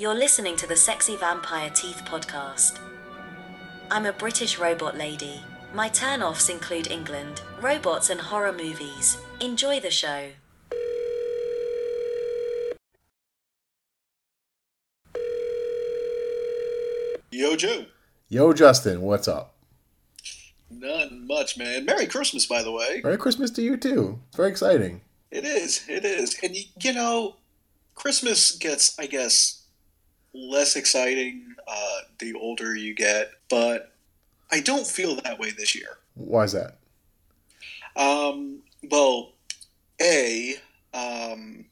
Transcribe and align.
You're 0.00 0.14
listening 0.14 0.54
to 0.58 0.66
the 0.68 0.76
Sexy 0.76 1.16
Vampire 1.16 1.70
Teeth 1.70 2.02
podcast. 2.04 2.78
I'm 3.90 4.06
a 4.06 4.12
British 4.12 4.56
robot 4.56 4.96
lady. 4.96 5.42
My 5.74 5.88
turn 5.88 6.22
offs 6.22 6.48
include 6.48 6.88
England, 6.88 7.42
robots, 7.60 8.08
and 8.08 8.20
horror 8.20 8.52
movies. 8.52 9.18
Enjoy 9.40 9.80
the 9.80 9.90
show. 9.90 10.28
Yo, 17.32 17.56
Joe. 17.56 17.86
Yo, 18.28 18.52
Justin, 18.52 19.02
what's 19.02 19.26
up? 19.26 19.56
Not 20.70 21.10
much, 21.10 21.58
man. 21.58 21.84
Merry 21.86 22.06
Christmas, 22.06 22.46
by 22.46 22.62
the 22.62 22.70
way. 22.70 23.00
Merry 23.02 23.18
Christmas 23.18 23.50
to 23.50 23.62
you 23.62 23.76
too. 23.76 24.20
It's 24.28 24.36
very 24.36 24.50
exciting. 24.50 25.00
It 25.32 25.44
is. 25.44 25.84
It 25.88 26.04
is. 26.04 26.38
And, 26.40 26.56
you 26.84 26.92
know, 26.92 27.38
Christmas 27.96 28.52
gets, 28.52 28.96
I 28.96 29.06
guess, 29.06 29.64
less 30.34 30.76
exciting 30.76 31.54
uh, 31.66 31.98
the 32.18 32.34
older 32.34 32.74
you 32.74 32.94
get, 32.94 33.30
but 33.48 33.94
I 34.50 34.60
don't 34.60 34.86
feel 34.86 35.16
that 35.16 35.38
way 35.38 35.50
this 35.50 35.74
year. 35.74 35.98
Why 36.14 36.44
is 36.44 36.52
that? 36.52 36.78
Um, 37.96 38.60
well, 38.90 39.32
A, 40.00 40.54
um, 40.94 41.66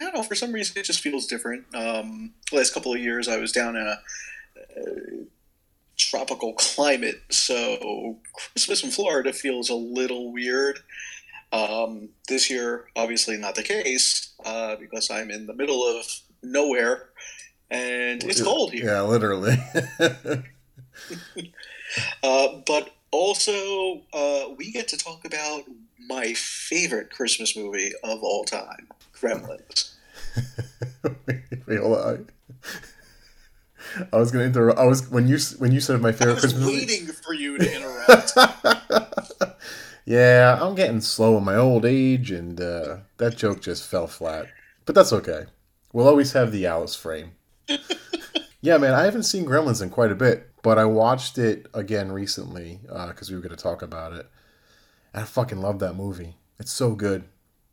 I 0.00 0.04
don't 0.04 0.14
know, 0.14 0.22
for 0.22 0.34
some 0.34 0.52
reason 0.52 0.78
it 0.78 0.84
just 0.84 1.00
feels 1.00 1.26
different. 1.26 1.64
Um, 1.74 2.32
the 2.50 2.56
last 2.56 2.74
couple 2.74 2.92
of 2.92 3.00
years 3.00 3.28
I 3.28 3.36
was 3.38 3.52
down 3.52 3.76
in 3.76 3.86
a, 3.86 3.98
uh 4.80 5.24
tropical 5.96 6.54
climate, 6.54 7.20
so 7.30 8.16
Christmas 8.32 8.82
in 8.82 8.90
Florida 8.90 9.34
feels 9.34 9.68
a 9.68 9.74
little 9.74 10.32
weird. 10.32 10.78
Um, 11.52 12.08
this 12.26 12.48
year, 12.48 12.86
obviously 12.96 13.36
not 13.36 13.54
the 13.54 13.62
case, 13.62 14.32
uh, 14.44 14.76
because 14.76 15.10
I'm 15.10 15.30
in 15.30 15.46
the 15.46 15.52
middle 15.52 15.82
of 15.82 16.06
nowhere 16.42 17.09
and 17.70 18.22
it's 18.24 18.42
cold 18.42 18.72
here. 18.72 18.86
Yeah, 18.86 19.02
literally. 19.02 19.56
Uh, 22.22 22.48
but 22.66 22.90
also, 23.10 24.02
uh, 24.12 24.44
we 24.56 24.70
get 24.70 24.86
to 24.88 24.96
talk 24.96 25.24
about 25.24 25.64
my 26.08 26.32
favorite 26.34 27.10
Christmas 27.10 27.56
movie 27.56 27.92
of 28.04 28.22
all 28.22 28.44
time, 28.44 28.88
Gremlins. 29.14 29.94
Wait, 31.66 31.80
hold 31.80 31.98
on. 31.98 32.28
I 34.12 34.16
was 34.18 34.30
gonna 34.30 34.44
interrupt. 34.44 34.78
I 34.78 34.84
was 34.84 35.08
when 35.10 35.26
you 35.26 35.38
when 35.58 35.72
you 35.72 35.80
said 35.80 36.00
my 36.00 36.10
I 36.10 36.12
favorite 36.12 36.34
was 36.34 36.40
Christmas 36.42 36.64
movie. 36.64 36.86
waiting 36.86 37.06
for 37.06 37.32
you 37.34 37.58
to 37.58 37.74
interrupt. 37.74 39.56
yeah, 40.04 40.58
I'm 40.60 40.74
getting 40.74 41.00
slow 41.00 41.38
in 41.38 41.44
my 41.44 41.56
old 41.56 41.84
age, 41.84 42.30
and 42.30 42.60
uh, 42.60 42.98
that 43.16 43.36
joke 43.36 43.60
just 43.62 43.88
fell 43.88 44.06
flat. 44.06 44.46
But 44.84 44.94
that's 44.94 45.12
okay. 45.12 45.46
We'll 45.92 46.06
always 46.06 46.32
have 46.32 46.52
the 46.52 46.66
Alice 46.66 46.94
frame. 46.94 47.32
Yeah, 48.60 48.78
man, 48.78 48.94
I 48.94 49.04
haven't 49.04 49.24
seen 49.24 49.44
Gremlins 49.44 49.82
in 49.82 49.90
quite 49.90 50.12
a 50.12 50.16
bit, 50.16 50.50
but 50.62 50.78
I 50.78 50.84
watched 50.84 51.38
it 51.38 51.66
again 51.74 52.12
recently 52.12 52.80
uh, 52.90 53.08
because 53.08 53.30
we 53.30 53.36
were 53.36 53.42
going 53.42 53.56
to 53.56 53.62
talk 53.62 53.82
about 53.82 54.12
it. 54.12 54.26
And 55.12 55.22
I 55.22 55.26
fucking 55.26 55.60
love 55.60 55.78
that 55.80 55.94
movie. 55.94 56.36
It's 56.58 56.72
so 56.72 56.94
good. 56.94 57.24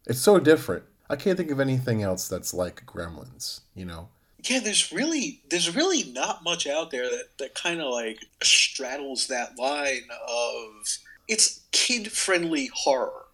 It's 0.06 0.20
so 0.20 0.40
different. 0.40 0.84
I 1.10 1.16
can't 1.16 1.38
think 1.38 1.52
of 1.52 1.60
anything 1.60 2.02
else 2.02 2.28
that's 2.28 2.54
like 2.54 2.86
Gremlins. 2.86 3.62
You 3.76 3.86
know? 3.86 4.10
yeah, 4.44 4.60
there's 4.60 4.92
really 4.92 5.42
there's 5.50 5.76
really 5.76 6.04
not 6.12 6.44
much 6.44 6.68
out 6.68 6.92
there 6.92 7.10
that, 7.10 7.38
that 7.40 7.56
kind 7.56 7.82
of 7.82 7.92
like 7.92 8.20
straddles 8.42 9.28
that 9.28 9.58
line 9.58 10.08
of 10.28 10.98
it's 11.28 11.62
kid 11.72 12.12
friendly 12.12 12.70
horror. 12.74 13.26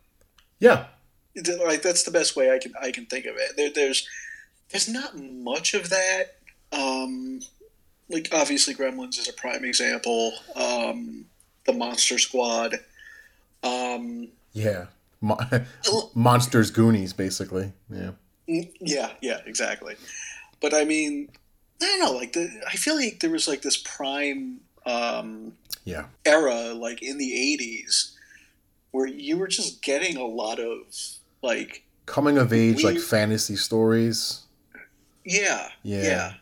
Yeah. 0.59 0.85
Like 1.35 1.81
that's 1.81 2.03
the 2.03 2.11
best 2.11 2.35
way 2.35 2.51
I 2.51 2.59
can 2.59 2.73
I 2.81 2.91
can 2.91 3.05
think 3.05 3.25
of 3.25 3.35
it. 3.37 3.55
There, 3.57 3.71
there's 3.73 4.07
there's 4.69 4.87
not 4.87 5.17
much 5.17 5.73
of 5.73 5.89
that. 5.89 6.37
Um, 6.73 7.39
like 8.09 8.29
obviously, 8.31 8.73
Gremlins 8.73 9.17
is 9.19 9.27
a 9.29 9.33
prime 9.33 9.63
example. 9.63 10.33
Um, 10.55 11.25
the 11.65 11.73
Monster 11.73 12.19
Squad. 12.19 12.79
Um, 13.63 14.29
Yeah. 14.53 14.87
Mo- 15.21 15.39
Monsters, 16.15 16.71
Goonies, 16.71 17.13
basically. 17.13 17.71
Yeah. 17.89 18.11
yeah, 18.47 19.11
yeah, 19.21 19.39
exactly. 19.45 19.95
But 20.61 20.73
I 20.73 20.83
mean, 20.83 21.29
I 21.81 21.85
don't 21.85 21.99
know. 22.01 22.11
Like 22.11 22.33
the, 22.33 22.49
I 22.67 22.75
feel 22.75 22.95
like 22.95 23.19
there 23.21 23.29
was 23.29 23.47
like 23.47 23.61
this 23.61 23.77
prime 23.77 24.59
um, 24.85 25.53
Yeah. 25.85 26.05
era, 26.25 26.73
like 26.73 27.01
in 27.01 27.17
the 27.17 27.31
'80s, 27.59 28.11
where 28.91 29.07
you 29.07 29.37
were 29.37 29.47
just 29.47 29.81
getting 29.81 30.17
a 30.17 30.25
lot 30.25 30.59
of 30.59 30.77
like, 31.41 31.83
Coming 32.05 32.37
of 32.37 32.51
age, 32.51 32.83
like 32.83 32.99
fantasy 32.99 33.55
stories. 33.55 34.41
yeah, 35.23 35.69
Yeah. 35.83 36.01
yeah. 36.03 36.33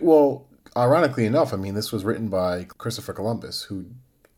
Well, 0.00 0.46
ironically 0.76 1.26
enough, 1.26 1.52
I 1.52 1.56
mean, 1.56 1.74
this 1.74 1.92
was 1.92 2.04
written 2.04 2.28
by 2.28 2.64
Christopher 2.78 3.12
Columbus, 3.12 3.62
who 3.64 3.86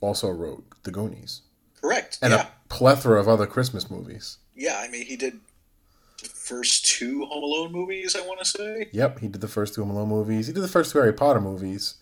also 0.01 0.29
wrote 0.31 0.65
The 0.85 0.91
Goonies 0.91 1.43
correct. 1.81 2.19
and 2.23 2.33
yeah, 2.33 2.43
a 2.43 2.69
plethora 2.69 3.21
of 3.21 3.29
other 3.29 3.47
Christmas 3.47 3.91
movies. 3.91 4.39
yeah. 4.55 4.79
I 4.83 4.89
mean, 4.89 5.07
he 5.07 5.17
did 5.17 5.41
the 6.23 6.29
first 6.29 6.87
two 6.87 7.25
Home 7.27 7.43
Alone 7.43 7.73
movies. 7.73 8.17
I 8.17 8.21
want 8.27 8.39
to 8.41 8.45
say. 8.45 8.89
Yep, 8.93 9.19
he 9.21 9.29
did 9.29 9.41
the 9.41 9.49
first 9.49 9.75
two 9.75 9.83
Home 9.85 9.91
Alone 9.95 10.09
movies. 10.09 10.47
He 10.49 10.53
did 10.53 10.63
the 10.63 10.69
first 10.69 10.93
two 10.93 10.99
Harry 10.99 11.13
Potter 11.13 11.41
movies, 11.41 11.95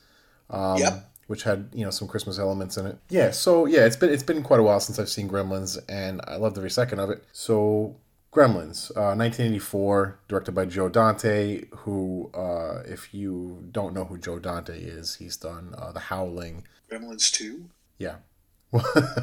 um, 0.50 0.78
Yep. 0.78 1.10
which 1.26 1.42
had 1.42 1.68
you 1.74 1.84
know 1.84 1.90
some 1.90 2.08
Christmas 2.08 2.38
elements 2.38 2.76
in 2.76 2.86
it. 2.86 2.98
Yeah, 3.10 3.30
so 3.30 3.66
yeah, 3.66 3.84
it's 3.84 3.96
been 3.96 4.10
it's 4.10 4.22
been 4.22 4.42
quite 4.42 4.60
a 4.60 4.62
while 4.62 4.80
since 4.80 4.98
I've 4.98 5.08
seen 5.10 5.28
Gremlins, 5.28 5.78
and 5.88 6.20
I 6.26 6.36
loved 6.36 6.56
every 6.56 6.70
second 6.70 6.98
of 7.00 7.10
it. 7.10 7.24
So 7.32 7.96
Gremlins, 8.36 8.90
uh, 8.90 9.16
1984, 9.16 10.18
directed 10.28 10.52
by 10.52 10.66
Joe 10.66 10.90
Dante, 10.90 11.64
who, 11.74 12.30
uh, 12.34 12.82
if 12.84 13.14
you 13.14 13.64
don't 13.72 13.94
know 13.94 14.04
who 14.04 14.18
Joe 14.18 14.38
Dante 14.38 14.78
is, 14.78 15.14
he's 15.14 15.38
done 15.38 15.74
uh, 15.78 15.90
The 15.92 16.00
Howling. 16.00 16.64
Gremlins 16.92 17.32
two. 17.32 17.70
Yeah, 17.96 18.16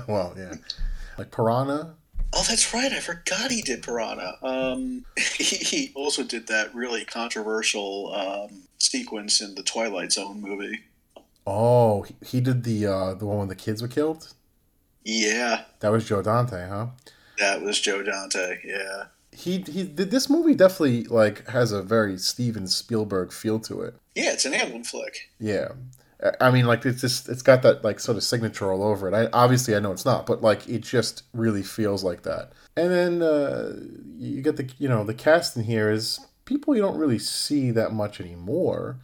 well, 0.07 0.33
yeah, 0.35 0.55
like 1.19 1.29
Piranha. 1.29 1.93
Oh, 2.35 2.43
that's 2.49 2.73
right. 2.73 2.91
I 2.91 2.99
forgot 2.99 3.51
he 3.51 3.61
did 3.61 3.83
Piranha. 3.83 4.39
Um, 4.41 5.05
he, 5.37 5.43
he 5.57 5.91
also 5.93 6.23
did 6.23 6.47
that 6.47 6.73
really 6.73 7.05
controversial 7.05 8.11
um, 8.15 8.63
sequence 8.79 9.41
in 9.41 9.53
the 9.53 9.61
Twilight 9.61 10.11
Zone 10.11 10.41
movie. 10.41 10.79
Oh, 11.45 12.01
he, 12.01 12.15
he 12.25 12.41
did 12.41 12.63
the 12.63 12.87
uh, 12.87 13.13
the 13.13 13.27
one 13.27 13.37
when 13.37 13.47
the 13.47 13.55
kids 13.55 13.83
were 13.83 13.87
killed. 13.87 14.33
Yeah, 15.03 15.65
That 15.81 15.91
was 15.91 16.07
Joe 16.07 16.23
Dante, 16.23 16.67
huh? 16.67 16.87
That 17.39 17.61
was 17.61 17.79
Joe 17.79 18.03
Dante. 18.03 18.59
Yeah. 18.65 19.05
he 19.31 19.59
he 19.61 19.83
did 19.83 20.11
this 20.11 20.29
movie 20.29 20.55
definitely 20.55 21.03
like 21.05 21.47
has 21.47 21.71
a 21.71 21.81
very 21.81 22.17
Steven 22.17 22.67
Spielberg 22.67 23.31
feel 23.31 23.59
to 23.61 23.81
it. 23.81 23.95
Yeah, 24.15 24.33
it's 24.33 24.45
an 24.45 24.53
Amblin 24.53 24.85
flick. 24.85 25.29
Yeah. 25.39 25.69
I- 26.23 26.47
I 26.47 26.51
mean, 26.51 26.65
like 26.67 26.85
it's 26.85 27.01
just 27.01 27.27
it's 27.27 27.41
got 27.41 27.63
that 27.63 27.83
like 27.83 27.99
sort 27.99 28.15
of 28.17 28.23
signature 28.23 28.71
all 28.71 28.83
over 28.83 29.07
it. 29.09 29.13
I 29.13 29.27
obviously 29.33 29.75
I 29.75 29.79
know 29.79 29.91
it's 29.91 30.05
not, 30.05 30.25
but 30.25 30.41
like 30.41 30.67
it 30.69 30.79
just 30.81 31.23
really 31.33 31.63
feels 31.63 32.03
like 32.03 32.23
that. 32.23 32.51
And 32.77 32.91
then 32.91 33.21
uh, 33.21 33.73
you 34.17 34.41
get 34.41 34.55
the 34.57 34.69
you 34.79 34.87
know 34.87 35.03
the 35.03 35.13
cast 35.13 35.57
in 35.57 35.63
here 35.63 35.91
is 35.91 36.19
people 36.45 36.75
you 36.75 36.81
don't 36.81 36.97
really 36.97 37.19
see 37.19 37.71
that 37.71 37.91
much 37.93 38.21
anymore. 38.21 38.99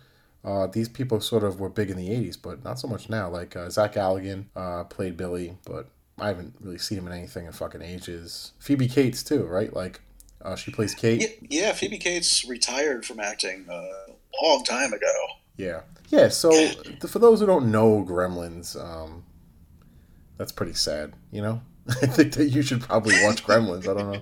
Uh, 0.46 0.68
these 0.68 0.88
people 0.88 1.20
sort 1.20 1.44
of 1.44 1.60
were 1.60 1.70
big 1.70 1.90
in 1.90 1.98
the 1.98 2.10
'80s, 2.10 2.38
but 2.42 2.64
not 2.64 2.80
so 2.80 2.88
much 2.88 3.10
now. 3.10 3.30
Like 3.30 3.56
uh, 3.58 3.70
Zach 3.70 3.94
Galligan 3.96 4.46
uh, 4.56 4.86
played 4.86 5.18
Billy, 5.18 5.58
but 5.66 5.90
I 6.22 6.28
haven't 6.28 6.56
really 6.59 6.78
seen 6.78 6.97
him 6.97 7.07
in 7.07 7.13
anything 7.13 7.46
in 7.46 7.52
fucking 7.52 7.81
ages. 7.81 8.53
Phoebe 8.59 8.88
Cates 8.88 9.24
too, 9.24 9.44
right? 9.46 9.74
Like 9.74 10.02
uh, 10.41 10.56
she 10.56 10.72
plays 10.72 10.96
Kate. 10.96 11.22
Yeah, 11.22 11.28
yeah 11.50 11.74
Phoebe 11.74 11.97
Cates 11.97 12.46
retired 12.46 13.06
from 13.06 13.19
acting 13.19 13.66
uh, 13.69 13.74
a 13.74 14.44
long 14.44 14.63
time 14.63 14.94
ago. 14.94 15.13
Yeah. 15.57 15.81
Yeah, 16.09 16.30
so 16.30 16.52
for 17.07 17.19
those 17.19 17.40
who 17.40 17.46
don't 17.46 17.72
know 17.72 18.03
Gremlins, 18.03 18.75
um, 18.81 19.24
that's 20.38 20.52
pretty 20.52 20.74
sad, 20.74 21.13
you 21.31 21.41
know? 21.41 21.62
I 22.02 22.07
think 22.07 22.34
that 22.34 22.50
you 22.50 22.62
should 22.62 22.81
probably 22.81 23.16
watch 23.24 23.44
Gremlins. 23.44 23.88
I 23.88 24.00
don't 24.00 24.12
know. 24.12 24.22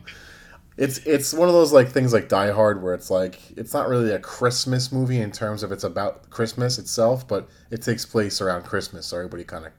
It's 0.78 1.00
it's 1.00 1.34
one 1.34 1.48
of 1.48 1.56
those 1.56 1.74
like 1.74 1.90
things 1.90 2.14
like 2.14 2.30
Die 2.30 2.52
Hard 2.52 2.84
where 2.84 2.94
it's 2.94 3.10
like 3.10 3.40
it's 3.58 3.74
not 3.74 3.90
really 3.90 4.12
a 4.12 4.20
Christmas 4.20 4.92
movie 4.92 5.20
in 5.20 5.32
terms 5.32 5.64
of 5.64 5.72
it's 5.72 5.84
about 5.84 6.30
Christmas 6.30 6.78
itself, 6.78 7.28
but 7.28 7.50
it 7.72 7.82
takes 7.82 8.06
place 8.06 8.42
around 8.42 8.64
Christmas, 8.64 9.08
so 9.08 9.18
everybody 9.18 9.44
kind 9.44 9.66
of 9.66 9.72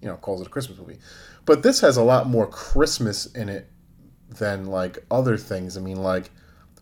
you 0.00 0.08
know 0.08 0.16
calls 0.16 0.40
it 0.40 0.46
a 0.46 0.50
Christmas 0.50 0.78
movie. 0.78 0.98
But 1.46 1.62
this 1.62 1.80
has 1.80 1.96
a 1.96 2.02
lot 2.02 2.26
more 2.26 2.46
Christmas 2.46 3.26
in 3.26 3.48
it 3.48 3.68
than 4.28 4.66
like 4.66 5.04
other 5.10 5.36
things. 5.36 5.76
I 5.76 5.80
mean, 5.80 5.98
like 5.98 6.30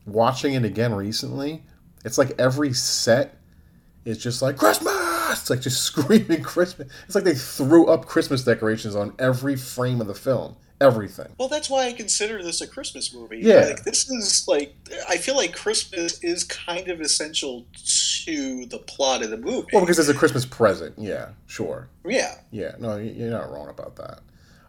watching 0.06 0.54
it 0.54 0.64
again 0.64 0.94
recently, 0.94 1.62
it's 2.04 2.18
like 2.18 2.38
every 2.38 2.72
set 2.72 3.38
is 4.04 4.18
just 4.18 4.42
like 4.42 4.56
Christmas. 4.56 4.92
It's 5.32 5.50
like 5.50 5.60
just 5.60 5.82
screaming 5.84 6.42
Christmas. 6.42 6.88
It's 7.06 7.14
like 7.14 7.24
they 7.24 7.34
threw 7.34 7.86
up 7.86 8.06
Christmas 8.06 8.44
decorations 8.44 8.94
on 8.94 9.14
every 9.18 9.56
frame 9.56 10.00
of 10.00 10.06
the 10.06 10.14
film. 10.14 10.56
Everything. 10.80 11.28
Well, 11.38 11.46
that's 11.46 11.70
why 11.70 11.86
I 11.86 11.92
consider 11.92 12.42
this 12.42 12.60
a 12.60 12.66
Christmas 12.66 13.14
movie. 13.14 13.38
Yeah. 13.38 13.66
Like, 13.66 13.84
this 13.84 14.10
is 14.10 14.48
like, 14.48 14.74
I 15.08 15.16
feel 15.16 15.36
like 15.36 15.54
Christmas 15.54 16.22
is 16.24 16.42
kind 16.42 16.88
of 16.88 17.00
essential 17.00 17.64
to 18.24 18.66
the 18.66 18.78
plot 18.78 19.22
of 19.22 19.30
the 19.30 19.36
movie. 19.36 19.68
Well, 19.72 19.82
because 19.82 20.00
it's 20.00 20.08
a 20.08 20.14
Christmas 20.14 20.44
present. 20.44 20.96
Yeah, 20.98 21.28
sure. 21.46 21.88
yeah. 22.04 22.34
Yeah, 22.50 22.72
no, 22.80 22.96
you're 22.96 23.30
not 23.30 23.52
wrong 23.52 23.68
about 23.68 23.94
that. 23.96 24.22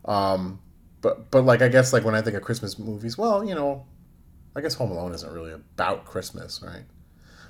Um, 0.06 0.60
but 1.02 1.30
but 1.32 1.44
like 1.44 1.62
I 1.62 1.68
guess 1.70 1.94
like 1.94 2.04
when 2.04 2.16
I 2.16 2.22
think 2.22 2.36
of 2.36 2.44
Christmas 2.44 2.80
movies, 2.80 3.18
well, 3.18 3.44
you 3.44 3.56
know, 3.56 3.86
I 4.56 4.62
guess 4.62 4.74
Home 4.76 4.92
Alone 4.92 5.14
isn't 5.14 5.32
really 5.32 5.52
about 5.52 6.06
Christmas, 6.06 6.62
right? 6.64 6.84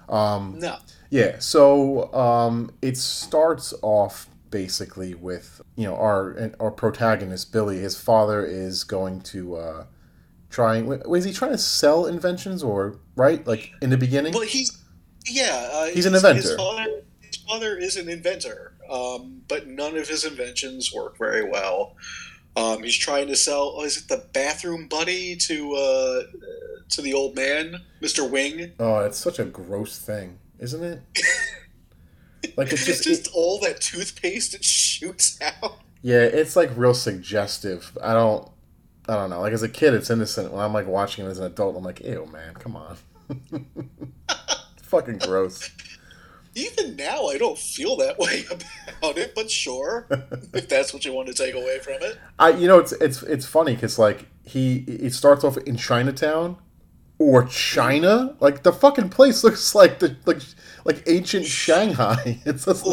Um, 0.09 0.59
No. 0.59 0.77
yeah, 1.09 1.39
so 1.39 2.13
um, 2.13 2.71
it 2.81 2.97
starts 2.97 3.73
off 3.81 4.27
basically 4.50 5.13
with 5.15 5.61
you 5.75 5.85
know 5.85 5.95
our 5.95 6.51
our 6.59 6.71
protagonist 6.71 7.51
Billy. 7.51 7.79
His 7.79 8.00
father 8.00 8.45
is 8.45 8.83
going 8.83 9.21
to 9.21 9.55
uh, 9.55 9.85
trying. 10.50 10.85
Was 10.88 11.23
he 11.23 11.31
trying 11.33 11.51
to 11.51 11.57
sell 11.57 12.05
inventions 12.05 12.63
or 12.63 13.00
right? 13.15 13.45
Like 13.47 13.71
in 13.81 13.89
the 13.91 13.97
beginning. 13.97 14.33
Well, 14.33 14.44
he's 14.44 14.77
yeah. 15.25 15.69
Uh, 15.71 15.85
He's 15.88 16.05
an 16.05 16.15
inventor. 16.15 16.41
His 16.41 16.55
father, 16.55 17.01
his 17.21 17.38
father 17.38 17.77
is 17.77 17.95
an 17.95 18.09
inventor, 18.09 18.73
um, 18.89 19.41
but 19.47 19.67
none 19.67 19.95
of 19.97 20.07
his 20.09 20.25
inventions 20.25 20.91
work 20.94 21.17
very 21.17 21.50
well. 21.50 21.95
Um, 22.55 22.83
he's 22.83 22.95
trying 22.97 23.27
to 23.27 23.35
sell. 23.35 23.73
Oh, 23.77 23.83
is 23.83 23.97
it 23.97 24.07
the 24.07 24.25
bathroom 24.33 24.88
buddy 24.88 25.35
to 25.38 25.73
uh, 25.73 26.21
to 26.89 27.01
the 27.01 27.13
old 27.13 27.35
man, 27.35 27.77
Mister 28.01 28.23
Wing? 28.23 28.71
Oh, 28.79 29.00
it's 29.00 29.17
such 29.17 29.39
a 29.39 29.45
gross 29.45 29.97
thing, 29.97 30.38
isn't 30.59 30.83
it? 30.83 31.01
like 32.57 32.71
it's 32.71 32.85
just, 32.85 33.03
just 33.03 33.27
it- 33.27 33.33
all 33.33 33.59
that 33.61 33.81
toothpaste 33.81 34.53
it 34.53 34.63
shoots 34.63 35.39
out. 35.41 35.77
yeah, 36.01 36.21
it's 36.21 36.55
like 36.55 36.69
real 36.75 36.94
suggestive. 36.94 37.97
I 38.03 38.13
don't, 38.13 38.47
I 39.09 39.15
don't 39.15 39.29
know. 39.31 39.41
Like 39.41 39.53
as 39.53 39.63
a 39.63 39.69
kid, 39.69 39.94
it's 39.95 40.09
innocent. 40.11 40.51
When 40.51 40.61
I'm 40.63 40.73
like 40.73 40.85
watching 40.88 41.25
it 41.25 41.29
as 41.29 41.39
an 41.39 41.45
adult, 41.45 41.75
I'm 41.75 41.83
like, 41.83 42.01
ew, 42.01 42.27
man, 42.31 42.53
come 42.53 42.75
on. 42.75 42.97
it's 44.29 44.83
fucking 44.83 45.17
gross. 45.19 45.71
Even 46.55 46.95
now, 46.95 47.27
I 47.27 47.38
don't 47.38 47.57
feel 47.57 47.95
that 47.97 48.17
way 48.19 48.45
about 48.50 49.17
it. 49.17 49.33
But 49.35 49.50
sure, 49.50 50.07
if 50.53 50.69
that's 50.69 50.94
what 50.94 51.05
you 51.05 51.13
want 51.13 51.27
to 51.27 51.33
take 51.33 51.55
away 51.55 51.79
from 51.79 51.97
it. 52.01 52.19
I, 52.39 52.50
you 52.50 52.67
know, 52.67 52.79
it's 52.79 52.91
it's 52.94 53.23
it's 53.23 53.45
funny 53.45 53.75
because 53.75 53.97
like 53.97 54.27
he 54.44 54.77
it 54.88 55.13
starts 55.13 55.44
off 55.44 55.57
in 55.57 55.77
Chinatown 55.77 56.57
or 57.17 57.45
China. 57.45 58.35
Like 58.39 58.63
the 58.63 58.73
fucking 58.73 59.09
place 59.09 59.44
looks 59.44 59.73
like 59.73 60.00
the 60.00 60.15
like 60.25 60.41
like 60.85 61.03
ancient 61.07 61.45
Shanghai. 61.45 62.41
It's 62.45 62.65
just, 62.65 62.85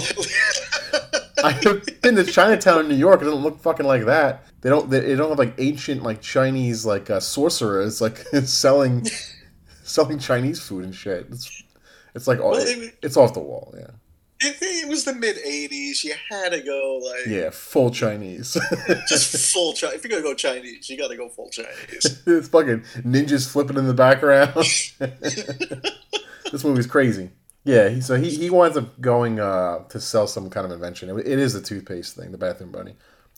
I've 1.43 1.63
been 2.03 2.17
to 2.17 2.25
Chinatown 2.25 2.81
in 2.81 2.89
New 2.89 2.97
York. 2.97 3.23
It 3.23 3.25
doesn't 3.25 3.43
look 3.43 3.61
fucking 3.61 3.87
like 3.87 4.05
that. 4.05 4.47
They 4.61 4.69
don't. 4.71 4.91
They, 4.91 5.01
they 5.01 5.17
don't 5.17 5.31
have 5.31 5.39
like 5.39 5.55
ancient 5.59 6.03
like 6.03 6.21
Chinese 6.21 6.85
like 6.85 7.11
uh, 7.11 7.21
sorcerers 7.21 8.01
like 8.01 8.19
selling 8.45 9.07
selling 9.83 10.19
Chinese 10.19 10.61
food 10.61 10.85
and 10.85 10.95
shit. 10.95 11.27
It's 11.31 11.63
it's 12.21 12.29
like 12.29 12.41
all, 12.41 12.53
Well, 12.53 12.67
it- 12.67 12.97
it's 13.03 13.17
off 13.17 13.35
the 13.35 13.41
wall. 13.41 13.75
Yeah. 13.77 13.87
It, 14.43 14.57
it 14.61 14.89
was 14.89 15.05
the 15.05 15.13
mid 15.15 15.37
'80s. 15.37 16.03
You 16.03 16.15
had 16.31 16.53
to 16.53 16.61
go 16.63 16.99
like 17.05 17.27
Yeah. 17.27 17.51
Full 17.51 17.91
Chinese. 17.91 18.57
just 19.09 19.53
full 19.53 19.75
Chinese. 19.75 19.97
If 19.97 20.05
you're 20.05 20.11
gonna 20.11 20.23
go 20.23 20.35
Chinese, 20.35 20.89
you 20.89 20.97
got 20.97 21.09
to 21.09 21.17
go 21.17 21.29
full 21.29 21.51
Chinese. 21.51 22.23
it's 22.27 22.49
fucking 22.49 22.81
ninjas 23.03 23.51
flipping 23.51 23.77
in 23.77 23.87
the 23.87 23.93
background. 23.93 24.55
this 26.53 26.65
movie's 26.65 26.87
crazy. 26.87 27.31
Yeah, 27.65 27.91
he, 27.91 28.01
so 28.01 28.15
he, 28.17 28.31
he 28.31 28.49
winds 28.49 28.77
up 28.79 28.99
going 29.03 29.39
uh, 29.39 29.81
to 29.91 30.01
sell 30.01 30.27
some 30.27 30.49
kind 30.49 30.65
of 30.65 30.73
invention. 30.73 31.11
It, 31.11 31.27
it 31.27 31.39
is 31.39 31.53
the 31.53 31.61
toothpaste 31.61 32.17
thing, 32.17 32.33
the 32.33 32.39
bathroom 32.39 32.73
bunny, 32.73 32.95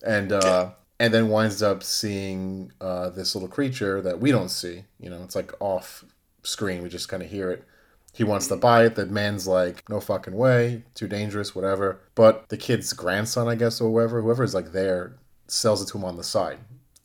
and 0.07 0.33
uh, 0.33 0.71
and 1.01 1.13
then 1.13 1.29
winds 1.29 1.63
up 1.63 1.83
seeing 1.83 2.71
uh, 2.81 3.11
this 3.11 3.35
little 3.35 3.49
creature 3.49 4.01
that 4.03 4.21
we 4.21 4.31
don't 4.31 4.51
see. 4.51 4.85
You 5.01 5.11
know, 5.11 5.23
it's 5.25 5.35
like 5.35 5.53
off 5.61 6.05
screen. 6.45 6.83
We 6.85 6.89
just 6.89 7.09
kind 7.09 7.23
of 7.25 7.29
hear 7.31 7.51
it. 7.51 7.65
He 8.15 8.25
wants 8.25 8.47
to 8.49 8.57
buy 8.57 8.85
it. 8.85 8.95
The 8.95 9.07
man's 9.07 9.47
like, 9.47 9.89
no 9.89 9.99
fucking 10.01 10.35
way, 10.35 10.83
too 10.95 11.09
dangerous, 11.09 11.55
whatever. 11.55 12.01
But 12.15 12.49
the 12.51 12.57
kid's 12.59 12.93
grandson, 12.93 13.49
I 13.49 13.55
guess, 13.55 13.81
or 13.81 13.91
whoever, 13.91 14.21
whoever's 14.21 14.55
like 14.55 14.73
there, 14.73 15.17
sells 15.47 15.81
it 15.83 15.89
to 15.89 15.99
him 15.99 16.05
on 16.05 16.17
the 16.17 16.25
side. 16.25 16.59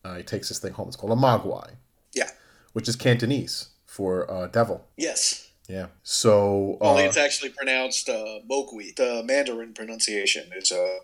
Uh, 0.03 0.15
he 0.15 0.23
takes 0.23 0.49
this 0.49 0.59
thing 0.59 0.73
home. 0.73 0.87
It's 0.87 0.97
called 0.97 1.13
a 1.13 1.21
mogwai 1.21 1.71
Yeah. 2.13 2.29
which 2.73 2.87
is 2.89 2.95
Cantonese 2.95 3.69
for 3.85 4.29
uh, 4.29 4.47
devil. 4.47 4.85
Yes. 4.97 5.49
Yeah. 5.67 5.87
So 6.03 6.77
Only 6.81 7.03
uh, 7.03 7.07
it's 7.07 7.17
actually 7.17 7.49
pronounced 7.49 8.07
uh. 8.09 8.39
The 8.47 9.21
Mandarin 9.25 9.73
pronunciation 9.73 10.49
is 10.55 10.71
uh, 10.71 10.99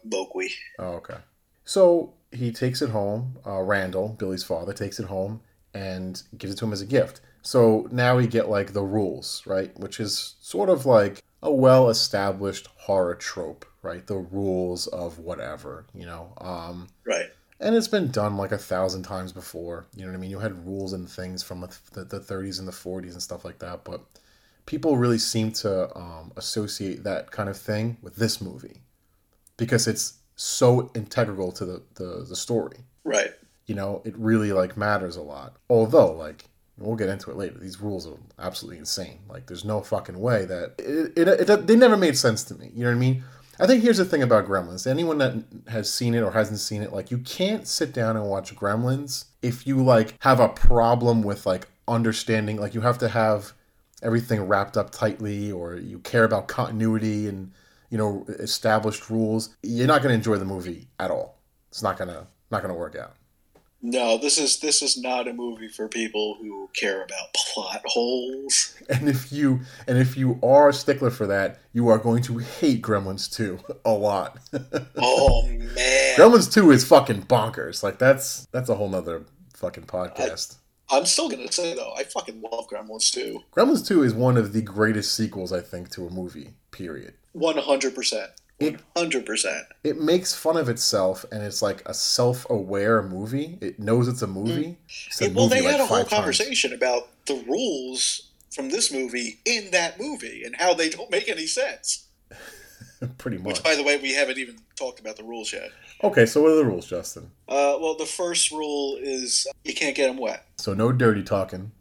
oh, 0.79 0.93
okay. 0.95 1.17
So 1.65 2.13
he 2.31 2.51
takes 2.51 2.81
it 2.81 2.89
home. 2.89 3.37
Uh, 3.45 3.61
Randall, 3.61 4.09
Billy's 4.19 4.43
father, 4.43 4.73
takes 4.73 4.99
it 4.99 5.05
home 5.07 5.41
and 5.73 6.21
gives 6.37 6.53
it 6.53 6.57
to 6.57 6.65
him 6.65 6.73
as 6.73 6.81
a 6.81 6.85
gift. 6.85 7.19
So 7.43 7.87
now 7.91 8.15
we 8.17 8.25
get 8.25 8.49
like 8.49 8.73
the 8.73 8.81
rules, 8.83 9.43
right? 9.45 9.77
Which 9.77 9.99
is 9.99 10.35
sort 10.41 10.69
of 10.69 10.85
like 10.85 11.21
a 11.41 11.53
well-established 11.53 12.67
horror 12.77 13.15
trope, 13.15 13.65
right? 13.81 14.07
The 14.07 14.17
rules 14.17 14.87
of 14.87 15.19
whatever, 15.19 15.85
you 15.93 16.05
know. 16.05 16.33
Um, 16.39 16.87
Right. 17.05 17.29
and 17.59 17.75
it's 17.75 17.89
been 17.89 18.11
done 18.11 18.37
like 18.37 18.53
a 18.53 18.57
thousand 18.57 19.03
times 19.03 19.33
before. 19.33 19.85
You 19.93 20.03
know 20.05 20.11
what 20.11 20.17
I 20.17 20.21
mean? 20.21 20.31
You 20.31 20.39
had 20.39 20.65
rules 20.65 20.93
and 20.93 21.07
things 21.09 21.43
from 21.43 21.59
the, 21.59 22.03
the 22.05 22.19
30s 22.21 22.59
and 22.59 22.67
the 22.67 22.71
40s 22.71 23.11
and 23.11 23.21
stuff 23.21 23.43
like 23.43 23.59
that, 23.59 23.83
but 23.83 24.01
people 24.65 24.95
really 24.95 25.17
seem 25.17 25.51
to 25.51 25.95
um, 25.97 26.31
associate 26.37 27.03
that 27.03 27.31
kind 27.31 27.49
of 27.49 27.57
thing 27.57 27.97
with 28.01 28.15
this 28.15 28.39
movie 28.39 28.81
because 29.57 29.85
it's 29.85 30.19
so 30.37 30.89
integral 30.95 31.51
to 31.51 31.65
the, 31.65 31.83
the, 31.95 32.25
the 32.27 32.35
story. 32.37 32.77
Right. 33.03 33.31
You 33.65 33.75
know, 33.75 34.01
it 34.05 34.17
really 34.17 34.53
like 34.53 34.77
matters 34.77 35.17
a 35.17 35.21
lot. 35.21 35.57
Although, 35.69 36.13
like, 36.13 36.45
we'll 36.77 36.95
get 36.95 37.09
into 37.09 37.31
it 37.31 37.37
later. 37.37 37.57
These 37.59 37.79
rules 37.79 38.07
are 38.07 38.17
absolutely 38.39 38.79
insane. 38.79 39.19
Like, 39.29 39.47
there's 39.47 39.65
no 39.65 39.81
fucking 39.81 40.19
way 40.19 40.45
that 40.45 40.75
it, 40.79 41.17
it, 41.17 41.49
it 41.49 41.67
they 41.67 41.75
never 41.75 41.97
made 41.97 42.17
sense 42.17 42.43
to 42.45 42.55
me. 42.55 42.71
You 42.73 42.83
know 42.83 42.89
what 42.89 42.95
I 42.95 42.99
mean? 42.99 43.23
I 43.59 43.67
think 43.67 43.83
here's 43.83 43.97
the 43.97 44.05
thing 44.05 44.23
about 44.23 44.47
Gremlins. 44.47 44.87
Anyone 44.87 45.19
that 45.19 45.43
has 45.67 45.93
seen 45.93 46.15
it 46.15 46.21
or 46.21 46.31
hasn't 46.31 46.59
seen 46.59 46.81
it, 46.81 46.91
like, 46.91 47.11
you 47.11 47.19
can't 47.19 47.67
sit 47.67 47.93
down 47.93 48.17
and 48.17 48.25
watch 48.25 48.55
Gremlins 48.55 49.25
if 49.41 49.67
you 49.67 49.83
like 49.83 50.15
have 50.19 50.39
a 50.39 50.49
problem 50.49 51.21
with 51.21 51.45
like 51.45 51.67
understanding. 51.87 52.57
Like, 52.57 52.73
you 52.73 52.81
have 52.81 52.97
to 52.99 53.09
have 53.09 53.53
everything 54.01 54.41
wrapped 54.41 54.75
up 54.75 54.91
tightly, 54.91 55.51
or 55.51 55.75
you 55.75 55.99
care 55.99 56.23
about 56.23 56.47
continuity 56.47 57.27
and 57.27 57.51
you 57.89 57.97
know 57.97 58.25
established 58.27 59.09
rules. 59.09 59.55
You're 59.61 59.87
not 59.87 60.01
going 60.01 60.09
to 60.09 60.15
enjoy 60.15 60.37
the 60.37 60.45
movie 60.45 60.87
at 60.99 61.11
all. 61.11 61.39
It's 61.69 61.83
not 61.83 61.97
gonna 61.97 62.27
not 62.51 62.61
gonna 62.61 62.75
work 62.75 62.95
out. 62.95 63.15
No, 63.85 64.17
this 64.17 64.37
is 64.37 64.59
this 64.59 64.81
is 64.81 64.97
not 64.97 65.27
a 65.27 65.33
movie 65.33 65.67
for 65.67 65.89
people 65.89 66.37
who 66.39 66.69
care 66.73 67.03
about 67.03 67.33
plot 67.35 67.81
holes. 67.85 68.75
And 68.89 69.09
if 69.09 69.29
you 69.31 69.59
and 69.87 69.97
if 69.97 70.15
you 70.15 70.39
are 70.41 70.69
a 70.69 70.73
stickler 70.73 71.09
for 71.09 71.27
that, 71.27 71.59
you 71.73 71.89
are 71.89 71.97
going 71.97 72.23
to 72.23 72.37
hate 72.37 72.81
Gremlins 72.81 73.29
2 73.31 73.59
a 73.85 73.91
lot. 73.91 74.39
Oh 74.95 75.45
man, 75.47 76.15
Gremlins 76.17 76.51
2 76.51 76.71
is 76.71 76.85
fucking 76.85 77.23
bonkers. 77.23 77.83
Like 77.83 77.99
that's 77.99 78.45
that's 78.53 78.69
a 78.69 78.75
whole 78.75 78.87
nother 78.89 79.25
fucking 79.53 79.83
podcast. 79.85 80.55
I'm 80.89 81.05
still 81.05 81.27
gonna 81.27 81.51
say 81.51 81.75
though, 81.75 81.93
I 81.97 82.03
fucking 82.05 82.41
love 82.41 82.67
Gremlins 82.69 83.11
2. 83.11 83.39
Gremlins 83.51 83.85
2 83.85 84.03
is 84.03 84.13
one 84.13 84.37
of 84.37 84.53
the 84.53 84.61
greatest 84.61 85.13
sequels 85.13 85.51
I 85.51 85.59
think 85.59 85.89
to 85.91 86.07
a 86.07 86.09
movie, 86.09 86.51
period. 86.71 87.15
One 87.33 87.57
hundred 87.57 87.95
percent. 87.95 88.29
It- 88.59 88.73
One 88.73 88.79
hundred 88.95 89.25
percent. 89.25 89.65
It 89.83 89.99
makes 89.99 90.33
fun 90.33 90.57
of 90.57 90.69
itself 90.69 91.25
and 91.31 91.43
it's 91.43 91.61
like 91.61 91.81
a 91.87 91.93
self-aware 91.93 93.01
movie. 93.03 93.57
It 93.61 93.79
knows 93.79 94.07
it's 94.07 94.21
a 94.21 94.27
movie. 94.27 94.77
It's 95.07 95.21
a 95.21 95.29
Well, 95.31 95.47
they 95.49 95.63
had 95.63 95.73
like 95.73 95.81
a 95.81 95.85
whole 95.85 95.97
five 95.97 96.09
times. 96.09 96.19
conversation 96.19 96.71
about 96.73 97.09
the 97.25 97.35
rules 97.47 98.29
from 98.53 98.69
this 98.69 98.91
movie 98.91 99.39
in 99.45 99.71
that 99.71 99.99
movie 99.99 100.43
and 100.45 100.55
how 100.57 100.73
they 100.73 100.89
don't 100.89 101.09
make 101.11 101.27
any 101.27 101.47
sense. 101.47 102.05
Pretty 103.17 103.37
much. 103.37 103.47
Which, 103.47 103.63
by 103.63 103.75
the 103.75 103.83
way, 103.83 103.97
we 103.97 104.13
haven't 104.13 104.37
even 104.37 104.57
talked 104.77 104.99
about 105.01 105.17
the 105.17 105.23
rules 105.23 105.51
yet. 105.51 105.71
Okay, 106.03 106.25
so 106.25 106.41
what 106.41 106.51
are 106.51 106.55
the 106.55 106.65
rules, 106.65 106.85
Justin? 106.85 107.31
Uh, 107.49 107.75
well, 107.79 107.95
the 107.97 108.05
first 108.05 108.51
rule 108.51 108.97
is 109.01 109.45
you 109.65 109.73
can't 109.73 109.95
get 109.95 110.07
them 110.07 110.17
wet. 110.17 110.45
So 110.57 110.73
no 110.73 110.91
dirty 110.93 111.23
talking. 111.23 111.71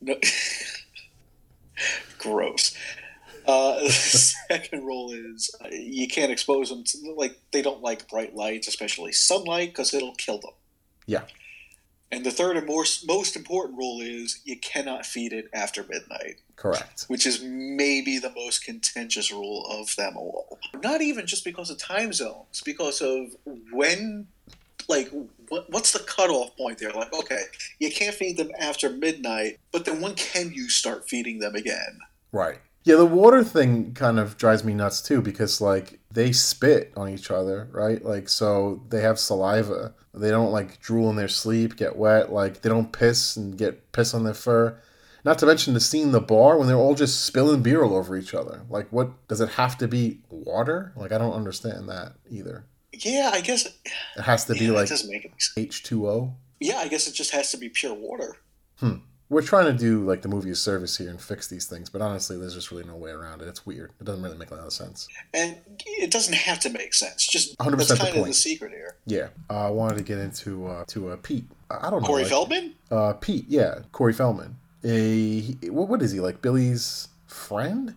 No. 0.00 0.14
Gross. 2.18 2.74
Uh, 3.48 3.80
the 3.82 3.90
second 3.90 4.84
rule 4.84 5.10
is 5.10 5.50
uh, 5.64 5.68
you 5.72 6.06
can't 6.06 6.30
expose 6.30 6.68
them 6.68 6.84
to 6.84 6.98
like 7.16 7.40
they 7.50 7.62
don't 7.62 7.82
like 7.82 8.08
bright 8.08 8.36
lights, 8.36 8.68
especially 8.68 9.12
sunlight, 9.12 9.70
because 9.70 9.94
it'll 9.94 10.14
kill 10.14 10.38
them. 10.38 10.52
Yeah. 11.06 11.22
And 12.10 12.24
the 12.24 12.30
third 12.30 12.56
and 12.56 12.66
more, 12.66 12.84
most 13.06 13.36
important 13.36 13.78
rule 13.78 14.00
is 14.00 14.40
you 14.44 14.58
cannot 14.58 15.04
feed 15.04 15.32
it 15.32 15.48
after 15.52 15.82
midnight, 15.82 16.36
Correct. 16.56 17.04
which 17.08 17.26
is 17.26 17.42
maybe 17.42 18.18
the 18.18 18.30
most 18.30 18.64
contentious 18.64 19.30
rule 19.30 19.66
of 19.70 19.94
them 19.96 20.16
all. 20.16 20.58
Not 20.82 21.02
even 21.02 21.26
just 21.26 21.44
because 21.44 21.68
of 21.68 21.78
time 21.78 22.14
zones, 22.14 22.62
because 22.64 23.02
of 23.02 23.36
when, 23.72 24.26
like, 24.88 25.10
what, 25.50 25.70
what's 25.70 25.92
the 25.92 25.98
cutoff 25.98 26.56
point 26.56 26.78
there? 26.78 26.92
Like, 26.92 27.12
okay, 27.12 27.42
you 27.78 27.90
can't 27.90 28.14
feed 28.14 28.38
them 28.38 28.52
after 28.58 28.88
midnight, 28.88 29.58
but 29.70 29.84
then 29.84 30.00
when 30.00 30.14
can 30.14 30.50
you 30.54 30.70
start 30.70 31.10
feeding 31.10 31.40
them 31.40 31.54
again? 31.54 31.98
Right. 32.32 32.58
Yeah, 32.88 32.96
the 32.96 33.04
water 33.04 33.44
thing 33.44 33.92
kind 33.92 34.18
of 34.18 34.38
drives 34.38 34.64
me 34.64 34.72
nuts 34.72 35.02
too 35.02 35.20
because 35.20 35.60
like 35.60 36.00
they 36.10 36.32
spit 36.32 36.90
on 36.96 37.10
each 37.10 37.30
other, 37.30 37.68
right? 37.70 38.02
Like 38.02 38.30
so 38.30 38.82
they 38.88 39.02
have 39.02 39.18
saliva. 39.18 39.92
They 40.14 40.30
don't 40.30 40.52
like 40.52 40.80
drool 40.80 41.10
in 41.10 41.16
their 41.16 41.28
sleep, 41.28 41.76
get 41.76 41.96
wet, 41.96 42.32
like 42.32 42.62
they 42.62 42.70
don't 42.70 42.90
piss 42.90 43.36
and 43.36 43.58
get 43.58 43.92
piss 43.92 44.14
on 44.14 44.24
their 44.24 44.32
fur. 44.32 44.80
Not 45.22 45.38
to 45.40 45.44
mention 45.44 45.74
the 45.74 45.80
scene 45.80 46.04
in 46.04 46.12
the 46.12 46.20
bar 46.22 46.56
when 46.56 46.66
they're 46.66 46.78
all 46.78 46.94
just 46.94 47.26
spilling 47.26 47.60
beer 47.60 47.84
all 47.84 47.94
over 47.94 48.16
each 48.16 48.32
other. 48.32 48.62
Like 48.70 48.88
what 48.88 49.10
does 49.28 49.42
it 49.42 49.50
have 49.50 49.76
to 49.78 49.86
be 49.86 50.22
water? 50.30 50.94
Like 50.96 51.12
I 51.12 51.18
don't 51.18 51.34
understand 51.34 51.90
that 51.90 52.14
either. 52.30 52.64
Yeah, 52.94 53.32
I 53.34 53.42
guess. 53.42 53.66
It 53.66 54.22
has 54.22 54.46
to 54.46 54.54
be 54.54 54.70
like 54.70 54.86
it 54.86 54.88
doesn't 54.88 55.10
make 55.10 55.26
any 55.26 55.34
sense. 55.36 55.82
H2O. 55.82 56.32
Yeah, 56.58 56.78
I 56.78 56.88
guess 56.88 57.06
it 57.06 57.12
just 57.12 57.32
has 57.32 57.50
to 57.50 57.58
be 57.58 57.68
pure 57.68 57.92
water. 57.92 58.38
Hmm. 58.76 59.00
We're 59.30 59.42
trying 59.42 59.66
to 59.66 59.72
do 59.78 60.04
like 60.04 60.22
the 60.22 60.28
movie 60.28 60.54
service 60.54 60.96
here 60.96 61.10
and 61.10 61.20
fix 61.20 61.48
these 61.48 61.66
things, 61.66 61.90
but 61.90 62.00
honestly, 62.00 62.38
there's 62.38 62.54
just 62.54 62.70
really 62.70 62.84
no 62.84 62.96
way 62.96 63.10
around 63.10 63.42
it. 63.42 63.48
It's 63.48 63.66
weird. 63.66 63.92
It 64.00 64.04
doesn't 64.04 64.22
really 64.22 64.38
make 64.38 64.50
a 64.50 64.54
lot 64.54 64.66
of 64.66 64.72
sense. 64.72 65.06
And 65.34 65.56
it 65.86 66.10
doesn't 66.10 66.34
have 66.34 66.58
to 66.60 66.70
make 66.70 66.94
sense. 66.94 67.26
Just 67.26 67.56
100% 67.58 67.76
that's 67.76 67.88
the 67.90 67.96
kind 67.96 68.16
of 68.16 68.24
the 68.26 68.32
secret 68.32 68.72
here. 68.72 68.96
Yeah, 69.06 69.28
uh, 69.50 69.66
I 69.66 69.70
wanted 69.70 69.98
to 69.98 70.04
get 70.04 70.18
into 70.18 70.66
uh, 70.66 70.84
to 70.88 71.10
uh, 71.10 71.16
Pete. 71.22 71.44
I 71.70 71.88
I 71.88 71.90
don't 71.90 72.02
know. 72.02 72.06
Corey 72.08 72.22
like- 72.22 72.30
Feldman? 72.30 72.74
Uh, 72.90 73.12
Pete, 73.14 73.44
yeah, 73.48 73.80
Corey 73.92 74.12
Feldman. 74.14 74.56
A 74.84 75.40
he- 75.40 75.70
what, 75.70 75.88
what 75.88 76.00
is 76.02 76.12
he 76.12 76.20
like? 76.20 76.40
Billy's 76.40 77.08
friend? 77.26 77.94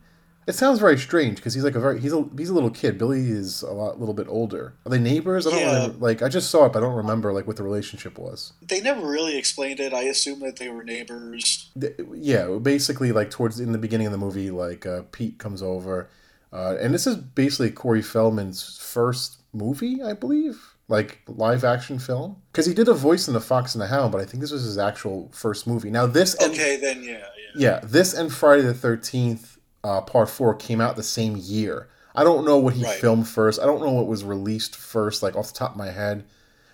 It 0.48 0.54
sounds 0.56 0.80
very 0.80 0.98
strange 0.98 1.36
because 1.38 1.54
he's 1.54 1.64
like 1.64 1.76
a 1.76 1.80
very 1.80 2.00
he's 2.00 2.14
a 2.14 2.26
he's 2.38 2.50
a 2.50 2.54
little 2.54 2.72
kid. 2.72 2.98
Billy 2.98 3.30
is 3.30 3.62
a 3.62 3.72
lot 3.72 4.00
little 4.00 4.16
bit 4.16 4.28
older. 4.28 4.74
Are 4.86 4.90
they 4.90 4.98
neighbors? 5.00 5.46
I 5.46 5.52
don't 5.52 5.60
Yeah. 5.60 5.74
remember. 5.76 5.98
Like 6.00 6.22
I 6.22 6.30
just 6.30 6.50
saw 6.50 6.66
it, 6.66 6.74
but 6.74 6.80
I 6.80 6.82
don't 6.88 6.96
remember 6.96 7.32
like 7.32 7.46
what 7.48 7.58
the 7.58 7.64
relationship 7.64 8.18
was. 8.18 8.54
They 8.62 8.82
never 8.82 9.08
really 9.08 9.38
explained 9.38 9.80
it. 9.80 9.94
I 9.94 10.02
assume 10.04 10.40
that 10.40 10.58
they 10.58 10.70
were 10.70 10.84
neighbors. 10.84 11.70
Th- 11.80 11.94
Yeah, 12.16 12.58
basically 12.62 13.12
like 13.12 13.30
towards 13.30 13.60
in 13.60 13.72
the 13.72 13.78
beginning 13.78 14.08
of 14.08 14.12
the 14.12 14.18
movie, 14.18 14.50
like 14.52 14.86
uh, 14.86 15.04
Pete 15.12 15.38
comes 15.38 15.62
over, 15.62 16.10
uh, 16.52 16.76
and 16.82 16.94
this 16.94 17.06
is 17.06 17.16
basically 17.18 17.70
Corey 17.72 18.02
Feldman's 18.02 18.78
first 18.82 19.38
movie, 19.54 20.02
I 20.02 20.14
believe, 20.14 20.74
like 20.88 21.20
live 21.28 21.64
action 21.64 22.00
film, 22.00 22.38
because 22.52 22.66
he 22.66 22.74
did 22.74 22.88
a 22.88 22.94
voice 22.94 23.28
in 23.28 23.34
The 23.36 23.42
Fox 23.42 23.76
and 23.76 23.82
the 23.82 23.88
Hound, 23.88 24.12
but 24.12 24.20
I 24.22 24.26
think 24.26 24.42
this 24.42 24.52
was 24.52 24.64
his 24.64 24.78
actual 24.78 25.30
first 25.34 25.68
movie. 25.68 25.92
Now 25.92 26.08
this 26.08 26.34
and 26.36 26.52
Okay, 26.52 26.78
then 26.78 27.04
yeah, 27.04 27.12
yeah. 27.12 27.22
Yeah, 27.54 27.80
this 27.84 28.14
and 28.14 28.34
Friday 28.34 28.64
the 28.64 28.74
Thirteenth 28.74 29.51
uh, 29.84 30.02
Part 30.02 30.30
Four 30.30 30.56
came 30.56 30.82
out 30.82 30.96
the 30.96 31.04
same 31.04 31.36
year. 31.38 31.88
I 32.14 32.24
don't 32.24 32.46
know 32.46 32.58
what 32.58 32.74
he 32.76 32.84
Right. 32.84 33.00
filmed 33.00 33.28
first. 33.28 33.60
I 33.60 33.66
don't 33.66 33.82
know 33.82 33.92
what 33.92 34.08
was 34.08 34.24
released 34.24 34.76
first, 34.76 35.24
like 35.24 35.36
off 35.36 35.48
the 35.48 35.58
top 35.60 35.72
of 35.72 35.78
my 35.78 35.92
head. 35.92 36.26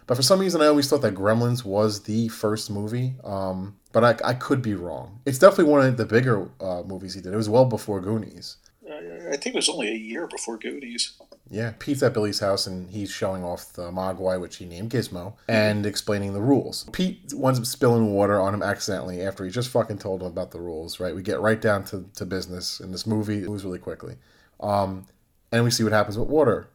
But 0.08 0.16
for 0.16 0.24
some 0.24 0.40
reason, 0.40 0.62
I 0.62 0.68
always 0.68 0.90
thought 0.90 1.02
that 1.02 1.16
Gremlins 1.16 1.66
was 1.66 2.04
the 2.04 2.30
first 2.30 2.72
movie. 2.72 3.16
Um, 3.24 3.76
but 3.92 4.04
I, 4.04 4.30
I 4.30 4.34
could 4.34 4.62
be 4.62 4.74
wrong. 4.74 5.20
It's 5.26 5.38
definitely 5.38 5.72
one 5.72 5.86
of 5.86 5.98
the 5.98 6.06
bigger 6.06 6.50
uh, 6.62 6.84
movies 6.84 7.14
he 7.14 7.22
did. 7.22 7.34
It 7.34 7.38
was 7.38 7.50
well 7.50 7.66
before 7.66 8.00
Goonies. 8.00 8.58
I 8.90 9.38
think 9.38 9.48
it 9.48 9.56
was 9.56 9.70
only 9.70 9.90
a 9.90 9.96
year 9.96 10.28
before 10.28 10.58
Goonies. 10.58 11.14
Yeah, 11.50 11.74
Pete's 11.80 12.04
at 12.04 12.14
Billy's 12.14 12.40
house 12.40 12.68
and 12.68 12.90
he's 12.90 13.10
showing 13.10 13.44
off 13.44 13.74
the 13.74 13.92
Mogwai, 13.92 14.40
which 14.40 14.58
he 14.58 14.66
named 14.66 14.92
Gizmo, 14.92 15.34
and 15.48 15.86
explaining 15.86 16.34
the 16.34 16.42
rules. 16.42 16.86
Pete 16.92 17.32
winds 17.34 17.60
up 17.60 17.66
spilling 17.66 18.14
water 18.14 18.40
on 18.40 18.54
him 18.54 18.64
accidentally 18.64 19.22
after 19.22 19.46
he 19.46 19.52
just 19.52 19.70
fucking 19.70 19.98
told 19.98 20.22
him 20.22 20.28
about 20.28 20.52
the 20.52 20.60
rules, 20.60 21.00
right? 21.00 21.16
We 21.16 21.22
get 21.22 21.40
right 21.40 21.60
down 21.60 21.86
to, 21.86 22.06
to 22.16 22.26
business 22.26 22.80
in 22.80 22.92
this 22.92 23.08
movie. 23.08 23.44
It 23.44 23.50
moves 23.50 23.64
really 23.64 23.80
quickly. 23.80 24.16
Um, 24.60 25.08
and 25.52 25.64
we 25.64 25.72
see 25.72 25.84
what 25.84 25.94
happens 25.94 26.18
with 26.18 26.28
water. 26.28 26.70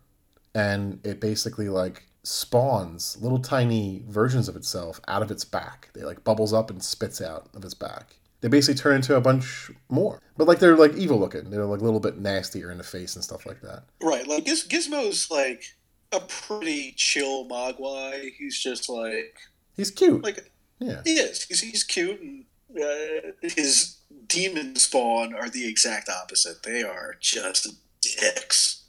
And 0.54 1.00
it 1.04 1.20
basically 1.20 1.68
like 1.68 2.04
spawns 2.22 3.18
little 3.20 3.40
tiny 3.40 4.04
versions 4.08 4.48
of 4.48 4.56
itself 4.56 5.00
out 5.08 5.22
of 5.22 5.30
its 5.30 5.44
back. 5.44 5.90
They 5.92 6.02
like 6.02 6.24
bubbles 6.24 6.52
up 6.52 6.70
and 6.70 6.82
spits 6.82 7.20
out 7.20 7.48
of 7.54 7.64
its 7.64 7.74
back. 7.74 8.16
They 8.42 8.48
basically 8.48 8.78
turn 8.80 8.96
into 8.96 9.16
a 9.16 9.20
bunch 9.20 9.70
more. 9.88 10.20
But 10.36 10.46
like 10.46 10.58
they're 10.58 10.76
like 10.76 10.94
evil 10.94 11.18
looking. 11.18 11.48
They're 11.50 11.64
like 11.64 11.80
a 11.80 11.84
little 11.84 12.00
bit 12.00 12.18
nastier 12.18 12.70
in 12.70 12.76
the 12.78 12.84
face 12.84 13.14
and 13.14 13.24
stuff 13.24 13.46
like 13.46 13.60
that. 13.62 13.84
Right, 14.02 14.26
like 14.28 14.44
Giz- 14.44 14.66
Gizmo's 14.68 15.30
like 15.30 15.64
a 16.12 16.20
pretty 16.20 16.92
chill 16.96 17.46
Mogwai. 17.48 18.32
He's 18.36 18.58
just 18.58 18.88
like 18.88 19.36
He's 19.76 19.90
cute. 19.90 20.22
like 20.22 20.50
Yeah. 20.78 21.00
he 21.04 21.14
is. 21.14 21.44
He's 21.44 21.60
he's 21.62 21.84
cute, 21.84 22.20
and 22.20 22.44
uh, 22.76 23.30
his 23.42 23.96
demon 24.26 24.76
spawn 24.76 25.34
are 25.34 25.48
the 25.48 25.66
exact 25.68 26.08
opposite. 26.08 26.62
They 26.64 26.82
are 26.82 27.14
just 27.20 27.68
dicks 28.00 28.82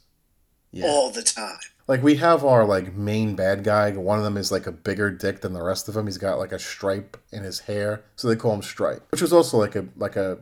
Yeah. 0.72 0.86
all 0.86 1.10
the 1.10 1.22
time. 1.22 1.58
Like 1.86 2.02
we 2.02 2.16
have 2.16 2.44
our 2.44 2.64
like 2.64 2.94
main 2.94 3.34
bad 3.36 3.62
guy. 3.62 3.90
One 3.92 4.18
of 4.18 4.24
them 4.24 4.36
is 4.36 4.50
like 4.50 4.66
a 4.66 4.72
bigger 4.72 5.10
dick 5.10 5.42
than 5.42 5.52
the 5.52 5.62
rest 5.62 5.86
of 5.88 5.94
them. 5.94 6.06
He's 6.06 6.18
got 6.18 6.38
like 6.38 6.52
a 6.52 6.58
stripe 6.58 7.16
in 7.30 7.42
his 7.42 7.60
hair, 7.60 8.04
so 8.16 8.26
they 8.28 8.36
call 8.36 8.54
him 8.54 8.62
Stripe, 8.62 9.02
which 9.12 9.20
was 9.20 9.32
also 9.32 9.58
like 9.58 9.76
a 9.76 9.86
like 9.96 10.16
a 10.16 10.38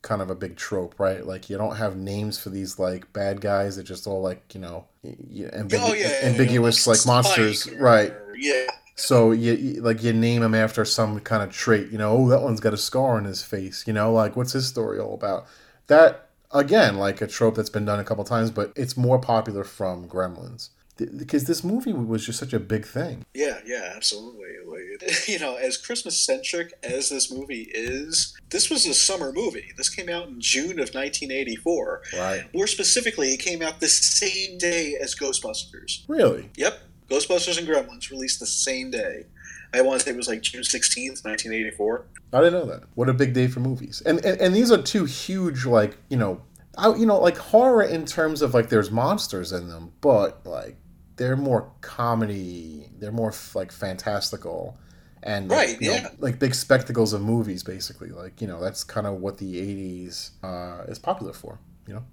kind 0.00 0.22
of 0.22 0.30
a 0.30 0.34
big 0.34 0.56
trope, 0.56 0.98
right? 0.98 1.26
Like 1.26 1.50
you 1.50 1.58
don't 1.58 1.76
have 1.76 1.96
names 1.96 2.38
for 2.38 2.48
these 2.48 2.78
like 2.78 3.12
bad 3.12 3.40
guys. 3.42 3.76
They're 3.76 3.84
just 3.84 4.06
all 4.06 4.22
like 4.22 4.54
you 4.54 4.60
know 4.60 4.86
y- 5.02 5.16
y- 5.18 5.50
ambigu- 5.52 5.80
oh 5.82 5.92
yeah, 5.94 6.20
ambiguous 6.22 6.86
yeah, 6.86 6.92
like 6.92 7.06
monsters, 7.06 7.64
Spike 7.64 7.80
right? 7.80 8.14
Yeah, 8.34 8.66
So 8.94 9.32
you, 9.32 9.52
you 9.52 9.82
like 9.82 10.02
you 10.02 10.14
name 10.14 10.42
him 10.42 10.54
after 10.54 10.84
some 10.86 11.20
kind 11.20 11.42
of 11.42 11.50
trait. 11.52 11.90
You 11.90 11.98
know, 11.98 12.16
oh 12.16 12.28
that 12.30 12.40
one's 12.40 12.60
got 12.60 12.72
a 12.72 12.78
scar 12.78 13.16
on 13.18 13.24
his 13.24 13.42
face. 13.42 13.84
You 13.86 13.92
know, 13.92 14.12
like 14.12 14.34
what's 14.34 14.52
his 14.52 14.66
story 14.66 14.98
all 14.98 15.12
about? 15.14 15.46
That 15.88 16.28
again, 16.52 16.96
like 16.96 17.20
a 17.20 17.26
trope 17.26 17.56
that's 17.56 17.68
been 17.70 17.84
done 17.84 17.98
a 18.00 18.04
couple 18.04 18.24
times, 18.24 18.50
but 18.50 18.72
it's 18.76 18.96
more 18.96 19.18
popular 19.18 19.62
from 19.64 20.08
Gremlins 20.08 20.70
because 20.96 21.44
this 21.44 21.62
movie 21.62 21.92
was 21.92 22.24
just 22.24 22.38
such 22.38 22.52
a 22.52 22.60
big 22.60 22.86
thing. 22.86 23.24
yeah, 23.34 23.58
yeah, 23.66 23.92
absolutely. 23.94 24.46
Like, 24.66 25.28
you 25.28 25.38
know, 25.38 25.56
as 25.56 25.76
Christmas 25.76 26.18
centric 26.18 26.72
as 26.82 27.08
this 27.08 27.30
movie 27.30 27.68
is, 27.72 28.36
this 28.50 28.70
was 28.70 28.86
a 28.86 28.94
summer 28.94 29.32
movie. 29.32 29.72
This 29.76 29.88
came 29.88 30.08
out 30.08 30.28
in 30.28 30.40
June 30.40 30.78
of 30.80 30.94
1984. 30.94 32.02
Right. 32.16 32.54
More 32.54 32.66
specifically, 32.66 33.34
it 33.34 33.40
came 33.40 33.62
out 33.62 33.80
the 33.80 33.88
same 33.88 34.58
day 34.58 34.96
as 35.00 35.14
Ghostbusters. 35.14 36.04
Really? 36.08 36.50
Yep, 36.56 36.80
Ghostbusters 37.10 37.58
and 37.58 37.68
Gremlins 37.68 38.10
released 38.10 38.40
the 38.40 38.46
same 38.46 38.90
day. 38.90 39.26
I 39.74 39.82
want 39.82 40.00
to 40.00 40.06
say 40.06 40.12
it 40.12 40.16
was 40.16 40.28
like 40.28 40.42
June 40.42 40.62
16th, 40.62 41.24
1984. 41.24 42.06
I 42.32 42.38
didn't 42.38 42.52
know 42.54 42.66
that. 42.66 42.84
What 42.94 43.08
a 43.08 43.14
big 43.14 43.34
day 43.34 43.46
for 43.48 43.60
movies. 43.60 44.02
And 44.06 44.24
and, 44.24 44.40
and 44.40 44.54
these 44.54 44.70
are 44.72 44.80
two 44.80 45.04
huge 45.04 45.66
like, 45.66 45.96
you 46.08 46.16
know, 46.16 46.40
I, 46.78 46.94
you 46.94 47.06
know, 47.06 47.18
like 47.18 47.36
horror 47.36 47.82
in 47.82 48.04
terms 48.06 48.42
of 48.42 48.54
like 48.54 48.68
there's 48.68 48.90
monsters 48.90 49.52
in 49.52 49.68
them, 49.68 49.92
but 50.00 50.44
like 50.46 50.76
they're 51.16 51.36
more 51.36 51.72
comedy, 51.80 52.88
they're 52.98 53.12
more 53.12 53.32
like 53.54 53.72
fantastical 53.72 54.78
and 55.22 55.50
Right, 55.50 55.80
you 55.80 55.90
know, 55.90 55.96
yeah. 55.96 56.08
like 56.18 56.38
big 56.38 56.54
spectacles 56.54 57.12
of 57.12 57.20
movies 57.20 57.62
basically. 57.62 58.10
Like, 58.10 58.40
you 58.40 58.46
know, 58.46 58.60
that's 58.60 58.84
kind 58.84 59.06
of 59.06 59.14
what 59.14 59.38
the 59.38 59.56
80s 59.56 60.30
uh, 60.42 60.84
is 60.88 60.98
popular 60.98 61.32
for, 61.32 61.58
you 61.86 61.94
know. 61.94 62.04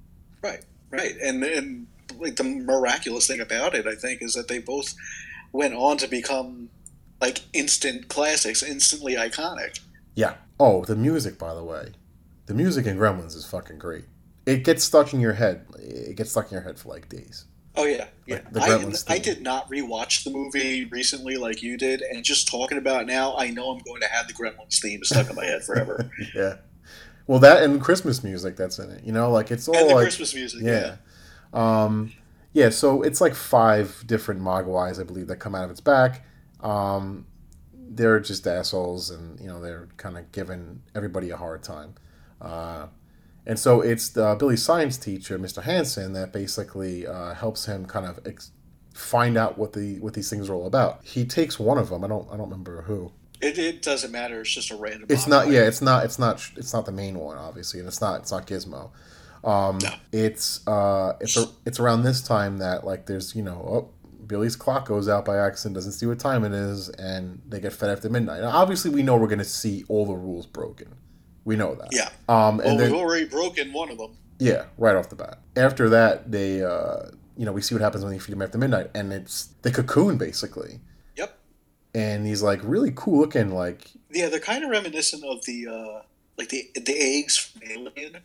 Right, 0.42 0.66
right, 0.90 1.16
and 1.24 1.44
and 1.44 1.88
like 2.20 2.36
the 2.36 2.44
miraculous 2.44 3.28
thing 3.28 3.40
about 3.40 3.76
it, 3.76 3.88
I 3.88 3.96
think, 3.96 4.22
is 4.22 4.34
that 4.34 4.48
they 4.48 4.60
both 4.60 4.96
went 5.52 5.74
on 5.74 5.98
to 5.98 6.08
become 6.08 6.70
like 7.22 7.42
instant 7.54 8.08
classics, 8.10 8.64
instantly 8.64 9.16
iconic. 9.16 9.80
Yeah. 10.16 10.36
Oh, 10.60 10.84
the 10.84 10.96
music 10.96 11.38
by 11.38 11.54
the 11.54 11.64
way. 11.64 11.92
The 12.46 12.54
music 12.54 12.86
in 12.86 12.98
Gremlins 12.98 13.36
is 13.36 13.46
fucking 13.46 13.78
great. 13.78 14.06
It 14.46 14.66
gets 14.66 14.84
stuck 14.84 15.14
in 15.14 15.22
your 15.22 15.34
head. 15.34 15.66
It 15.80 16.18
gets 16.18 16.32
stuck 16.32 16.52
in 16.52 16.56
your 16.56 16.64
head 16.64 16.78
for 16.78 16.90
like 16.90 17.08
days. 17.08 17.46
Oh 17.76 17.86
yeah, 17.86 18.08
yeah. 18.28 18.42
Like 18.52 18.82
the 18.82 19.04
I, 19.08 19.16
I 19.16 19.18
did 19.18 19.42
not 19.42 19.70
rewatch 19.70 20.24
the 20.24 20.30
movie 20.30 20.86
recently 20.86 21.38
like 21.38 21.64
you 21.64 21.78
did, 21.78 22.02
and 22.02 22.24
just 22.24 22.48
talking 22.48 22.78
about 22.78 23.04
it 23.04 23.08
now, 23.08 23.36
I 23.36 23.50
know 23.50 23.72
I'm 23.72 23.80
going 23.80 24.02
to 24.02 24.08
have 24.08 24.28
the 24.28 24.34
Gremlins 24.34 24.80
theme 24.80 25.04
stuck 25.04 25.30
in 25.30 25.36
my 25.36 25.46
head 25.46 25.64
forever. 25.64 26.12
Yeah. 26.36 26.58
Well, 27.26 27.40
that 27.40 27.64
and 27.64 27.82
Christmas 27.82 28.24
music 28.24 28.58
that's 28.58 28.80
in 28.80 28.90
it. 28.92 29.04
You 29.04 29.14
know, 29.14 29.32
like 29.32 29.50
it's 29.50 29.68
all 29.68 29.76
and 29.76 29.90
the 29.90 29.96
like 29.96 30.04
Christmas 30.04 30.36
music. 30.36 30.62
yeah. 30.62 30.98
Um, 31.54 32.12
yeah. 32.52 32.70
So 32.70 33.02
it's 33.02 33.22
like 33.22 33.34
five 33.34 34.04
different 34.06 34.42
Mogwais, 34.42 35.00
I 35.00 35.04
believe, 35.04 35.28
that 35.28 35.38
come 35.38 35.56
out 35.56 35.64
of 35.64 35.72
its 35.72 35.80
back. 35.80 36.26
Um, 36.60 37.26
they're 37.74 38.20
just 38.20 38.46
assholes, 38.46 39.10
and 39.10 39.40
you 39.40 39.48
know 39.48 39.62
they're 39.62 39.88
kind 39.98 40.18
of 40.18 40.32
giving 40.32 40.82
everybody 40.94 41.30
a 41.30 41.38
hard 41.38 41.64
time. 41.64 41.96
Uh, 42.42 42.88
and 43.46 43.60
so 43.60 43.82
it's 43.82 44.10
the 44.10 44.36
Billy's 44.36 44.64
science 44.64 44.98
teacher, 44.98 45.38
Mr. 45.38 45.64
Hansen, 45.64 46.14
that 46.14 46.32
basically 46.32 47.06
uh, 47.06 47.34
helps 47.34 47.66
him 47.66 47.86
kind 47.86 48.06
of 48.06 48.20
ex- 48.26 48.52
find 48.94 49.38
out 49.38 49.58
what 49.58 49.74
the 49.74 50.00
what 50.00 50.14
these 50.14 50.30
things 50.30 50.50
are 50.50 50.54
all 50.54 50.66
about. 50.66 51.04
He 51.04 51.26
takes 51.26 51.60
one 51.60 51.78
of 51.78 51.90
them. 51.90 52.04
I 52.04 52.08
don't 52.08 52.28
I 52.32 52.38
don't 52.38 52.50
remember 52.50 52.84
who. 52.84 53.12
It, 53.42 53.60
it 53.60 53.82
doesn't 53.82 54.12
matter. 54.12 54.40
It's 54.42 54.54
just 54.54 54.72
a 54.72 54.76
random. 54.76 55.08
It's 55.10 55.28
not. 55.28 55.50
Yeah, 55.50 55.68
it's 55.68 55.82
not. 55.82 56.06
It's 56.06 56.18
not. 56.18 56.50
It's 56.56 56.74
not 56.74 56.86
the 56.86 56.94
main 56.94 57.20
one, 57.20 57.38
obviously, 57.38 57.80
and 57.80 57.88
it's 57.88 58.00
not. 58.00 58.22
It's 58.22 58.32
not 58.32 58.48
Gizmo. 58.48 58.92
Um, 59.44 59.80
No. 59.84 59.90
It's 60.14 60.66
uh, 60.66 61.14
it's 61.20 61.36
a, 61.36 61.48
it's 61.66 61.80
around 61.80 62.04
this 62.04 62.22
time 62.22 62.60
that 62.60 62.86
like 62.86 63.06
there's 63.08 63.36
you 63.36 63.44
know 63.44 63.58
oh 63.58 63.90
Billy's 64.26 64.56
clock 64.56 64.88
goes 64.88 65.10
out 65.10 65.26
by 65.26 65.38
accident, 65.38 65.76
doesn't 65.76 65.92
see 65.92 66.06
what 66.06 66.20
time 66.20 66.46
it 66.46 66.54
is, 66.54 66.88
and 66.90 67.42
they 67.46 67.60
get 67.60 67.74
fed 67.74 67.90
after 67.90 68.10
midnight. 68.10 68.42
Now, 68.42 68.52
obviously, 68.52 68.92
we 68.92 69.04
know 69.04 69.18
we're 69.18 69.28
gonna 69.28 69.44
see 69.44 69.84
all 69.90 70.06
the 70.06 70.14
rules 70.14 70.46
broken. 70.46 70.96
We 71.46 71.56
know 71.56 71.76
that. 71.76 71.90
Yeah. 71.92 72.10
Um, 72.30 72.58
Well, 72.58 72.68
and 72.68 72.80
then 72.80 72.92
we've 72.92 73.00
already 73.02 73.26
broken 73.26 73.74
one 73.74 73.90
of 73.92 73.98
them. 73.98 74.18
yeah, 74.40 74.66
right 74.78 74.96
off 74.96 75.10
the 75.10 75.16
bat. 75.16 75.40
After 75.56 75.90
that, 75.90 76.32
they 76.32 76.64
uh, 76.64 77.08
you 77.38 77.46
know 77.46 77.52
we 77.52 77.62
see 77.62 77.76
what 77.76 77.82
happens 77.82 78.04
when 78.04 78.14
they 78.14 78.20
feed 78.20 78.32
them 78.34 78.42
after 78.42 78.58
midnight, 78.58 78.90
and 78.96 79.12
it's 79.14 79.50
the 79.62 79.72
cocoon 79.72 80.18
basically, 80.18 80.80
Yep. 81.18 81.38
and 81.94 82.26
he's 82.26 82.42
like 82.42 82.60
really 82.64 82.92
cool 82.96 83.20
looking, 83.20 83.52
like 83.54 83.92
Yeah, 84.10 84.30
they're 84.30 84.40
kind 84.40 84.64
of 84.64 84.70
reminiscent 84.70 85.24
of 85.26 85.44
the 85.46 85.68
uh, 85.68 86.02
like 86.38 86.50
the 86.50 86.70
the 86.76 86.96
eggs 86.98 87.38
from 87.38 87.62
Alien. 87.70 88.18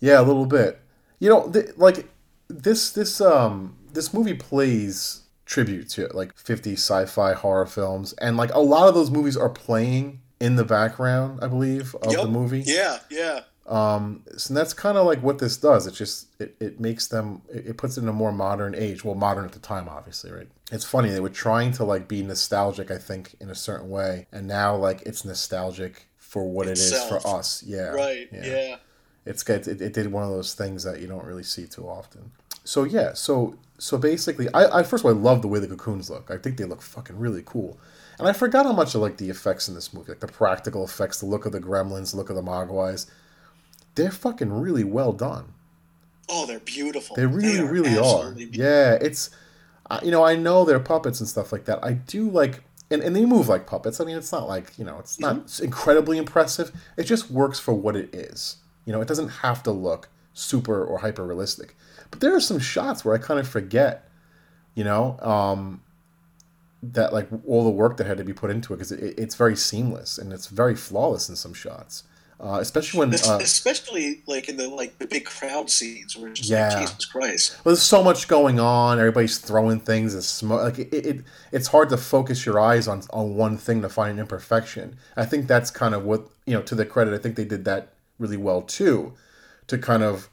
Yeah, 0.00 0.20
a 0.20 0.22
little 0.22 0.46
bit. 0.46 0.80
You 1.18 1.28
know, 1.28 1.50
th- 1.50 1.76
like 1.76 2.08
this 2.48 2.90
this 2.92 3.20
um 3.20 3.76
this 3.92 4.14
movie 4.14 4.34
plays 4.34 5.22
tribute 5.44 5.88
to 5.88 6.06
like 6.14 6.36
50 6.36 6.74
sci-fi 6.74 7.32
horror 7.32 7.64
films 7.66 8.12
and 8.14 8.36
like 8.36 8.52
a 8.54 8.60
lot 8.60 8.86
of 8.86 8.94
those 8.94 9.10
movies 9.10 9.34
are 9.36 9.48
playing 9.48 10.20
in 10.40 10.56
the 10.56 10.64
background, 10.64 11.40
I 11.42 11.48
believe, 11.48 11.94
of 11.96 12.12
Yep. 12.12 12.22
the 12.22 12.28
movie. 12.28 12.62
Yeah, 12.66 12.98
yeah. 13.10 13.40
Um 13.66 14.22
so 14.36 14.54
that's 14.54 14.72
kind 14.72 14.96
of 14.96 15.04
like 15.04 15.22
what 15.22 15.38
this 15.40 15.56
does. 15.58 15.86
It 15.86 15.92
just 15.92 16.28
it, 16.40 16.56
it 16.58 16.80
makes 16.80 17.06
them 17.08 17.42
it, 17.52 17.66
it 17.68 17.76
puts 17.76 17.98
it 17.98 18.02
in 18.02 18.08
a 18.08 18.12
more 18.12 18.32
modern 18.32 18.74
age. 18.74 19.04
Well, 19.04 19.14
modern 19.14 19.44
at 19.44 19.52
the 19.52 19.58
time 19.58 19.88
obviously, 19.88 20.30
right? 20.30 20.48
It's 20.72 20.84
funny 20.84 21.10
they 21.10 21.20
were 21.20 21.28
trying 21.28 21.72
to 21.72 21.84
like 21.84 22.08
be 22.08 22.22
nostalgic, 22.22 22.90
I 22.90 22.98
think, 22.98 23.34
in 23.40 23.50
a 23.50 23.54
certain 23.54 23.90
way, 23.90 24.26
and 24.32 24.46
now 24.46 24.74
like 24.76 25.02
it's 25.02 25.24
nostalgic 25.24 26.06
for 26.16 26.48
what 26.48 26.66
it 26.66 26.72
is 26.78 27.02
for 27.04 27.26
us. 27.26 27.62
Yeah. 27.66 27.88
right. 27.88 28.28
Yeah. 28.32 28.76
It's 29.26 29.42
good. 29.42 29.66
It, 29.68 29.82
it 29.82 29.92
did 29.92 30.10
one 30.12 30.22
of 30.24 30.30
those 30.30 30.54
things 30.54 30.84
that 30.84 31.00
you 31.00 31.06
don't 31.06 31.24
really 31.24 31.42
see 31.42 31.66
too 31.66 31.86
often. 31.86 32.32
So 32.64 32.84
yeah, 32.84 33.12
so 33.12 33.56
so 33.78 33.98
basically, 33.98 34.48
I, 34.54 34.78
I 34.78 34.82
first 34.82 35.04
of 35.04 35.10
all 35.10 35.16
I 35.16 35.20
love 35.20 35.42
the 35.42 35.48
way 35.48 35.58
the 35.58 35.66
cocoons 35.68 36.08
look. 36.08 36.30
I 36.30 36.38
think 36.38 36.56
they 36.56 36.64
look 36.64 36.80
fucking 36.80 37.18
really 37.18 37.42
cool. 37.44 37.78
And 38.18 38.26
I 38.28 38.32
forgot 38.32 38.66
how 38.66 38.72
much 38.72 38.94
I 38.96 38.98
like 38.98 39.16
the 39.18 39.30
effects 39.30 39.68
in 39.68 39.74
this 39.74 39.92
movie, 39.94 40.10
like 40.10 40.20
the 40.20 40.26
practical 40.26 40.84
effects, 40.84 41.20
the 41.20 41.26
look 41.26 41.46
of 41.46 41.52
the 41.52 41.60
gremlins, 41.60 42.10
the 42.10 42.16
look 42.16 42.30
of 42.30 42.36
the 42.36 42.42
mogwais. 42.42 43.06
They're 43.94 44.10
fucking 44.10 44.52
really 44.52 44.84
well 44.84 45.12
done. 45.12 45.54
Oh, 46.28 46.46
they're 46.46 46.60
beautiful. 46.60 47.16
They 47.16 47.26
really, 47.26 47.58
are 47.58 47.66
really 47.70 47.96
are. 47.98 48.32
beautiful. 48.32 48.60
Yeah, 48.60 48.92
it's, 49.00 49.30
I- 49.90 50.00
you 50.04 50.10
know, 50.10 50.24
I 50.24 50.34
know 50.36 50.64
they're 50.64 50.80
puppets 50.80 51.20
and 51.20 51.28
stuff 51.28 51.52
like 51.52 51.64
that. 51.66 51.78
I 51.82 51.92
do 51.92 52.28
like, 52.28 52.62
and, 52.90 53.02
and 53.02 53.14
they 53.14 53.24
move 53.24 53.48
like 53.48 53.66
puppets. 53.66 54.00
I 54.00 54.04
mean, 54.04 54.16
it's 54.16 54.32
not 54.32 54.48
like, 54.48 54.78
you 54.78 54.84
know, 54.84 54.98
it's 54.98 55.18
not 55.20 55.58
incredibly 55.60 56.18
impressive. 56.18 56.72
It 56.96 57.04
just 57.04 57.30
works 57.30 57.58
for 57.58 57.72
what 57.74 57.96
it 57.96 58.14
is. 58.14 58.56
You 58.84 58.92
know, 58.92 59.00
it 59.00 59.08
doesn't 59.08 59.28
have 59.28 59.62
to 59.64 59.70
look 59.70 60.08
super 60.32 60.84
or 60.84 60.98
hyper 60.98 61.24
realistic. 61.26 61.76
But 62.10 62.20
there 62.20 62.34
are 62.34 62.40
some 62.40 62.58
shots 62.58 63.04
where 63.04 63.14
I 63.14 63.18
kind 63.18 63.38
of 63.40 63.46
forget, 63.48 64.08
you 64.74 64.84
know, 64.84 65.18
um, 65.20 65.82
that 66.82 67.12
like 67.12 67.28
all 67.46 67.64
the 67.64 67.70
work 67.70 67.96
that 67.96 68.06
had 68.06 68.18
to 68.18 68.24
be 68.24 68.32
put 68.32 68.50
into 68.50 68.72
it 68.72 68.76
because 68.76 68.92
it, 68.92 69.18
it's 69.18 69.34
very 69.34 69.56
seamless 69.56 70.18
and 70.18 70.32
it's 70.32 70.46
very 70.46 70.74
flawless 70.76 71.28
in 71.28 71.36
some 71.36 71.54
shots. 71.54 72.04
Uh, 72.40 72.58
especially 72.60 73.00
when 73.00 73.12
uh, 73.12 73.38
Especially 73.40 74.22
like 74.28 74.48
in 74.48 74.56
the 74.56 74.68
like 74.68 74.96
the 74.98 75.06
big 75.08 75.24
crowd 75.24 75.68
scenes 75.68 76.16
where 76.16 76.28
it's 76.30 76.38
just 76.38 76.50
Yeah. 76.50 76.68
like 76.68 76.86
Jesus 76.86 77.04
Christ. 77.04 77.56
Well, 77.64 77.74
there's 77.74 77.82
so 77.82 78.04
much 78.04 78.28
going 78.28 78.60
on. 78.60 79.00
Everybody's 79.00 79.38
throwing 79.38 79.80
things. 79.80 80.14
It's 80.14 80.28
smoke. 80.28 80.62
Like 80.62 80.78
it, 80.78 80.94
it, 80.94 81.24
it's 81.50 81.66
hard 81.66 81.88
to 81.88 81.96
focus 81.96 82.46
your 82.46 82.60
eyes 82.60 82.86
on 82.86 83.02
on 83.10 83.34
one 83.34 83.56
thing 83.58 83.82
to 83.82 83.88
find 83.88 84.12
an 84.12 84.18
imperfection. 84.20 84.96
I 85.16 85.24
think 85.24 85.48
that's 85.48 85.72
kind 85.72 85.96
of 85.96 86.04
what 86.04 86.28
you 86.46 86.54
know. 86.54 86.62
To 86.62 86.76
the 86.76 86.86
credit, 86.86 87.12
I 87.12 87.18
think 87.18 87.34
they 87.34 87.44
did 87.44 87.64
that 87.64 87.94
really 88.20 88.36
well 88.36 88.62
too, 88.62 89.14
to 89.66 89.76
kind 89.76 90.04
of 90.04 90.28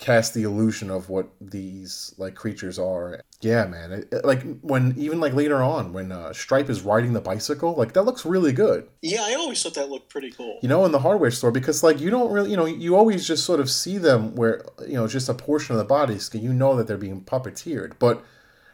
cast 0.00 0.34
the 0.34 0.42
illusion 0.42 0.90
of 0.90 1.08
what 1.08 1.28
these 1.40 2.14
like 2.18 2.34
creatures 2.34 2.78
are. 2.78 3.20
Yeah, 3.40 3.66
man. 3.66 3.92
It, 3.92 4.08
it- 4.10 4.24
like 4.24 4.42
when 4.60 4.94
even 4.98 5.20
like 5.20 5.34
later 5.34 5.62
on 5.62 5.92
when 5.92 6.10
uh, 6.10 6.32
Stripe 6.32 6.68
is 6.68 6.80
riding 6.82 7.12
the 7.12 7.20
bicycle, 7.20 7.74
like 7.74 7.92
that 7.92 8.02
looks 8.02 8.24
really 8.26 8.52
good. 8.52 8.88
Yeah, 9.02 9.22
I 9.22 9.34
always 9.34 9.62
thought 9.62 9.74
that 9.74 9.90
looked 9.90 10.08
pretty 10.08 10.30
cool. 10.32 10.58
You 10.62 10.68
know, 10.68 10.84
in 10.84 10.92
the 10.92 10.98
hardware 11.00 11.30
store 11.30 11.52
because 11.52 11.82
like 11.84 12.00
you 12.00 12.10
don't 12.10 12.32
really, 12.32 12.50
you 12.50 12.56
know, 12.56 12.66
you 12.66 12.96
always 12.96 13.26
just 13.26 13.44
sort 13.44 13.60
of 13.60 13.70
see 13.70 13.98
them 13.98 14.34
where 14.34 14.64
you 14.88 14.94
know 14.94 15.06
just 15.06 15.28
a 15.28 15.34
portion 15.34 15.74
of 15.74 15.78
the 15.78 15.84
body, 15.84 16.00
bodies. 16.14 16.30
You 16.32 16.52
know 16.54 16.74
that 16.76 16.86
they're 16.86 16.96
being 16.96 17.20
puppeteered, 17.20 17.92
but 17.98 18.24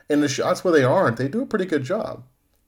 in 0.08 0.20
the 0.20 0.28
shots 0.28 0.62
where 0.62 0.72
they 0.72 0.84
aren't, 0.84 1.16
they 1.16 1.26
do 1.26 1.42
a 1.42 1.46
pretty 1.46 1.64
good 1.66 1.82
job. 1.82 2.22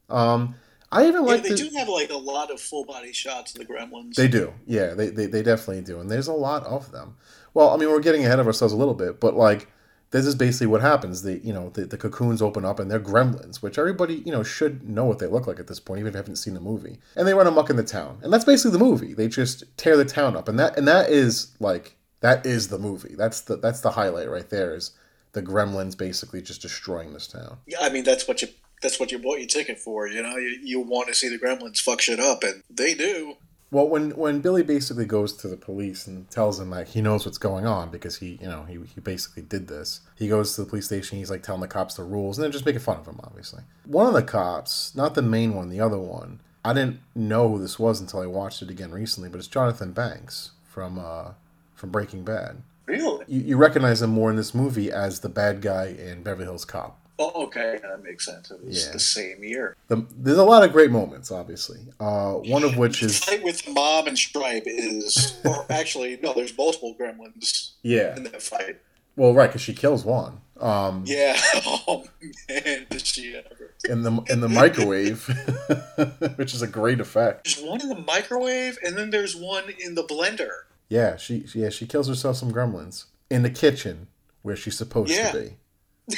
Um, 0.09 0.55
I 0.91 1.07
even 1.07 1.25
Yeah, 1.25 1.31
like 1.31 1.43
they 1.43 1.49
the, 1.49 1.55
do 1.55 1.69
have 1.77 1.87
like 1.87 2.09
a 2.09 2.17
lot 2.17 2.51
of 2.51 2.59
full 2.59 2.85
body 2.85 3.13
shots 3.13 3.53
of 3.53 3.59
the 3.59 3.71
Gremlins. 3.71 4.15
They 4.15 4.27
do, 4.27 4.53
yeah, 4.65 4.93
they, 4.93 5.09
they 5.09 5.27
they 5.27 5.43
definitely 5.43 5.83
do, 5.83 5.99
and 5.99 6.09
there's 6.09 6.27
a 6.27 6.33
lot 6.33 6.63
of 6.63 6.91
them. 6.91 7.15
Well, 7.53 7.69
I 7.69 7.77
mean, 7.77 7.89
we're 7.89 7.99
getting 7.99 8.25
ahead 8.25 8.39
of 8.39 8.47
ourselves 8.47 8.73
a 8.73 8.77
little 8.77 8.93
bit, 8.93 9.19
but 9.19 9.35
like 9.35 9.67
this 10.11 10.25
is 10.25 10.35
basically 10.35 10.67
what 10.67 10.81
happens. 10.81 11.21
The 11.21 11.37
you 11.39 11.53
know 11.53 11.69
the, 11.69 11.85
the 11.85 11.97
cocoons 11.97 12.41
open 12.41 12.65
up 12.65 12.79
and 12.79 12.89
they're 12.89 12.99
gremlins, 12.99 13.57
which 13.57 13.77
everybody 13.77 14.15
you 14.25 14.31
know 14.31 14.43
should 14.43 14.87
know 14.87 15.05
what 15.05 15.19
they 15.19 15.27
look 15.27 15.47
like 15.47 15.59
at 15.59 15.67
this 15.67 15.79
point, 15.79 15.99
even 15.99 16.09
if 16.09 16.13
you 16.13 16.17
haven't 16.17 16.37
seen 16.37 16.55
the 16.55 16.59
movie. 16.59 16.97
And 17.15 17.27
they 17.27 17.33
run 17.33 17.47
amok 17.47 17.69
in 17.69 17.75
the 17.75 17.83
town, 17.83 18.19
and 18.23 18.33
that's 18.33 18.45
basically 18.45 18.77
the 18.77 18.83
movie. 18.83 19.13
They 19.13 19.27
just 19.27 19.63
tear 19.77 19.95
the 19.97 20.05
town 20.05 20.35
up, 20.35 20.47
and 20.47 20.57
that 20.59 20.77
and 20.77 20.87
that 20.87 21.09
is 21.09 21.51
like 21.59 21.95
that 22.21 22.45
is 22.45 22.69
the 22.69 22.79
movie. 22.79 23.15
That's 23.15 23.41
the 23.41 23.57
that's 23.57 23.81
the 23.81 23.91
highlight 23.91 24.29
right 24.29 24.49
there. 24.49 24.73
Is 24.73 24.91
the 25.33 25.43
gremlins 25.43 25.95
basically 25.95 26.41
just 26.41 26.61
destroying 26.61 27.13
this 27.13 27.27
town. 27.27 27.57
Yeah, 27.67 27.77
I 27.81 27.89
mean 27.89 28.03
that's 28.03 28.27
what 28.27 28.41
you 28.41 28.47
that's 28.81 28.99
what 28.99 29.11
you 29.11 29.19
bought 29.19 29.39
your 29.39 29.47
ticket 29.47 29.79
for. 29.79 30.07
You 30.07 30.23
know, 30.23 30.37
you, 30.37 30.59
you 30.63 30.79
want 30.79 31.07
to 31.09 31.15
see 31.15 31.29
the 31.29 31.37
Gremlins 31.37 31.79
fuck 31.79 32.01
shit 32.01 32.19
up, 32.19 32.43
and 32.43 32.63
they 32.69 32.93
do. 32.93 33.35
Well, 33.71 33.87
when 33.87 34.11
when 34.11 34.41
Billy 34.41 34.63
basically 34.63 35.05
goes 35.05 35.33
to 35.37 35.47
the 35.47 35.57
police 35.57 36.07
and 36.07 36.29
tells 36.31 36.57
them 36.57 36.71
like 36.71 36.87
he 36.87 37.01
knows 37.01 37.25
what's 37.25 37.37
going 37.37 37.67
on 37.67 37.91
because 37.91 38.17
he 38.17 38.39
you 38.41 38.47
know 38.47 38.63
he, 38.63 38.79
he 38.95 38.99
basically 38.99 39.43
did 39.43 39.67
this. 39.67 40.01
He 40.15 40.27
goes 40.27 40.55
to 40.55 40.63
the 40.63 40.69
police 40.69 40.87
station. 40.87 41.19
He's 41.19 41.29
like 41.29 41.43
telling 41.43 41.61
the 41.61 41.67
cops 41.67 41.93
the 41.93 42.03
rules 42.03 42.37
and 42.37 42.43
they're 42.43 42.51
just 42.51 42.65
making 42.65 42.81
fun 42.81 42.97
of 42.97 43.07
him. 43.07 43.19
Obviously, 43.23 43.61
one 43.85 44.07
of 44.07 44.13
the 44.13 44.23
cops, 44.23 44.95
not 44.95 45.13
the 45.13 45.21
main 45.21 45.53
one, 45.53 45.69
the 45.69 45.81
other 45.81 45.99
one. 45.99 46.39
I 46.65 46.73
didn't 46.73 46.99
know 47.15 47.47
who 47.47 47.59
this 47.59 47.79
was 47.79 48.01
until 48.01 48.19
I 48.19 48.25
watched 48.25 48.61
it 48.61 48.69
again 48.69 48.91
recently, 48.91 49.29
but 49.29 49.37
it's 49.37 49.47
Jonathan 49.47 49.91
Banks 49.91 50.51
from 50.67 50.97
uh, 50.97 51.33
from 51.75 51.91
Breaking 51.91 52.23
Bad. 52.23 52.63
Really? 52.87 53.23
You, 53.27 53.41
you 53.41 53.57
recognize 53.57 54.01
him 54.01 54.09
more 54.09 54.31
in 54.31 54.35
this 54.35 54.55
movie 54.55 54.91
as 54.91 55.19
the 55.19 55.29
bad 55.29 55.61
guy 55.61 55.85
in 55.85 56.23
Beverly 56.23 56.45
Hills 56.45 56.65
Cop. 56.65 56.98
Oh, 57.21 57.43
okay, 57.47 57.77
that 57.81 58.01
makes 58.01 58.25
sense. 58.25 58.49
It 58.49 58.63
was 58.63 58.85
Yeah. 58.85 58.93
the 58.93 58.99
same 58.99 59.43
year. 59.43 59.75
The, 59.89 60.05
there's 60.17 60.37
a 60.37 60.43
lot 60.43 60.63
of 60.63 60.71
great 60.71 60.89
moments, 60.89 61.31
obviously. 61.31 61.79
Uh, 61.99 62.35
one 62.35 62.63
of 62.63 62.77
which 62.77 63.03
is 63.03 63.19
The 63.19 63.25
fight 63.25 63.43
with 63.43 63.67
Mom 63.69 64.07
and 64.07 64.17
Stripe 64.17 64.63
is, 64.65 65.37
or 65.43 65.65
actually, 65.69 66.17
no, 66.23 66.33
there's 66.33 66.57
multiple 66.57 66.95
Gremlins 66.99 67.71
yeah, 67.83 68.15
in 68.15 68.23
that 68.23 68.41
fight. 68.41 68.77
well, 69.17 69.33
right, 69.33 69.47
because 69.47 69.61
she 69.61 69.73
kills 69.73 70.05
one. 70.05 70.39
Um, 70.61 71.03
Yeah. 71.05 71.37
Oh 71.87 72.05
man, 72.49 72.85
did 72.89 73.05
she 73.05 73.35
ever? 73.35 73.73
in 73.89 74.03
the 74.03 74.11
in 74.29 74.41
the 74.41 74.49
microwave, 74.49 75.25
which 76.37 76.53
is 76.53 76.61
a 76.61 76.67
great 76.67 76.99
effect. 76.99 77.45
There's 77.45 77.65
one 77.65 77.81
in 77.81 77.89
the 77.89 77.95
microwave, 77.99 78.77
and 78.85 78.97
then 78.97 79.09
there's 79.09 79.35
one 79.35 79.65
in 79.79 79.95
the 79.95 80.03
blender. 80.03 80.49
Yeah, 80.89 81.15
she 81.17 81.45
yeah 81.53 81.69
she 81.69 81.85
kills 81.87 82.07
herself 82.07 82.35
some 82.37 82.51
gremlins 82.51 83.05
in 83.29 83.43
the 83.43 83.49
kitchen 83.49 84.07
where 84.41 84.55
she's 84.55 84.77
supposed 84.77 85.11
Yeah. 85.11 85.31
to 85.31 85.51
be. 86.09 86.17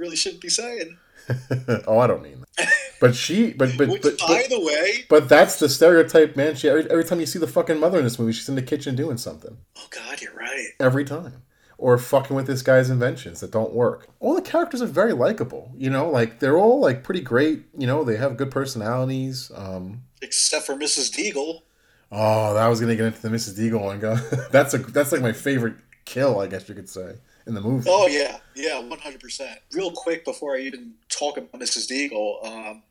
Really 0.00 0.16
shouldn't 0.16 0.40
be 0.40 0.48
saying. 0.48 0.96
oh, 1.86 1.98
I 1.98 2.06
don't 2.06 2.22
mean 2.22 2.42
that. 2.56 2.68
But 3.00 3.14
she, 3.14 3.52
but 3.52 3.76
but 3.76 3.88
Which, 3.88 4.00
but, 4.00 4.18
by 4.18 4.42
but, 4.42 4.48
the 4.48 4.60
way, 4.60 5.04
but 5.10 5.28
that's 5.28 5.58
the 5.58 5.68
stereotype, 5.68 6.36
man. 6.36 6.54
She 6.54 6.70
every, 6.70 6.90
every 6.90 7.04
time 7.04 7.20
you 7.20 7.26
see 7.26 7.38
the 7.38 7.46
fucking 7.46 7.78
mother 7.78 7.98
in 7.98 8.04
this 8.04 8.18
movie, 8.18 8.32
she's 8.32 8.48
in 8.48 8.54
the 8.54 8.62
kitchen 8.62 8.96
doing 8.96 9.18
something 9.18 9.58
oh 9.76 9.86
god, 9.90 10.22
you're 10.22 10.34
right. 10.34 10.68
every 10.80 11.04
time, 11.04 11.42
or 11.76 11.98
fucking 11.98 12.34
with 12.34 12.46
this 12.46 12.62
guy's 12.62 12.88
inventions 12.88 13.40
that 13.40 13.50
don't 13.50 13.74
work. 13.74 14.08
All 14.20 14.34
the 14.34 14.40
characters 14.40 14.80
are 14.80 14.86
very 14.86 15.12
likable, 15.12 15.70
you 15.76 15.90
know, 15.90 16.08
like 16.08 16.40
they're 16.40 16.58
all 16.58 16.80
like 16.80 17.04
pretty 17.04 17.20
great. 17.20 17.64
You 17.76 17.86
know, 17.86 18.02
they 18.04 18.16
have 18.16 18.38
good 18.38 18.50
personalities. 18.50 19.52
Um, 19.54 20.04
Except 20.22 20.64
for 20.64 20.74
Mrs. 20.74 21.10
Deagle. 21.14 21.60
Oh, 22.10 22.54
that 22.54 22.68
was 22.68 22.80
gonna 22.80 22.96
get 22.96 23.04
into 23.04 23.20
the 23.20 23.28
Mrs. 23.28 23.58
Deagle 23.58 23.82
one. 23.82 24.00
Go. 24.00 24.14
that's 24.50 24.72
a 24.72 24.78
that's 24.78 25.12
like 25.12 25.20
my 25.20 25.32
favorite 25.32 25.76
kill, 26.06 26.40
I 26.40 26.46
guess 26.46 26.68
you 26.70 26.74
could 26.74 26.88
say, 26.88 27.16
in 27.46 27.54
the 27.54 27.60
movie. 27.60 27.88
Oh 27.90 28.06
yeah, 28.06 28.38
yeah, 28.54 28.78
one 28.80 28.98
hundred 28.98 29.20
percent. 29.20 29.58
Real 29.72 29.90
quick 29.90 30.24
before 30.24 30.56
I 30.56 30.60
even 30.60 30.94
talk 31.08 31.36
about 31.36 31.60
Mrs. 31.60 31.90
Deagle, 31.90 32.44
um, 32.46 32.82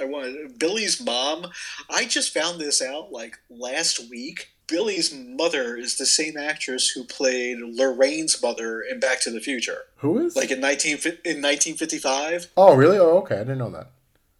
I 0.00 0.04
wanted 0.04 0.58
Billy's 0.58 1.00
mom. 1.00 1.46
I 1.90 2.04
just 2.04 2.32
found 2.34 2.60
this 2.60 2.82
out 2.82 3.12
like 3.12 3.38
last 3.50 4.10
week. 4.10 4.50
Billy's 4.66 5.14
mother 5.14 5.76
is 5.76 5.98
the 5.98 6.06
same 6.06 6.38
actress 6.38 6.88
who 6.88 7.04
played 7.04 7.58
Lorraine's 7.60 8.42
mother 8.42 8.80
in 8.80 8.98
Back 8.98 9.20
to 9.20 9.30
the 9.30 9.38
Future, 9.40 9.82
Who 9.96 10.18
is? 10.26 10.34
like 10.36 10.50
in 10.50 10.60
nineteen 10.60 10.96
in 11.24 11.40
nineteen 11.42 11.76
fifty 11.76 11.98
five. 11.98 12.48
oh, 12.56 12.74
really? 12.74 12.98
Oh, 12.98 13.18
okay. 13.18 13.34
I 13.36 13.40
didn't 13.40 13.58
know 13.58 13.70
that. 13.70 13.90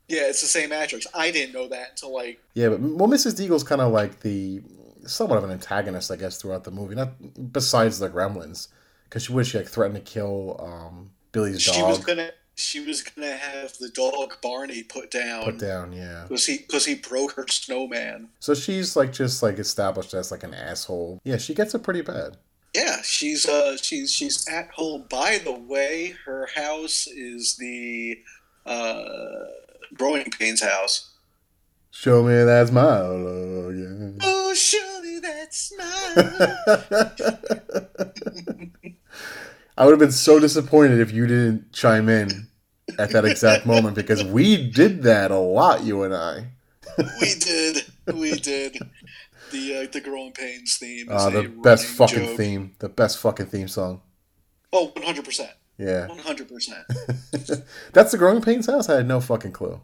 Yeah, 0.09 0.23
it's 0.29 0.41
the 0.41 0.47
same 0.47 0.73
actress. 0.73 1.07
I 1.15 1.31
didn't 1.31 1.53
know 1.55 1.69
that 1.69 1.91
until 1.91 2.15
like 2.15 2.41
Yeah, 2.55 2.71
but 2.71 2.81
well, 2.81 3.09
Mrs. 3.09 3.35
Deagle's 3.39 3.65
kind 3.65 3.81
of 3.83 3.93
like 3.93 4.21
the 4.21 4.63
somewhat 5.07 5.37
of 5.37 5.45
an 5.45 5.51
antagonist, 5.51 6.11
I 6.11 6.17
guess, 6.17 6.41
throughout 6.41 6.65
the 6.65 6.71
movie. 6.71 6.95
Not 6.95 7.53
besides 7.53 7.99
the 7.99 8.09
Gremlins, 8.09 8.69
because 9.15 9.27
she 9.27 9.33
was 9.33 9.47
she 9.47 9.59
like 9.59 9.69
threatened 9.69 10.05
to 10.05 10.13
kill 10.13 10.57
um, 10.61 11.11
Billy's 11.31 11.63
she 11.63 11.81
was 11.81 12.05
gonna 12.05 12.31
she 12.57 12.85
was 12.85 13.01
gonna 13.01 13.37
have 13.37 13.73
the 13.79 13.89
dog 13.89 14.39
Barney 14.43 14.83
put 14.83 15.13
down 15.13 15.45
Put 15.45 15.59
down, 15.59 15.93
yeah. 15.93 16.25
because 16.27 16.45
he 16.47 16.59
because 16.59 16.85
he 16.85 16.97
broke 16.97 17.31
her 17.37 17.47
snowman. 17.49 18.31
So 18.41 18.55
she's 18.55 18.97
like 18.97 19.13
just 19.13 19.41
like 19.41 19.61
established 19.61 20.15
as 20.15 20.33
like 20.33 20.43
an 20.43 20.53
asshole. 20.53 21.21
Yeah, 21.23 21.37
she 21.37 21.55
gets 21.55 21.77
it 21.77 21.85
pretty 21.85 22.01
bad. 22.01 22.39
Yeah, 22.75 23.03
she's 23.05 23.47
uh 23.47 23.77
she's 23.77 24.11
she's 24.11 24.49
at 24.49 24.71
home. 24.71 25.05
By 25.09 25.39
the 25.39 25.53
way, 25.53 26.17
her 26.27 26.49
house 26.53 27.07
is 27.07 27.57
the 27.57 28.19
uh 28.67 29.45
growing 29.97 30.25
pains 30.25 30.61
house. 30.61 31.13
Show 31.93 32.25
me 32.25 32.33
that 32.33 32.67
smile, 32.67 33.13
oh, 33.13 33.71
yeah. 33.71 34.44
Surely 34.75 35.19
that 35.21 35.55
smile. 35.55 36.15
I 39.77 39.85
would 39.85 39.91
have 39.93 39.99
been 39.99 40.13
so 40.13 40.39
disappointed 40.39 41.01
if 41.01 41.13
you 41.13 41.27
didn't 41.27 41.73
chime 41.73 42.09
in 42.09 42.49
at 42.99 43.11
that 43.11 43.25
exact 43.25 43.67
moment 43.67 43.97
because 43.97 44.23
we 44.25 44.71
did 44.71 45.03
that 45.03 45.31
a 45.31 45.39
lot, 45.39 45.83
you 45.83 46.03
and 46.05 46.15
I. 46.15 46.47
we 47.21 47.35
did, 47.35 47.85
we 48.15 48.39
did. 48.39 48.79
The 49.51 49.77
uh, 49.77 49.87
the 49.93 50.01
growing 50.01 50.33
pains 50.33 50.77
theme. 50.77 51.11
Is 51.11 51.23
Uh, 51.27 51.31
the 51.31 51.49
best 51.49 51.87
fucking 51.87 52.25
joke. 52.25 52.37
theme. 52.37 52.75
The 52.79 52.89
best 52.89 53.19
fucking 53.19 53.47
theme 53.47 53.69
song. 53.69 54.01
Oh, 54.73 54.87
100 54.97 55.25
percent, 55.25 55.51
Yeah. 55.79 56.07
100 56.09 56.49
percent. 56.49 56.85
That's 57.93 58.11
the 58.13 58.19
Growing 58.19 58.43
Pains 58.43 58.67
house? 58.67 58.89
I 58.89 58.97
had 58.97 59.07
no 59.09 59.21
fucking 59.21 59.53
clue. 59.53 59.81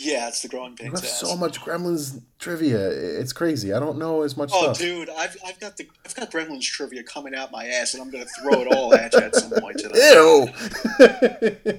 Yeah, 0.00 0.28
it's 0.28 0.42
the 0.42 0.48
growing 0.48 0.76
pains 0.76 1.00
have 1.00 1.08
so 1.10 1.36
much 1.36 1.60
Gremlins 1.60 2.22
trivia. 2.38 2.78
It's 2.88 3.32
crazy. 3.32 3.72
I 3.72 3.80
don't 3.80 3.98
know 3.98 4.22
as 4.22 4.36
much 4.36 4.50
Oh, 4.52 4.62
stuff. 4.72 4.78
dude, 4.78 5.10
I've, 5.10 5.36
I've 5.44 5.58
got 5.58 5.76
the 5.76 5.88
I've 6.06 6.14
got 6.14 6.30
Gremlins 6.30 6.62
trivia 6.62 7.02
coming 7.02 7.34
out 7.34 7.50
my 7.50 7.66
ass, 7.66 7.94
and 7.94 8.02
I'm 8.02 8.10
gonna 8.10 8.24
throw 8.40 8.60
it 8.62 8.68
all 8.74 8.94
at 8.94 9.12
you 9.12 9.18
at 9.20 9.34
some 9.34 9.50
point 9.50 9.78
today. 9.80 10.12
Ew! 10.14 11.72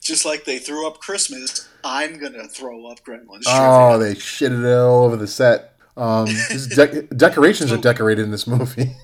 just 0.00 0.24
like 0.24 0.44
they 0.44 0.58
threw 0.58 0.86
up 0.86 0.98
Christmas, 0.98 1.66
I'm 1.82 2.18
gonna 2.18 2.46
throw 2.46 2.86
up 2.86 3.02
Gremlins. 3.04 3.44
Oh, 3.46 3.98
they 3.98 4.14
shitted 4.14 4.64
it 4.64 4.76
all 4.76 5.04
over 5.04 5.16
the 5.16 5.26
set. 5.26 5.70
Um, 5.96 6.26
de- 6.74 7.02
decorations 7.16 7.72
are 7.72 7.76
decorated 7.78 8.22
in 8.24 8.30
this 8.32 8.46
movie. 8.46 8.94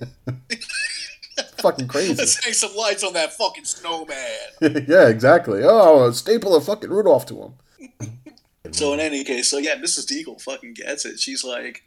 Fucking 1.61 1.88
crazy. 1.88 2.14
Let's 2.18 2.42
hang 2.44 2.53
some 2.53 2.75
lights 2.77 3.05
on 3.05 3.12
that 3.14 3.33
fucking 3.33 3.64
snowman. 3.64 4.16
yeah, 4.88 5.09
exactly. 5.09 5.62
Oh, 5.62 6.11
staple 6.12 6.55
a 6.55 6.61
fucking 6.61 6.90
Rudolph 6.90 7.27
to 7.27 7.53
him. 7.79 8.12
so 8.73 8.92
in 8.92 9.01
any 9.01 9.25
case, 9.25 9.49
so 9.49 9.59
yeah, 9.59 9.77
Mrs. 9.77 10.07
Deagle 10.07 10.40
fucking 10.40 10.75
gets 10.75 11.05
it. 11.05 11.18
She's 11.18 11.44
like 11.44 11.83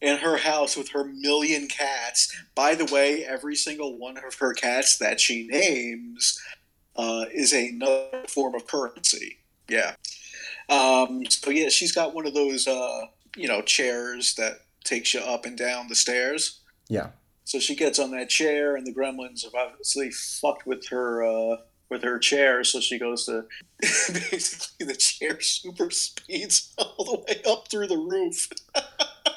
in 0.00 0.18
her 0.18 0.36
house 0.36 0.76
with 0.76 0.90
her 0.90 1.04
million 1.04 1.68
cats. 1.68 2.34
By 2.54 2.74
the 2.74 2.84
way, 2.86 3.24
every 3.24 3.54
single 3.54 3.96
one 3.98 4.18
of 4.18 4.34
her 4.34 4.52
cats 4.52 4.98
that 4.98 5.20
she 5.20 5.46
names 5.46 6.40
uh, 6.96 7.26
is 7.32 7.52
another 7.52 8.24
form 8.28 8.54
of 8.54 8.66
currency. 8.66 9.38
Yeah. 9.68 9.94
Um, 10.68 11.22
so 11.28 11.50
yeah, 11.50 11.68
she's 11.68 11.92
got 11.92 12.14
one 12.14 12.26
of 12.26 12.34
those, 12.34 12.66
uh, 12.66 13.06
you 13.36 13.48
know, 13.48 13.62
chairs 13.62 14.34
that 14.34 14.62
takes 14.84 15.14
you 15.14 15.20
up 15.20 15.46
and 15.46 15.56
down 15.56 15.88
the 15.88 15.94
stairs. 15.94 16.60
Yeah. 16.88 17.08
So 17.44 17.58
she 17.58 17.74
gets 17.74 17.98
on 17.98 18.12
that 18.12 18.28
chair, 18.28 18.76
and 18.76 18.86
the 18.86 18.94
gremlins 18.94 19.44
have 19.44 19.54
obviously 19.54 20.10
fucked 20.10 20.66
with 20.66 20.88
her 20.88 21.24
uh, 21.24 21.56
with 21.90 22.02
her 22.02 22.18
chair. 22.18 22.64
So 22.64 22.80
she 22.80 22.98
goes 22.98 23.26
to 23.26 23.44
basically 23.80 24.86
the 24.86 24.96
chair 24.96 25.40
super 25.40 25.90
speeds 25.90 26.72
all 26.78 27.04
the 27.04 27.24
way 27.26 27.42
up 27.50 27.68
through 27.70 27.88
the 27.88 27.98
roof. 27.98 28.48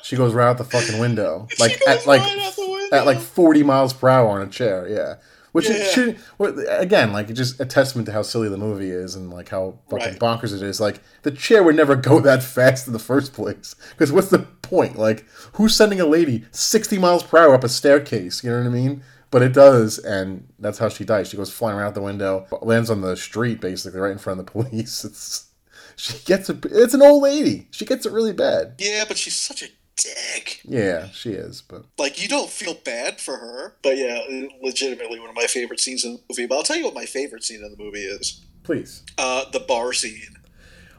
she 0.03 0.15
goes 0.15 0.33
right 0.33 0.47
out 0.49 0.57
the 0.57 0.63
fucking 0.63 0.99
window, 0.99 1.47
like 1.59 1.79
at 1.87 2.05
like 2.05 2.21
right 2.21 2.89
at 2.91 3.05
like 3.05 3.19
forty 3.19 3.63
miles 3.63 3.93
per 3.93 4.09
hour 4.09 4.29
on 4.29 4.47
a 4.47 4.49
chair. 4.49 4.87
Yeah. 4.87 5.15
Which 5.55 5.69
yeah. 5.69 5.87
should 5.87 6.19
again, 6.67 7.13
like 7.13 7.33
just 7.33 7.61
a 7.61 7.65
testament 7.65 8.07
to 8.07 8.11
how 8.11 8.23
silly 8.23 8.49
the 8.49 8.57
movie 8.57 8.89
is 8.89 9.15
and 9.15 9.31
like 9.31 9.47
how 9.47 9.79
fucking 9.89 10.05
right. 10.05 10.19
bonkers 10.19 10.53
it 10.53 10.61
is. 10.61 10.81
Like 10.81 10.99
the 11.21 11.31
chair 11.31 11.63
would 11.63 11.77
never 11.77 11.95
go 11.95 12.19
that 12.19 12.43
fast 12.43 12.87
in 12.87 12.91
the 12.91 12.99
first 12.99 13.31
place. 13.31 13.73
Because 13.91 14.11
what's 14.11 14.27
the 14.27 14.39
point? 14.39 14.97
Like 14.97 15.25
who's 15.53 15.73
sending 15.73 16.01
a 16.01 16.05
lady 16.05 16.43
sixty 16.51 16.97
miles 16.97 17.23
per 17.23 17.37
hour 17.37 17.53
up 17.53 17.63
a 17.63 17.69
staircase? 17.69 18.43
You 18.43 18.51
know 18.51 18.57
what 18.57 18.65
I 18.65 18.69
mean? 18.69 19.01
But 19.31 19.43
it 19.43 19.53
does, 19.53 19.97
and 19.97 20.45
that's 20.59 20.77
how 20.77 20.89
she 20.89 21.05
dies. 21.05 21.29
She 21.29 21.37
goes 21.37 21.53
flying 21.53 21.77
around 21.77 21.93
the 21.93 22.01
window, 22.01 22.47
lands 22.61 22.89
on 22.89 22.99
the 22.99 23.15
street, 23.15 23.61
basically 23.61 24.01
right 24.01 24.11
in 24.11 24.17
front 24.17 24.41
of 24.41 24.45
the 24.45 24.51
police. 24.63 25.05
It's 25.05 25.51
she 25.95 26.17
gets 26.25 26.49
it. 26.49 26.65
It's 26.65 26.93
an 26.93 27.01
old 27.01 27.23
lady. 27.23 27.69
She 27.71 27.85
gets 27.85 28.05
it 28.05 28.11
really 28.11 28.33
bad. 28.33 28.73
Yeah, 28.77 29.05
but 29.07 29.17
she's 29.17 29.37
such 29.37 29.63
a 29.63 29.67
dick. 29.95 30.61
Yeah, 30.63 31.09
she 31.09 31.31
is, 31.31 31.61
but 31.61 31.85
like 31.97 32.21
you 32.21 32.27
don't 32.27 32.49
feel 32.49 32.73
bad 32.73 33.19
for 33.19 33.37
her. 33.37 33.75
But 33.81 33.97
yeah, 33.97 34.19
legitimately 34.61 35.19
one 35.19 35.29
of 35.29 35.35
my 35.35 35.47
favorite 35.47 35.79
scenes 35.79 36.03
in 36.03 36.13
the 36.13 36.21
movie. 36.29 36.45
But 36.47 36.55
I'll 36.55 36.63
tell 36.63 36.77
you 36.77 36.85
what 36.85 36.93
my 36.93 37.05
favorite 37.05 37.43
scene 37.43 37.63
in 37.63 37.71
the 37.71 37.77
movie 37.77 38.03
is. 38.03 38.41
Please. 38.63 39.03
Uh, 39.17 39.49
the 39.51 39.59
bar 39.59 39.93
scene. 39.93 40.37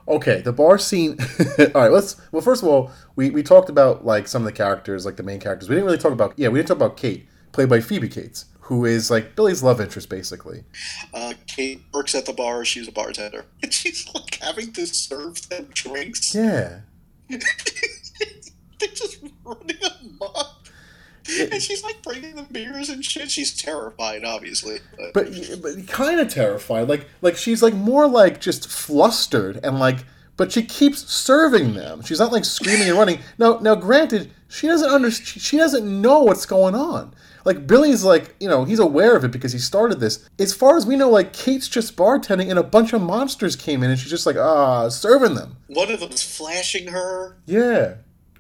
Okay, 0.08 0.40
the 0.40 0.52
bar 0.52 0.78
scene. 0.78 1.18
all 1.74 1.82
right, 1.82 1.90
let's. 1.90 2.20
Well, 2.30 2.42
first 2.42 2.62
of 2.62 2.68
all, 2.68 2.90
we 3.16 3.30
we 3.30 3.42
talked 3.42 3.68
about 3.68 4.04
like 4.04 4.28
some 4.28 4.42
of 4.42 4.46
the 4.46 4.52
characters, 4.52 5.04
like 5.04 5.16
the 5.16 5.22
main 5.22 5.40
characters. 5.40 5.68
We 5.68 5.74
didn't 5.74 5.86
really 5.86 5.98
talk 5.98 6.12
about. 6.12 6.34
Yeah, 6.36 6.48
we 6.48 6.58
didn't 6.58 6.68
talk 6.68 6.76
about 6.76 6.96
Kate, 6.96 7.26
played 7.52 7.68
by 7.68 7.80
Phoebe 7.80 8.08
Cates, 8.08 8.44
who 8.60 8.84
is 8.84 9.10
like 9.10 9.34
Billy's 9.34 9.64
love 9.64 9.80
interest, 9.80 10.08
basically. 10.08 10.62
Uh, 11.12 11.34
Kate 11.48 11.82
works 11.92 12.14
at 12.14 12.24
the 12.24 12.32
bar. 12.32 12.64
She's 12.64 12.86
a 12.86 12.92
bartender, 12.92 13.46
and 13.62 13.72
she's 13.72 14.08
like 14.14 14.36
having 14.36 14.72
to 14.74 14.86
serve 14.86 15.48
them 15.48 15.68
drinks. 15.72 16.34
Yeah. 16.34 16.80
They're 18.78 18.88
just 18.88 19.18
running 19.44 19.78
amok. 20.00 20.68
and 21.52 21.60
she's 21.60 21.82
like 21.82 22.02
bringing 22.02 22.36
them 22.36 22.46
beers 22.50 22.88
and 22.88 23.04
shit. 23.04 23.30
She's 23.30 23.56
terrified, 23.56 24.24
obviously. 24.24 24.78
But, 24.96 25.14
but, 25.14 25.62
but 25.62 25.88
kind 25.88 26.20
of 26.20 26.28
terrified. 26.28 26.88
Like 26.88 27.08
like 27.20 27.36
she's 27.36 27.62
like 27.62 27.74
more 27.74 28.06
like 28.08 28.40
just 28.40 28.68
flustered 28.68 29.60
and 29.64 29.78
like. 29.78 29.98
But 30.36 30.52
she 30.52 30.62
keeps 30.62 31.10
serving 31.10 31.72
them. 31.72 32.02
She's 32.02 32.20
not 32.20 32.30
like 32.30 32.44
screaming 32.44 32.90
and 32.90 32.98
running. 32.98 33.20
Now 33.38 33.58
now, 33.58 33.74
granted, 33.74 34.30
she 34.48 34.66
doesn't 34.66 34.88
under 34.88 35.10
she 35.10 35.56
doesn't 35.56 36.02
know 36.02 36.22
what's 36.22 36.44
going 36.44 36.74
on. 36.74 37.14
Like 37.46 37.66
Billy's 37.66 38.02
like, 38.04 38.34
you 38.40 38.48
know, 38.48 38.64
he's 38.64 38.80
aware 38.80 39.16
of 39.16 39.24
it 39.24 39.30
because 39.30 39.52
he 39.52 39.58
started 39.60 40.00
this. 40.00 40.28
As 40.38 40.52
far 40.52 40.76
as 40.76 40.84
we 40.84 40.96
know, 40.96 41.08
like 41.08 41.32
Kate's 41.32 41.68
just 41.68 41.96
bartending 41.96 42.50
and 42.50 42.58
a 42.58 42.62
bunch 42.64 42.92
of 42.92 43.00
monsters 43.00 43.54
came 43.54 43.84
in 43.84 43.90
and 43.90 43.98
she's 43.98 44.10
just 44.10 44.26
like, 44.26 44.36
ah, 44.36 44.88
serving 44.88 45.36
them. 45.36 45.56
One 45.68 45.90
of 45.90 46.00
them's 46.00 46.22
flashing 46.24 46.88
her. 46.88 47.36
Yeah. 47.46 47.94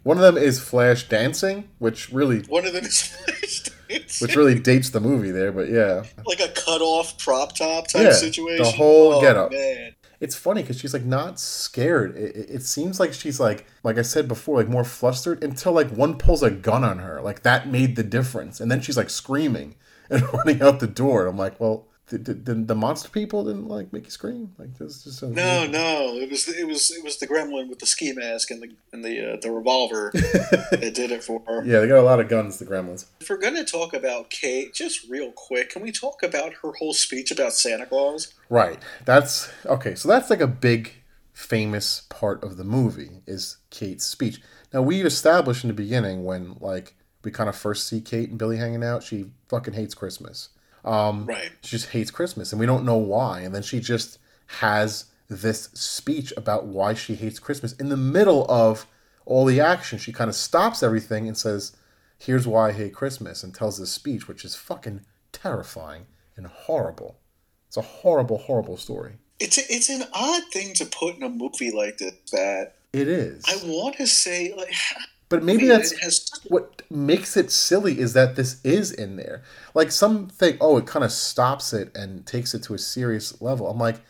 One 0.06 0.18
of 0.18 0.22
them 0.22 0.40
is 0.40 0.60
Flash 0.60 1.08
dancing, 1.08 1.68
which 1.80 2.12
really 2.12 2.42
one 2.42 2.64
of 2.64 2.72
them 2.72 2.84
is 2.84 3.02
Flash 3.08 3.62
dancing, 3.88 4.24
which 4.24 4.36
really 4.36 4.56
dates 4.56 4.90
the 4.90 5.00
movie 5.00 5.32
there. 5.32 5.50
But 5.50 5.68
yeah, 5.68 6.04
like 6.24 6.38
a 6.38 6.46
cut 6.46 6.80
off 6.80 7.18
prop 7.18 7.56
top 7.56 7.88
type 7.88 8.04
yeah, 8.04 8.12
situation. 8.12 8.64
The 8.64 8.70
whole 8.70 9.14
oh, 9.14 9.20
get 9.20 9.36
up. 9.36 9.50
Man. 9.50 9.96
It's 10.20 10.36
funny 10.36 10.62
because 10.62 10.78
she's 10.78 10.94
like 10.94 11.04
not 11.04 11.40
scared. 11.40 12.16
It, 12.16 12.36
it, 12.36 12.50
it, 12.50 12.62
seems 12.62 13.00
like 13.00 13.14
she's 13.14 13.40
like, 13.40 13.66
like 13.82 13.98
I 13.98 14.02
said 14.02 14.28
before, 14.28 14.58
like 14.58 14.68
more 14.68 14.84
flustered 14.84 15.42
until 15.42 15.72
like 15.72 15.90
one 15.90 16.16
pulls 16.18 16.44
a 16.44 16.52
gun 16.52 16.84
on 16.84 17.00
her. 17.00 17.20
Like 17.20 17.42
that 17.42 17.68
made 17.68 17.96
the 17.96 18.04
difference, 18.04 18.60
and 18.60 18.70
then 18.70 18.80
she's 18.80 18.96
like 18.96 19.10
screaming 19.10 19.74
and 20.08 20.22
running 20.32 20.62
out 20.62 20.78
the 20.78 20.86
door. 20.86 21.22
And 21.22 21.30
I'm 21.30 21.36
like, 21.36 21.58
well, 21.58 21.88
the, 22.08 22.18
the, 22.18 22.54
the, 22.54 22.74
monster 22.74 23.08
people 23.08 23.44
didn't 23.44 23.66
like 23.66 23.92
make 23.92 24.04
you 24.04 24.10
scream? 24.10 24.52
Like 24.58 24.78
this 24.78 25.02
just 25.02 25.22
no 25.22 25.28
weird. 25.28 25.72
no. 25.72 26.14
It 26.14 26.30
was 26.30 26.48
it 26.48 26.66
was 26.66 26.90
it 26.92 27.02
was 27.02 27.18
the 27.18 27.26
gremlin 27.26 27.68
with 27.68 27.80
the 27.80 27.86
ski 27.86 28.12
mask 28.12 28.52
and 28.52 28.62
the 28.62 28.70
and 28.92 29.04
the 29.04 29.32
uh, 29.32 29.36
the 29.42 29.50
revolver 29.50 30.12
that 30.14 30.92
did 30.94 31.10
it 31.10 31.24
for 31.24 31.42
her. 31.48 31.64
Yeah 31.64 31.80
they 31.80 31.88
got 31.88 31.98
a 31.98 32.02
lot 32.02 32.20
of 32.20 32.28
guns 32.28 32.58
the 32.58 32.64
gremlins. 32.64 33.06
If 33.20 33.28
we're 33.28 33.38
gonna 33.38 33.64
talk 33.64 33.92
about 33.92 34.30
kate 34.30 34.72
just 34.72 35.08
real 35.08 35.32
quick 35.32 35.70
can 35.70 35.82
we 35.82 35.90
talk 35.90 36.22
about 36.22 36.52
her 36.62 36.72
whole 36.78 36.92
speech 36.92 37.32
about 37.32 37.52
santa 37.52 37.86
claus? 37.86 38.32
Right. 38.48 38.78
That's 39.04 39.50
okay 39.66 39.96
so 39.96 40.08
that's 40.08 40.30
like 40.30 40.40
a 40.40 40.46
big 40.46 40.92
famous 41.32 42.02
part 42.08 42.42
of 42.44 42.56
the 42.56 42.64
movie 42.64 43.22
is 43.26 43.56
kate's 43.70 44.04
speech. 44.04 44.40
Now 44.72 44.82
we 44.82 45.02
established 45.02 45.64
in 45.64 45.68
the 45.68 45.74
beginning 45.74 46.24
when 46.24 46.56
like 46.60 46.94
we 47.24 47.32
kind 47.32 47.48
of 47.48 47.56
first 47.56 47.88
see 47.88 48.00
kate 48.00 48.30
and 48.30 48.38
billy 48.38 48.58
hanging 48.58 48.84
out 48.84 49.02
she 49.02 49.32
fucking 49.48 49.74
hates 49.74 49.94
christmas 49.94 50.50
um, 50.86 51.26
right. 51.26 51.50
She 51.62 51.76
just 51.76 51.90
hates 51.90 52.10
Christmas, 52.10 52.52
and 52.52 52.60
we 52.60 52.66
don't 52.66 52.84
know 52.84 52.96
why. 52.96 53.40
And 53.40 53.54
then 53.54 53.62
she 53.62 53.80
just 53.80 54.18
has 54.46 55.06
this 55.28 55.64
speech 55.74 56.32
about 56.36 56.66
why 56.66 56.94
she 56.94 57.16
hates 57.16 57.40
Christmas 57.40 57.72
in 57.74 57.88
the 57.88 57.96
middle 57.96 58.46
of 58.48 58.86
all 59.24 59.44
the 59.44 59.60
action. 59.60 59.98
She 59.98 60.12
kind 60.12 60.30
of 60.30 60.36
stops 60.36 60.82
everything 60.82 61.26
and 61.26 61.36
says, 61.36 61.72
"Here's 62.16 62.46
why 62.46 62.68
I 62.68 62.72
hate 62.72 62.94
Christmas," 62.94 63.42
and 63.42 63.54
tells 63.54 63.78
this 63.78 63.90
speech, 63.90 64.28
which 64.28 64.44
is 64.44 64.54
fucking 64.54 65.00
terrifying 65.32 66.06
and 66.36 66.46
horrible. 66.46 67.18
It's 67.66 67.76
a 67.76 67.82
horrible, 67.82 68.38
horrible 68.38 68.76
story. 68.76 69.14
It's 69.40 69.58
a, 69.58 69.62
it's 69.68 69.88
an 69.90 70.04
odd 70.14 70.44
thing 70.52 70.72
to 70.74 70.86
put 70.86 71.16
in 71.16 71.22
a 71.24 71.28
movie 71.28 71.72
like 71.72 71.98
this. 71.98 72.14
That 72.30 72.76
it 72.92 73.08
is. 73.08 73.44
I 73.48 73.56
want 73.66 73.96
to 73.96 74.06
say 74.06 74.54
like 74.56 74.72
but 75.28 75.42
maybe 75.42 75.64
I 75.64 75.68
mean, 75.68 75.68
that's 75.68 76.00
has... 76.00 76.30
what 76.48 76.82
makes 76.90 77.36
it 77.36 77.50
silly 77.50 77.98
is 77.98 78.12
that 78.12 78.36
this 78.36 78.60
is 78.62 78.92
in 78.92 79.16
there. 79.16 79.42
Like 79.74 79.90
some 79.90 80.28
think, 80.28 80.58
oh, 80.60 80.76
it 80.76 80.86
kind 80.86 81.04
of 81.04 81.12
stops 81.12 81.72
it 81.72 81.96
and 81.96 82.24
takes 82.26 82.54
it 82.54 82.62
to 82.64 82.74
a 82.74 82.78
serious 82.78 83.40
level. 83.40 83.68
I'm 83.68 83.78
like, 83.78 84.00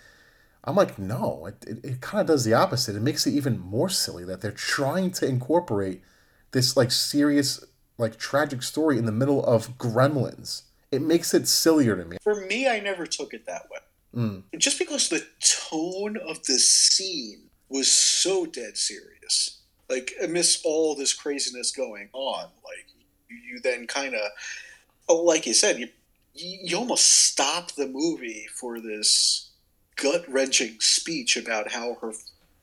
I'm 0.65 0.75
like, 0.75 0.99
no, 0.99 1.47
it, 1.47 1.65
it, 1.67 1.85
it 1.85 2.01
kind 2.01 2.21
of 2.21 2.27
does 2.27 2.45
the 2.45 2.53
opposite. 2.53 2.97
It 2.97 3.03
makes 3.03 3.27
it 3.27 3.33
even 3.33 3.59
more 3.59 3.89
silly 3.89 4.25
that 4.25 4.41
they're 4.41 4.51
trying 4.51 5.11
to 5.13 5.27
incorporate 5.27 6.03
this 6.53 6.77
like 6.77 6.91
serious, 6.91 7.65
like 7.97 8.19
tragic 8.19 8.63
story 8.63 8.99
in 8.99 9.07
the 9.07 9.13
middle 9.13 9.45
of 9.45 9.79
Gremlins. 9.79 10.63
It 10.93 11.03
makes 11.03 11.33
it 11.33 11.49
sillier 11.49 11.97
to 11.97 12.05
me. 12.05 12.19
For 12.23 12.35
me, 12.47 12.69
I 12.69 12.81
never 12.81 13.07
took 13.07 13.33
it 13.33 13.47
that 13.47 13.69
way. 13.71 13.79
Mm. 14.15 14.43
Just 14.59 14.79
because 14.79 15.09
the 15.09 15.27
tone 15.41 16.17
of 16.17 16.45
the 16.45 16.59
scene 16.59 17.51
was 17.69 17.91
so 17.91 18.47
dead 18.47 18.77
serious 18.77 19.56
like 19.89 20.13
amidst 20.23 20.65
all 20.65 20.95
this 20.95 21.13
craziness 21.13 21.73
going 21.73 22.09
on 22.13 22.45
like 22.65 22.87
you, 23.29 23.37
you 23.37 23.61
then 23.61 23.87
kind 23.87 24.15
of 24.15 24.21
oh 25.09 25.23
like 25.23 25.47
you 25.47 25.55
said 25.55 25.79
you 25.79 25.89
you 26.35 26.77
almost 26.77 27.07
stop 27.07 27.73
the 27.73 27.87
movie 27.87 28.47
for 28.53 28.81
this 28.81 29.51
gut-wrenching 29.97 30.77
speech 30.81 31.37
about 31.37 31.73
how 31.73 31.97
her 32.01 32.13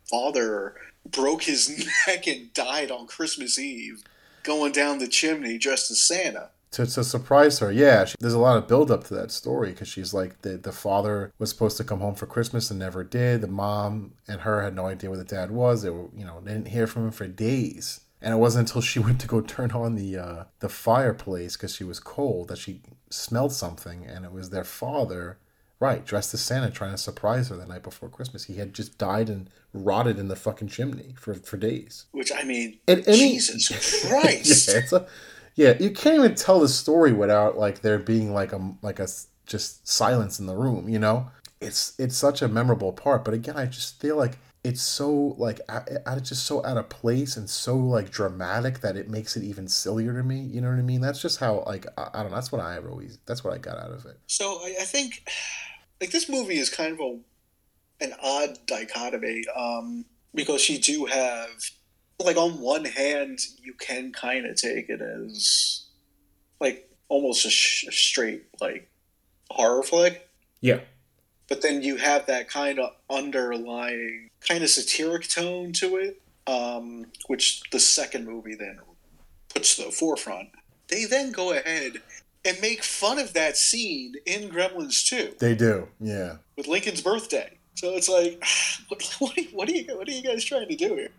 father 0.09 0.75
broke 1.09 1.43
his 1.43 1.89
neck 2.07 2.27
and 2.27 2.53
died 2.53 2.91
on 2.91 3.07
christmas 3.07 3.57
eve 3.57 4.03
going 4.43 4.71
down 4.71 4.99
the 4.99 5.07
chimney 5.07 5.57
dressed 5.57 5.89
as 5.89 6.03
santa 6.03 6.49
to, 6.73 6.86
to 6.86 7.03
surprise 7.03 7.59
her. 7.59 7.71
Yeah, 7.71 8.05
she, 8.05 8.15
there's 8.19 8.33
a 8.33 8.39
lot 8.39 8.57
of 8.57 8.67
build 8.67 8.91
up 8.91 9.03
to 9.05 9.13
that 9.15 9.31
story 9.31 9.69
because 9.69 9.88
she's 9.88 10.13
like 10.13 10.41
the 10.41 10.57
the 10.57 10.71
father 10.71 11.31
was 11.39 11.49
supposed 11.49 11.77
to 11.77 11.83
come 11.83 11.99
home 11.99 12.15
for 12.15 12.25
Christmas 12.25 12.69
and 12.69 12.79
never 12.79 13.03
did. 13.03 13.41
The 13.41 13.47
mom 13.47 14.13
and 14.27 14.41
her 14.41 14.62
had 14.63 14.75
no 14.75 14.88
idea 14.88 15.09
where 15.09 15.19
the 15.19 15.23
dad 15.23 15.51
was. 15.51 15.81
They 15.81 15.89
were 15.89 16.09
you 16.15 16.25
know 16.25 16.41
they 16.43 16.53
didn't 16.53 16.69
hear 16.69 16.88
from 16.88 17.05
him 17.05 17.12
for 17.12 17.27
days. 17.27 18.01
And 18.21 18.33
it 18.33 18.38
wasn't 18.38 18.69
until 18.69 18.81
she 18.81 18.99
went 19.07 19.19
to 19.21 19.27
go 19.27 19.41
turn 19.41 19.71
on 19.71 19.95
the 19.95 20.17
uh, 20.17 20.43
the 20.59 20.69
fireplace 20.69 21.55
because 21.55 21.75
she 21.75 21.83
was 21.83 21.99
cold 21.99 22.47
that 22.49 22.57
she 22.57 22.81
smelled 23.09 23.53
something, 23.53 24.05
and 24.05 24.25
it 24.25 24.31
was 24.31 24.49
their 24.49 24.63
father, 24.63 25.38
right, 25.79 26.05
dressed 26.05 26.33
as 26.33 26.41
Santa, 26.41 26.71
trying 26.71 26.91
to 26.91 26.97
surprise 26.97 27.49
her 27.49 27.55
the 27.55 27.65
night 27.65 27.83
before 27.83 28.09
Christmas. 28.09 28.45
He 28.45 28.55
had 28.55 28.73
just 28.73 28.97
died 28.97 29.29
and 29.29 29.49
rotted 29.73 30.17
in 30.17 30.27
the 30.27 30.36
fucking 30.36 30.69
chimney 30.69 31.15
for, 31.17 31.33
for 31.33 31.57
days. 31.57 32.05
Which 32.12 32.31
I 32.31 32.43
mean, 32.43 32.79
and, 32.88 33.05
and 33.05 33.17
Jesus 33.17 33.67
he, 33.67 34.07
Christ! 34.07 34.69
yeah, 34.69 34.77
it's 34.77 34.93
a 34.93 35.05
yeah, 35.56 35.76
you 35.80 35.92
can't 35.92 36.16
even 36.18 36.36
tell 36.36 36.60
the 36.60 36.68
story 36.68 37.13
without 37.13 37.58
like 37.58 37.82
there 37.82 38.00
being 38.00 38.34
like 38.34 38.54
a 38.54 38.74
like 38.82 39.00
a 39.00 39.08
just 39.46 39.88
silence 39.88 40.39
in 40.39 40.46
the 40.46 40.56
room. 40.56 40.89
You 40.89 41.00
know, 41.00 41.32
it's 41.62 41.94
it's 42.00 42.16
such 42.16 42.42
a 42.42 42.48
memorable 42.48 42.94
part. 42.94 43.24
But 43.24 43.34
again, 43.34 43.58
I 43.58 43.66
just 43.66 44.00
feel 44.00 44.18
like 44.18 44.38
it's 44.63 44.82
so 44.82 45.36
like 45.38 45.60
I, 45.70 46.20
just 46.20 46.46
so 46.46 46.66
out 46.66 46.78
of 46.78 46.89
place 46.89 47.36
and 47.36 47.50
so 47.50 47.78
like 47.78 48.10
dramatic 48.10 48.80
that 48.80 48.96
it 48.96 49.10
makes 49.10 49.36
it 49.36 49.44
even 49.44 49.68
sillier 49.68 50.13
to 50.13 50.24
me. 50.24 50.39
You 50.39 50.62
know 50.62 50.70
what 50.70 50.80
I 50.80 50.84
mean? 50.84 51.02
That's 51.02 51.22
just 51.22 51.39
how 51.39 51.63
like 51.68 51.86
I, 51.98 52.10
I 52.13 52.22
don't 52.24 52.32
know. 52.32 52.36
That's 52.36 52.52
what 52.52 52.62
I 52.62 52.78
always. 52.78 53.20
That's 53.26 53.44
what 53.44 53.54
I 53.54 53.58
got 53.58 53.78
out 53.78 53.92
of 53.92 54.06
it. 54.06 54.18
So 54.28 54.60
I, 54.63 54.76
I 54.82 54.86
think 54.86 55.30
like 56.00 56.12
this 56.12 56.30
movie 56.30 56.58
is 56.58 56.70
kind 56.70 56.94
of 56.94 57.00
a 57.00 57.20
an 58.02 58.13
odd 58.22 58.58
dichotomy 58.66 59.44
um, 59.56 60.06
because 60.34 60.68
you 60.70 60.80
do 60.80 61.06
have 61.06 61.50
like 62.19 62.38
on 62.38 62.60
one 62.60 62.86
hand 62.86 63.39
you 63.62 63.73
can 63.73 64.12
kind 64.12 64.45
of 64.45 64.56
take 64.56 64.89
it 64.89 65.02
as 65.02 65.86
like 66.60 66.89
almost 67.10 67.45
a, 67.45 67.49
sh- 67.49 67.86
straight 67.91 68.45
like 68.62 68.89
horror 69.49 69.84
flick. 69.84 70.30
Yeah. 70.62 70.80
But 71.49 71.62
then 71.62 71.82
you 71.84 71.97
have 71.97 72.26
that 72.28 72.49
kind 72.49 72.80
of 72.80 72.91
underlying 73.10 74.30
kind 74.47 74.63
of 74.63 74.69
satiric 74.69 75.28
tone 75.28 75.73
to 75.73 75.97
it, 75.97 76.21
um, 76.47 77.06
which 77.28 77.62
the 77.71 77.80
second 77.80 78.26
movie 78.26 78.56
then 78.56 78.80
puts 79.54 79.76
to 79.76 79.84
the 79.84 79.91
forefront. 79.91 80.49
They 80.88 81.06
then 81.06 81.32
go 81.32 81.52
ahead 81.52 82.02
and 82.45 82.60
make 82.62 82.84
fun 82.84 83.19
of 83.19 83.34
that 83.34 83.58
scene 83.58 84.15
in 84.26 84.49
Gremlins 84.49 85.08
2. 85.08 85.36
They 85.39 85.56
do, 85.56 85.88
yeah. 85.99 86.38
With 86.58 86.67
Lincoln's 86.67 87.02
birthday. 87.02 87.58
So 87.76 87.95
it's 87.95 88.10
like, 88.10 88.43
what, 88.88 89.04
what, 89.19 89.38
are, 89.38 89.41
you, 89.41 89.47
what, 89.54 89.69
are 89.69 89.73
you, 89.73 89.97
what 89.97 90.08
are 90.08 90.12
you 90.12 90.23
guys 90.23 90.43
trying 90.43 90.67
to 90.67 90.76
do 90.76 90.95
here? 90.95 91.10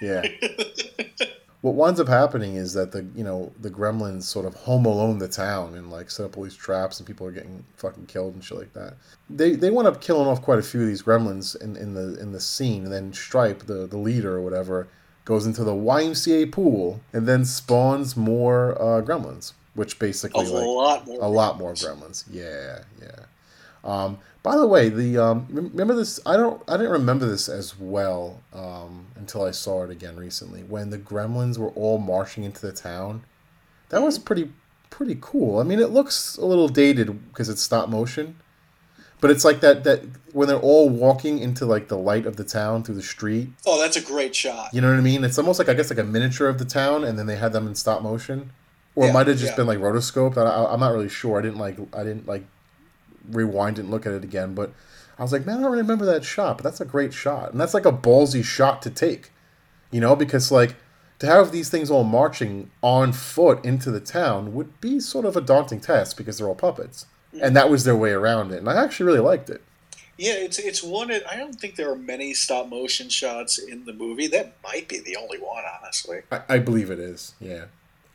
Yeah. 0.00 0.26
what 1.60 1.74
winds 1.74 1.98
up 1.98 2.08
happening 2.08 2.54
is 2.54 2.72
that 2.74 2.92
the 2.92 3.04
you 3.14 3.24
know 3.24 3.52
the 3.60 3.70
gremlins 3.70 4.22
sort 4.22 4.46
of 4.46 4.54
home 4.54 4.86
alone 4.86 5.18
the 5.18 5.28
town 5.28 5.74
and 5.74 5.90
like 5.90 6.10
set 6.10 6.24
up 6.26 6.36
all 6.36 6.44
these 6.44 6.54
traps 6.54 7.00
and 7.00 7.06
people 7.06 7.26
are 7.26 7.32
getting 7.32 7.64
fucking 7.76 8.06
killed 8.06 8.34
and 8.34 8.44
shit 8.44 8.58
like 8.58 8.72
that. 8.74 8.94
They 9.28 9.56
they 9.56 9.70
wind 9.70 9.88
up 9.88 10.00
killing 10.00 10.28
off 10.28 10.40
quite 10.42 10.58
a 10.58 10.62
few 10.62 10.82
of 10.82 10.86
these 10.86 11.02
gremlins 11.02 11.60
in, 11.60 11.76
in 11.76 11.94
the 11.94 12.18
in 12.20 12.32
the 12.32 12.40
scene 12.40 12.84
and 12.84 12.92
then 12.92 13.12
Stripe 13.12 13.66
the 13.66 13.86
the 13.86 13.98
leader 13.98 14.36
or 14.36 14.42
whatever 14.42 14.88
goes 15.24 15.46
into 15.46 15.62
the 15.62 15.74
YMCA 15.74 16.50
pool 16.50 17.00
and 17.12 17.26
then 17.26 17.44
spawns 17.44 18.16
more 18.16 18.80
uh, 18.80 19.02
gremlins, 19.02 19.52
which 19.74 19.98
basically 19.98 20.46
a 20.46 20.48
like 20.48 20.64
lot 20.64 21.06
more 21.06 21.20
a 21.20 21.28
lot 21.28 21.58
more 21.58 21.72
gremlins. 21.72 22.24
Yeah, 22.30 22.82
yeah. 23.00 23.24
Um, 23.84 24.18
by 24.42 24.56
the 24.56 24.66
way, 24.66 24.88
the 24.88 25.18
um, 25.18 25.46
remember 25.50 25.94
this? 25.94 26.20
I 26.24 26.36
don't. 26.36 26.62
I 26.68 26.76
didn't 26.76 26.92
remember 26.92 27.26
this 27.26 27.48
as 27.48 27.78
well 27.78 28.40
um, 28.52 29.06
until 29.16 29.44
I 29.44 29.50
saw 29.50 29.84
it 29.84 29.90
again 29.90 30.16
recently. 30.16 30.62
When 30.62 30.90
the 30.90 30.98
Gremlins 30.98 31.58
were 31.58 31.70
all 31.70 31.98
marching 31.98 32.44
into 32.44 32.60
the 32.60 32.72
town, 32.72 33.24
that 33.90 34.02
was 34.02 34.18
pretty 34.18 34.50
pretty 34.90 35.18
cool. 35.20 35.58
I 35.58 35.64
mean, 35.64 35.80
it 35.80 35.90
looks 35.90 36.36
a 36.36 36.44
little 36.46 36.68
dated 36.68 37.28
because 37.28 37.48
it's 37.48 37.62
stop 37.62 37.88
motion, 37.88 38.36
but 39.20 39.30
it's 39.30 39.44
like 39.44 39.60
that 39.60 39.84
that 39.84 40.02
when 40.32 40.48
they're 40.48 40.58
all 40.58 40.88
walking 40.88 41.38
into 41.38 41.66
like 41.66 41.88
the 41.88 41.98
light 41.98 42.26
of 42.26 42.36
the 42.36 42.44
town 42.44 42.84
through 42.84 42.94
the 42.96 43.02
street. 43.02 43.50
Oh, 43.66 43.80
that's 43.80 43.96
a 43.96 44.00
great 44.00 44.34
shot. 44.34 44.72
You 44.72 44.80
know 44.80 44.88
what 44.90 44.98
I 44.98 45.02
mean? 45.02 45.24
It's 45.24 45.38
almost 45.38 45.58
like 45.58 45.68
I 45.68 45.74
guess 45.74 45.90
like 45.90 45.98
a 45.98 46.04
miniature 46.04 46.48
of 46.48 46.58
the 46.58 46.64
town, 46.64 47.04
and 47.04 47.18
then 47.18 47.26
they 47.26 47.36
had 47.36 47.52
them 47.52 47.66
in 47.66 47.74
stop 47.74 48.02
motion, 48.02 48.50
or 48.94 49.04
Yeah, 49.04 49.10
it 49.10 49.14
might 49.14 49.26
have 49.26 49.38
just 49.38 49.52
yeah. 49.52 49.56
been 49.56 49.66
like 49.66 49.78
rotoscoped. 49.78 50.36
I, 50.36 50.42
I, 50.42 50.72
I'm 50.72 50.80
not 50.80 50.92
really 50.92 51.08
sure. 51.08 51.38
I 51.38 51.42
didn't 51.42 51.58
like. 51.58 51.76
I 51.94 52.02
didn't 52.02 52.26
like 52.26 52.44
rewind 53.30 53.78
it 53.78 53.82
and 53.82 53.90
look 53.90 54.06
at 54.06 54.12
it 54.12 54.24
again, 54.24 54.54
but 54.54 54.72
I 55.18 55.22
was 55.22 55.32
like, 55.32 55.46
man, 55.46 55.58
I 55.58 55.62
don't 55.62 55.72
remember 55.72 56.04
that 56.06 56.24
shot, 56.24 56.58
but 56.58 56.64
that's 56.64 56.80
a 56.80 56.84
great 56.84 57.12
shot, 57.12 57.50
and 57.52 57.60
that's 57.60 57.74
like 57.74 57.86
a 57.86 57.92
ballsy 57.92 58.44
shot 58.44 58.82
to 58.82 58.90
take, 58.90 59.30
you 59.90 60.00
know, 60.00 60.14
because 60.14 60.52
like 60.52 60.76
to 61.18 61.26
have 61.26 61.50
these 61.50 61.68
things 61.68 61.90
all 61.90 62.04
marching 62.04 62.70
on 62.82 63.12
foot 63.12 63.64
into 63.64 63.90
the 63.90 64.00
town 64.00 64.54
would 64.54 64.80
be 64.80 65.00
sort 65.00 65.24
of 65.24 65.36
a 65.36 65.40
daunting 65.40 65.80
task 65.80 66.16
because 66.16 66.38
they're 66.38 66.48
all 66.48 66.54
puppets, 66.54 67.06
mm-hmm. 67.34 67.44
and 67.44 67.56
that 67.56 67.68
was 67.68 67.84
their 67.84 67.96
way 67.96 68.10
around 68.10 68.52
it, 68.52 68.58
and 68.58 68.68
I 68.68 68.82
actually 68.82 69.06
really 69.06 69.18
liked 69.20 69.50
it. 69.50 69.62
Yeah, 70.16 70.34
it's 70.34 70.58
it's 70.58 70.82
one. 70.82 71.12
I 71.12 71.36
don't 71.36 71.54
think 71.60 71.76
there 71.76 71.90
are 71.92 71.96
many 71.96 72.34
stop 72.34 72.68
motion 72.68 73.08
shots 73.08 73.56
in 73.58 73.84
the 73.84 73.92
movie. 73.92 74.26
That 74.26 74.56
might 74.64 74.88
be 74.88 74.98
the 74.98 75.16
only 75.16 75.38
one, 75.38 75.62
honestly. 75.80 76.22
I, 76.32 76.42
I 76.48 76.58
believe 76.58 76.90
it 76.90 76.98
is, 76.98 77.34
yeah. 77.40 77.66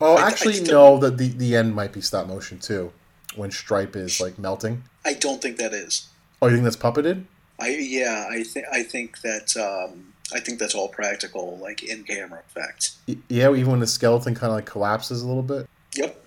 Oh, 0.02 0.15
I- 0.15 0.23
I 0.23 0.28
actually, 0.28 0.56
still- 0.56 0.99
no. 0.99 1.10
The, 1.10 1.12
the 1.15 1.30
the 1.30 1.56
end 1.56 1.76
might 1.76 1.93
be 1.93 2.02
stop 2.02 2.28
motion 2.28 2.60
too, 2.60 2.91
when 3.36 3.52
Stripe 3.52 3.96
is 3.96 4.19
like 4.22 4.38
melting. 4.39 4.84
I 5.06 5.13
don't 5.13 5.41
think 5.41 5.58
that 5.58 5.74
is. 5.74 6.08
Oh, 6.41 6.48
you 6.48 6.54
think 6.54 6.63
that's 6.63 6.76
puppeted? 6.76 7.24
I 7.60 7.69
yeah, 7.69 8.28
I 8.30 8.43
think 8.43 8.65
I 8.72 8.84
think 8.84 9.22
that 9.22 9.56
um, 9.58 10.13
I 10.34 10.39
think 10.39 10.60
that's 10.60 10.76
all 10.76 10.88
practical, 10.89 11.58
like 11.60 11.84
in 11.84 12.04
camera 12.04 12.41
effect. 12.50 12.91
Y- 13.08 13.17
Yeah, 13.30 13.54
even 13.54 13.72
when 13.72 13.80
the 13.80 13.88
skeleton 13.88 14.34
kind 14.36 14.52
of 14.52 14.56
like 14.56 14.65
collapses 14.65 15.22
a 15.22 15.28
little 15.28 15.43
bit. 15.43 15.67
Yep. 15.96 16.26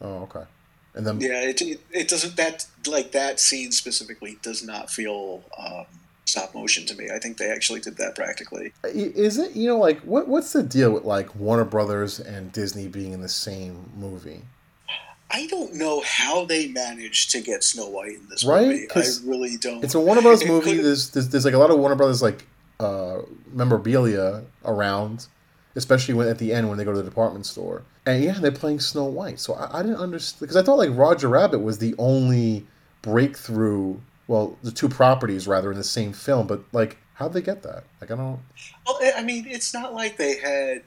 Oh, 0.00 0.22
okay. 0.24 0.44
And 0.94 1.06
then 1.06 1.20
Yeah, 1.20 1.40
it, 1.42 1.60
it, 1.62 1.80
it 1.90 2.08
doesn't 2.08 2.36
that 2.36 2.66
like 2.86 3.12
that 3.12 3.40
scene 3.40 3.72
specifically 3.72 4.38
does 4.42 4.62
not 4.64 4.90
feel 4.90 5.42
um, 5.58 5.86
stop 6.24 6.54
motion 6.54 6.86
to 6.86 6.94
me. 6.96 7.08
I 7.14 7.18
think 7.18 7.38
they 7.38 7.50
actually 7.50 7.80
did 7.80 7.96
that 7.96 8.14
practically. 8.14 8.72
Is 8.84 9.38
it 9.38 9.56
you 9.56 9.68
know 9.68 9.78
like 9.78 10.00
what 10.00 10.28
what's 10.28 10.52
the 10.52 10.62
deal 10.62 10.90
with 10.92 11.04
like 11.04 11.34
Warner 11.36 11.64
Brothers 11.64 12.20
and 12.20 12.52
Disney 12.52 12.88
being 12.88 13.12
in 13.12 13.20
the 13.22 13.28
same 13.28 13.90
movie? 13.96 14.42
I 15.34 15.46
don't 15.46 15.74
know 15.74 16.00
how 16.06 16.44
they 16.44 16.68
managed 16.68 17.32
to 17.32 17.40
get 17.40 17.64
Snow 17.64 17.88
White 17.88 18.14
in 18.20 18.28
this 18.28 18.44
Right? 18.44 18.66
movie. 18.68 18.86
I 18.94 19.02
really 19.24 19.56
don't. 19.56 19.82
It's 19.82 19.94
a 19.94 20.00
Warner 20.00 20.22
Brothers 20.22 20.46
movie. 20.46 20.76
There's, 20.76 21.10
there's 21.10 21.28
there's 21.30 21.44
like 21.44 21.54
a 21.54 21.58
lot 21.58 21.70
of 21.70 21.78
Warner 21.78 21.96
Brothers 21.96 22.22
like 22.22 22.44
uh, 22.78 23.18
memorabilia 23.52 24.44
around, 24.64 25.26
especially 25.74 26.14
when 26.14 26.28
at 26.28 26.38
the 26.38 26.52
end 26.52 26.68
when 26.68 26.78
they 26.78 26.84
go 26.84 26.92
to 26.92 26.98
the 26.98 27.08
department 27.10 27.46
store. 27.46 27.82
And 28.06 28.22
yeah, 28.22 28.34
they're 28.38 28.52
playing 28.52 28.78
Snow 28.80 29.04
White. 29.06 29.40
So 29.40 29.54
I, 29.54 29.80
I 29.80 29.82
didn't 29.82 29.96
understand 29.98 30.40
because 30.40 30.56
I 30.56 30.62
thought 30.62 30.78
like 30.78 30.90
Roger 30.92 31.28
Rabbit 31.28 31.58
was 31.60 31.78
the 31.78 31.94
only 31.98 32.66
breakthrough. 33.02 33.96
Well, 34.28 34.56
the 34.62 34.70
two 34.72 34.88
properties 34.88 35.46
rather 35.48 35.70
in 35.72 35.76
the 35.78 35.84
same 35.84 36.12
film, 36.12 36.46
but 36.46 36.62
like 36.72 36.96
how'd 37.14 37.32
they 37.32 37.42
get 37.42 37.62
that? 37.64 37.84
Like 38.00 38.10
I 38.10 38.16
don't. 38.16 38.38
Well, 38.86 38.98
I- 39.02 39.14
I 39.18 39.22
mean, 39.22 39.46
it's 39.48 39.74
not 39.74 39.94
like 39.94 40.16
they 40.16 40.36
had 40.36 40.82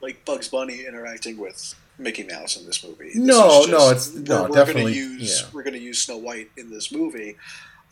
like 0.00 0.24
Bugs 0.24 0.48
Bunny 0.48 0.84
interacting 0.86 1.36
with 1.38 1.74
Mickey 1.98 2.24
Mouse 2.24 2.56
in 2.56 2.66
this 2.66 2.84
movie. 2.84 3.06
This 3.06 3.16
No, 3.16 3.62
is 3.62 3.68
no, 3.68 3.76
it's- 3.90 4.12
no, 4.14 4.42
we're, 4.42 4.48
definitely, 4.48 4.84
We're 4.84 4.92
gonna 4.92 5.18
use 5.20 5.40
yeah. 5.40 5.46
we're 5.52 5.62
going 5.62 5.74
to 5.74 5.80
use 5.80 6.02
Snow 6.02 6.18
White 6.18 6.50
in 6.56 6.70
this 6.70 6.92
movie. 6.92 7.36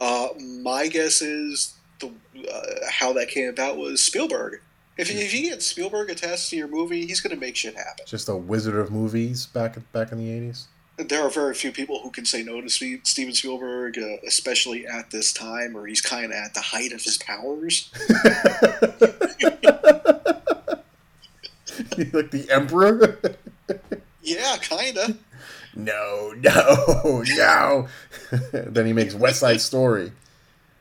Uh, 0.00 0.28
my 0.38 0.88
guess 0.88 1.22
is 1.22 1.74
the 2.00 2.12
uh, 2.52 2.60
how 2.90 3.12
that 3.14 3.28
came 3.28 3.48
about 3.48 3.76
was 3.78 4.02
Spielberg. 4.02 4.60
If 4.96 5.12
you, 5.12 5.18
if 5.18 5.34
you 5.34 5.50
get 5.50 5.62
Spielberg 5.62 6.10
attached 6.10 6.50
to 6.50 6.56
your 6.56 6.68
movie, 6.68 7.06
he's 7.06 7.20
going 7.20 7.34
to 7.34 7.40
make 7.40 7.56
shit 7.56 7.74
happen. 7.76 8.04
Just 8.06 8.28
a 8.28 8.36
wizard 8.36 8.76
of 8.76 8.90
movies 8.92 9.46
back 9.46 9.76
back 9.92 10.12
in 10.12 10.18
the 10.18 10.30
eighties. 10.30 10.68
There 10.96 11.22
are 11.22 11.30
very 11.30 11.54
few 11.54 11.72
people 11.72 12.00
who 12.02 12.10
can 12.10 12.24
say 12.24 12.44
no 12.44 12.60
to 12.60 12.68
Steven 12.68 13.34
Spielberg, 13.34 13.98
uh, 13.98 14.16
especially 14.26 14.86
at 14.86 15.10
this 15.10 15.32
time 15.32 15.72
where 15.72 15.86
he's 15.86 16.00
kind 16.00 16.26
of 16.26 16.32
at 16.32 16.54
the 16.54 16.60
height 16.60 16.92
of 16.92 17.02
his 17.02 17.16
powers. 17.18 17.90
like 22.12 22.30
the 22.30 22.46
emperor. 22.50 23.18
Yeah, 24.22 24.56
kind 24.58 24.96
of. 24.98 25.18
no, 25.76 26.32
no, 26.38 27.22
no. 27.36 27.88
then 28.52 28.86
he 28.86 28.92
makes 28.92 29.14
West 29.14 29.40
Side 29.40 29.60
Story, 29.60 30.12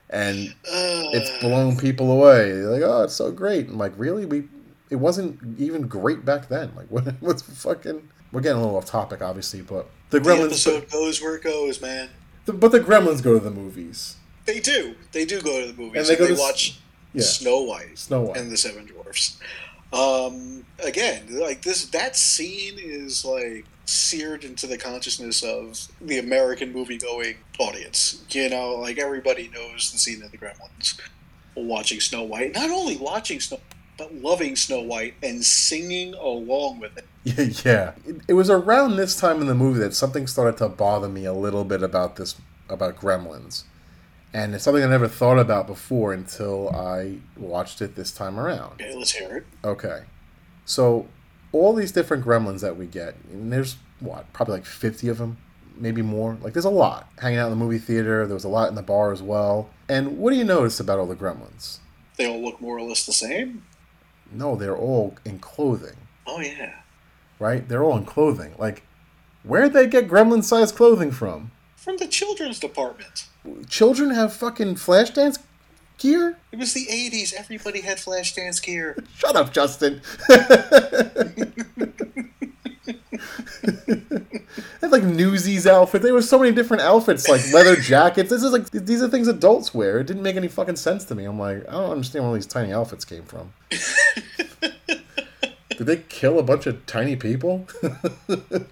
and 0.09 0.49
Uh, 0.65 1.11
it's 1.13 1.29
blown 1.41 1.75
people 1.77 2.11
away. 2.11 2.51
They're 2.51 2.69
like, 2.69 2.81
oh, 2.83 3.03
it's 3.03 3.13
so 3.15 3.31
great. 3.31 3.67
I'm 3.67 3.77
like, 3.77 3.93
really? 3.97 4.25
We? 4.25 4.43
It 4.89 4.97
wasn't 4.97 5.39
even 5.59 5.87
great 5.87 6.23
back 6.23 6.47
then. 6.49 6.71
Like, 6.75 6.87
what? 6.89 7.07
What's 7.19 7.41
fucking? 7.41 8.07
We're 8.31 8.41
getting 8.41 8.57
a 8.57 8.61
little 8.61 8.77
off 8.77 8.85
topic, 8.85 9.21
obviously, 9.21 9.61
but 9.61 9.89
the 10.09 10.19
the 10.19 10.29
Gremlins. 10.29 10.45
episode 10.45 10.89
goes 10.89 11.21
where 11.21 11.35
it 11.35 11.43
goes, 11.43 11.81
man. 11.81 12.09
But, 12.45 12.59
but 12.59 12.71
the 12.71 12.79
Gremlins 12.79 13.21
go 13.21 13.33
to 13.33 13.39
the 13.39 13.51
movies. 13.51 14.15
They 14.45 14.59
do. 14.59 14.95
They 15.11 15.23
do 15.25 15.39
go 15.41 15.61
to 15.61 15.71
the 15.71 15.79
movies. 15.81 15.97
And 15.97 16.05
they 16.07 16.19
go 16.19 16.27
to 16.27 16.33
s- 16.33 16.39
watch 16.39 16.79
Yeah, 17.13 17.21
Snow 17.23 17.61
White 17.61 17.97
Snow 17.97 18.21
White. 18.23 18.37
and 18.37 18.51
the 18.51 18.57
Seven 18.57 18.85
Dwarfs. 18.85 19.37
Um, 19.93 20.65
again, 20.83 21.39
like 21.39 21.61
this, 21.61 21.85
that 21.87 22.15
scene 22.15 22.75
is 22.77 23.23
like 23.23 23.65
seared 23.85 24.43
into 24.43 24.65
the 24.65 24.77
consciousness 24.77 25.43
of 25.43 25.87
the 26.01 26.17
American 26.19 26.71
movie-going 26.71 27.35
audience. 27.59 28.23
You 28.29 28.49
know, 28.49 28.75
like 28.75 28.97
everybody 28.97 29.49
knows 29.53 29.91
the 29.91 29.97
scene 29.97 30.23
of 30.23 30.31
the 30.31 30.37
Gremlins 30.37 30.99
watching 31.55 31.99
Snow 31.99 32.23
White. 32.23 32.55
Not 32.55 32.69
only 32.69 32.97
watching 32.97 33.39
Snow, 33.39 33.59
but 33.97 34.13
loving 34.15 34.55
Snow 34.55 34.81
White 34.81 35.13
and 35.21 35.43
singing 35.45 36.13
along 36.15 36.79
with 36.79 36.97
it. 36.97 37.05
Yeah. 37.63 37.93
It, 38.05 38.17
it 38.29 38.33
was 38.33 38.49
around 38.49 38.97
this 38.97 39.17
time 39.17 39.39
in 39.39 39.47
the 39.47 39.55
movie 39.55 39.79
that 39.79 39.95
something 39.95 40.27
started 40.27 40.57
to 40.57 40.67
bother 40.67 41.07
me 41.07 41.23
a 41.25 41.33
little 41.33 41.63
bit 41.63 41.81
about 41.81 42.17
this 42.17 42.35
about 42.69 42.97
Gremlins, 42.97 43.63
and 44.33 44.53
it's 44.55 44.63
something 44.63 44.83
I 44.83 44.87
never 44.87 45.07
thought 45.07 45.39
about 45.39 45.67
before 45.67 46.13
until 46.13 46.69
I 46.69 47.17
watched 47.37 47.81
it 47.81 47.95
this 47.95 48.11
time 48.11 48.39
around. 48.39 48.81
Okay, 48.81 48.95
let's 48.95 49.11
hear 49.11 49.37
it. 49.37 49.45
Okay, 49.63 50.01
so 50.65 51.07
all 51.51 51.73
these 51.73 51.91
different 51.91 52.25
Gremlins 52.25 52.61
that 52.61 52.77
we 52.77 52.85
get, 52.87 53.15
and 53.31 53.51
there's 53.51 53.77
what 53.99 54.31
probably 54.33 54.55
like 54.55 54.65
fifty 54.65 55.07
of 55.09 55.17
them, 55.17 55.37
maybe 55.75 56.01
more. 56.01 56.37
Like 56.41 56.53
there's 56.53 56.65
a 56.65 56.69
lot 56.69 57.09
hanging 57.19 57.39
out 57.39 57.51
in 57.51 57.57
the 57.57 57.63
movie 57.63 57.77
theater. 57.79 58.25
There 58.25 58.33
was 58.33 58.43
a 58.43 58.49
lot 58.49 58.69
in 58.69 58.75
the 58.75 58.81
bar 58.81 59.11
as 59.11 59.21
well. 59.21 59.69
And 59.89 60.17
what 60.17 60.31
do 60.31 60.37
you 60.37 60.43
notice 60.43 60.79
about 60.79 60.99
all 60.99 61.05
the 61.05 61.15
Gremlins? 61.15 61.79
They 62.17 62.25
all 62.27 62.41
look 62.43 62.61
more 62.61 62.77
or 62.77 62.81
less 62.83 63.05
the 63.05 63.13
same. 63.13 63.65
No, 64.31 64.55
they're 64.55 64.77
all 64.77 65.15
in 65.25 65.39
clothing. 65.39 65.95
Oh 66.25 66.39
yeah. 66.39 66.73
right? 67.39 67.67
They're 67.67 67.83
all 67.83 67.97
in 67.97 68.05
clothing. 68.05 68.55
Like, 68.57 68.83
where'd 69.43 69.73
they 69.73 69.87
get 69.87 70.07
gremlin 70.07 70.43
sized 70.43 70.75
clothing 70.75 71.11
from? 71.11 71.51
From 71.75 71.97
the 71.97 72.07
children's 72.07 72.59
department. 72.59 73.27
Children 73.67 74.11
have 74.11 74.33
fucking 74.33 74.75
Flashdance 74.75 75.39
gear? 75.97 76.37
It 76.51 76.59
was 76.59 76.73
the 76.73 76.85
80s. 76.85 77.33
Everybody 77.33 77.81
had 77.81 77.97
Flashdance 77.97 78.61
gear. 78.61 78.97
Shut 79.15 79.35
up, 79.35 79.53
Justin. 79.53 80.01
had 84.81 84.91
like 84.91 85.03
Newsies 85.03 85.65
outfit. 85.67 86.01
There 86.01 86.13
were 86.13 86.21
so 86.21 86.39
many 86.39 86.51
different 86.51 86.83
outfits, 86.83 87.27
like 87.27 87.41
leather 87.53 87.75
jackets. 87.75 88.29
This 88.29 88.43
is 88.43 88.51
like 88.51 88.69
these 88.69 89.01
are 89.01 89.09
things 89.09 89.27
adults 89.27 89.73
wear. 89.73 89.99
It 89.99 90.07
didn't 90.07 90.23
make 90.23 90.35
any 90.35 90.47
fucking 90.47 90.75
sense 90.75 91.05
to 91.05 91.15
me. 91.15 91.25
I'm 91.25 91.39
like, 91.39 91.67
I 91.67 91.71
don't 91.71 91.91
understand 91.91 92.23
where 92.23 92.29
all 92.29 92.35
these 92.35 92.45
tiny 92.45 92.71
outfits 92.71 93.05
came 93.05 93.23
from. 93.23 93.53
Did 95.69 95.87
they 95.87 95.97
kill 95.97 96.37
a 96.37 96.43
bunch 96.43 96.67
of 96.67 96.85
tiny 96.85 97.15
people? 97.15 97.67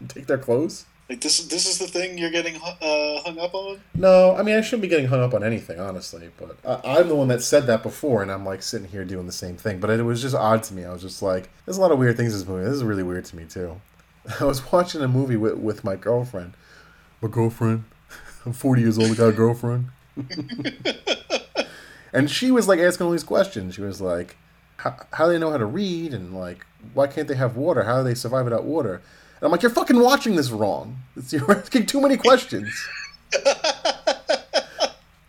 Take 0.07 0.27
their 0.27 0.37
clothes? 0.37 0.85
Like 1.11 1.19
this, 1.19 1.43
this 1.47 1.65
is 1.67 1.77
the 1.77 1.87
thing 1.87 2.17
you're 2.17 2.31
getting 2.31 2.55
uh, 2.55 3.21
hung 3.23 3.37
up 3.37 3.53
on. 3.53 3.81
No, 3.93 4.33
I 4.33 4.43
mean 4.43 4.55
I 4.55 4.61
shouldn't 4.61 4.83
be 4.83 4.87
getting 4.87 5.07
hung 5.07 5.19
up 5.19 5.33
on 5.33 5.43
anything, 5.43 5.77
honestly. 5.77 6.31
But 6.37 6.55
I, 6.65 6.99
I'm 6.99 7.09
the 7.09 7.15
one 7.15 7.27
that 7.27 7.41
said 7.41 7.67
that 7.67 7.83
before, 7.83 8.21
and 8.21 8.31
I'm 8.31 8.45
like 8.45 8.63
sitting 8.63 8.87
here 8.87 9.03
doing 9.03 9.25
the 9.25 9.33
same 9.33 9.57
thing. 9.57 9.81
But 9.81 9.89
it 9.89 10.03
was 10.03 10.21
just 10.21 10.33
odd 10.33 10.63
to 10.63 10.73
me. 10.73 10.85
I 10.85 10.93
was 10.93 11.01
just 11.01 11.21
like, 11.21 11.49
there's 11.65 11.75
a 11.75 11.81
lot 11.81 11.91
of 11.91 11.99
weird 11.99 12.15
things 12.15 12.31
in 12.31 12.39
this 12.39 12.47
movie. 12.47 12.63
This 12.63 12.75
is 12.75 12.85
really 12.85 13.03
weird 13.03 13.25
to 13.25 13.35
me 13.35 13.43
too. 13.43 13.81
I 14.39 14.45
was 14.45 14.71
watching 14.71 15.01
a 15.01 15.07
movie 15.09 15.35
with, 15.35 15.55
with 15.55 15.83
my 15.83 15.97
girlfriend. 15.97 16.53
My 17.21 17.27
girlfriend. 17.27 17.83
I'm 18.45 18.53
40 18.53 18.81
years 18.81 18.97
old. 18.97 19.11
I 19.11 19.15
got 19.15 19.27
a 19.27 19.33
girlfriend. 19.33 19.87
and 22.13 22.31
she 22.31 22.51
was 22.51 22.69
like 22.69 22.79
asking 22.79 23.05
all 23.05 23.11
these 23.11 23.25
questions. 23.25 23.75
She 23.75 23.81
was 23.81 23.99
like, 23.99 24.37
how, 24.77 24.95
how 25.11 25.25
do 25.25 25.33
they 25.33 25.39
know 25.39 25.51
how 25.51 25.57
to 25.57 25.65
read? 25.65 26.13
And 26.13 26.33
like, 26.33 26.65
why 26.93 27.07
can't 27.07 27.27
they 27.27 27.35
have 27.35 27.57
water? 27.57 27.83
How 27.83 27.97
do 27.97 28.05
they 28.05 28.15
survive 28.15 28.45
without 28.45 28.63
water? 28.63 29.01
And 29.41 29.47
I'm 29.47 29.51
like, 29.51 29.63
you're 29.63 29.71
fucking 29.71 29.99
watching 29.99 30.35
this 30.35 30.51
wrong. 30.51 30.97
It's, 31.17 31.33
you're 31.33 31.51
asking 31.51 31.87
too 31.87 31.99
many 31.99 32.15
questions. 32.15 32.69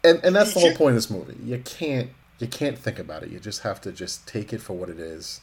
and 0.05 0.21
and 0.25 0.35
that's 0.37 0.55
the 0.55 0.61
whole 0.61 0.75
point 0.75 0.91
of 0.91 0.95
this 0.97 1.11
movie. 1.11 1.37
You 1.45 1.59
can't 1.65 2.11
you 2.39 2.47
can't 2.47 2.79
think 2.79 2.99
about 2.99 3.23
it. 3.23 3.31
You 3.31 3.39
just 3.41 3.63
have 3.63 3.81
to 3.83 3.93
just 3.93 4.27
take 4.27 4.53
it 4.53 4.61
for 4.61 4.73
what 4.75 4.89
it 4.89 4.99
is 4.99 5.41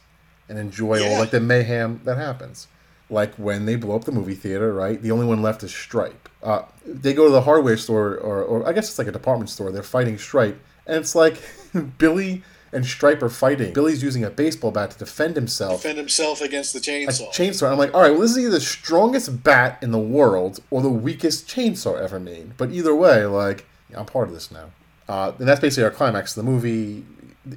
and 0.48 0.58
enjoy 0.60 0.98
Yeah. 1.00 1.10
all 1.14 1.20
like 1.20 1.32
the 1.32 1.40
mayhem 1.40 2.02
that 2.04 2.18
happens. 2.18 2.68
Like 3.10 3.34
when 3.36 3.66
they 3.66 3.76
blow 3.76 3.96
up 3.96 4.04
the 4.06 4.12
movie 4.12 4.36
theater, 4.36 4.72
right? 4.74 5.02
The 5.02 5.10
only 5.12 5.26
one 5.26 5.42
left 5.42 5.64
is 5.64 5.74
Stripe. 5.74 6.30
Uh, 6.44 6.64
they 6.86 7.14
go 7.14 7.26
to 7.26 7.32
the 7.32 7.42
hardware 7.42 7.76
store, 7.76 8.16
or, 8.18 8.44
or 8.44 8.68
I 8.68 8.72
guess 8.72 8.88
it's 8.90 9.00
like 9.00 9.08
a 9.08 9.12
department 9.12 9.50
store. 9.50 9.72
They're 9.72 9.82
fighting 9.82 10.18
Stripe, 10.20 10.60
and 10.86 10.98
it's 10.98 11.16
like 11.16 11.42
Billy 11.98 12.44
and 12.72 12.86
Stripe 12.86 13.22
are 13.24 13.30
fighting. 13.30 13.74
Billy's 13.74 14.04
using 14.04 14.24
a 14.24 14.30
baseball 14.30 14.72
bat 14.72 14.92
to 14.92 14.98
defend 15.00 15.36
himself 15.36 15.82
Defend 15.82 15.98
himself 15.98 16.42
against 16.42 16.74
the 16.74 16.80
a 16.80 16.82
chainsaw. 16.82 17.30
chainsaw. 17.32 17.72
I'm 17.72 17.78
like, 17.78 17.94
all 17.94 18.02
right, 18.02 18.12
well, 18.12 18.22
this 18.22 18.32
is 18.32 18.40
either 18.40 18.50
the 18.52 18.60
strongest 18.62 19.44
bat 19.44 19.80
in 19.82 19.92
the 19.92 19.98
world 20.00 20.60
or 20.70 20.82
the 20.82 20.90
weakest 20.90 21.48
chainsaw 21.48 22.00
ever 22.00 22.20
made. 22.20 22.58
But 22.58 22.72
either 22.72 22.94
way, 22.96 23.26
like, 23.26 23.66
I'm 23.94 24.06
part 24.06 24.28
of 24.28 24.34
this 24.34 24.52
now. 24.52 24.70
Uh, 25.08 25.32
and 25.40 25.48
that's 25.48 25.60
basically 25.60 25.84
our 25.86 25.92
climax 25.92 26.38
of 26.38 26.46
the 26.46 26.52
movie. 26.52 27.04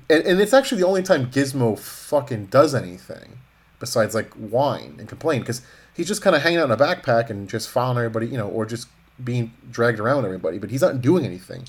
And, 0.09 0.25
and 0.25 0.40
it's 0.40 0.55
actually 0.55 0.81
the 0.81 0.87
only 0.87 1.03
time 1.03 1.31
Gizmo 1.31 1.79
fucking 1.79 2.46
does 2.46 2.75
anything 2.75 3.38
besides, 3.79 4.14
like, 4.14 4.33
whine 4.35 4.96
and 4.98 5.09
complain. 5.09 5.40
Because 5.40 5.61
he's 5.94 6.09
just 6.09 6.22
kind 6.22 6.35
of 6.35 6.42
hanging 6.42 6.59
out 6.61 6.66
in 6.66 6.70
a 6.70 6.77
backpack 6.77 7.29
and 7.29 7.48
just 7.51 7.68
following 7.68 7.98
everybody, 7.98 8.29
you 8.29 8.38
know, 8.38 8.48
or 8.48 8.64
just 8.64 8.88
being 9.22 9.53
dragged 9.70 10.01
around 10.01 10.25
everybody. 10.25 10.59
But 10.59 10.70
he's 10.70 10.81
not 10.81 11.03
doing 11.03 11.27
anything. 11.27 11.64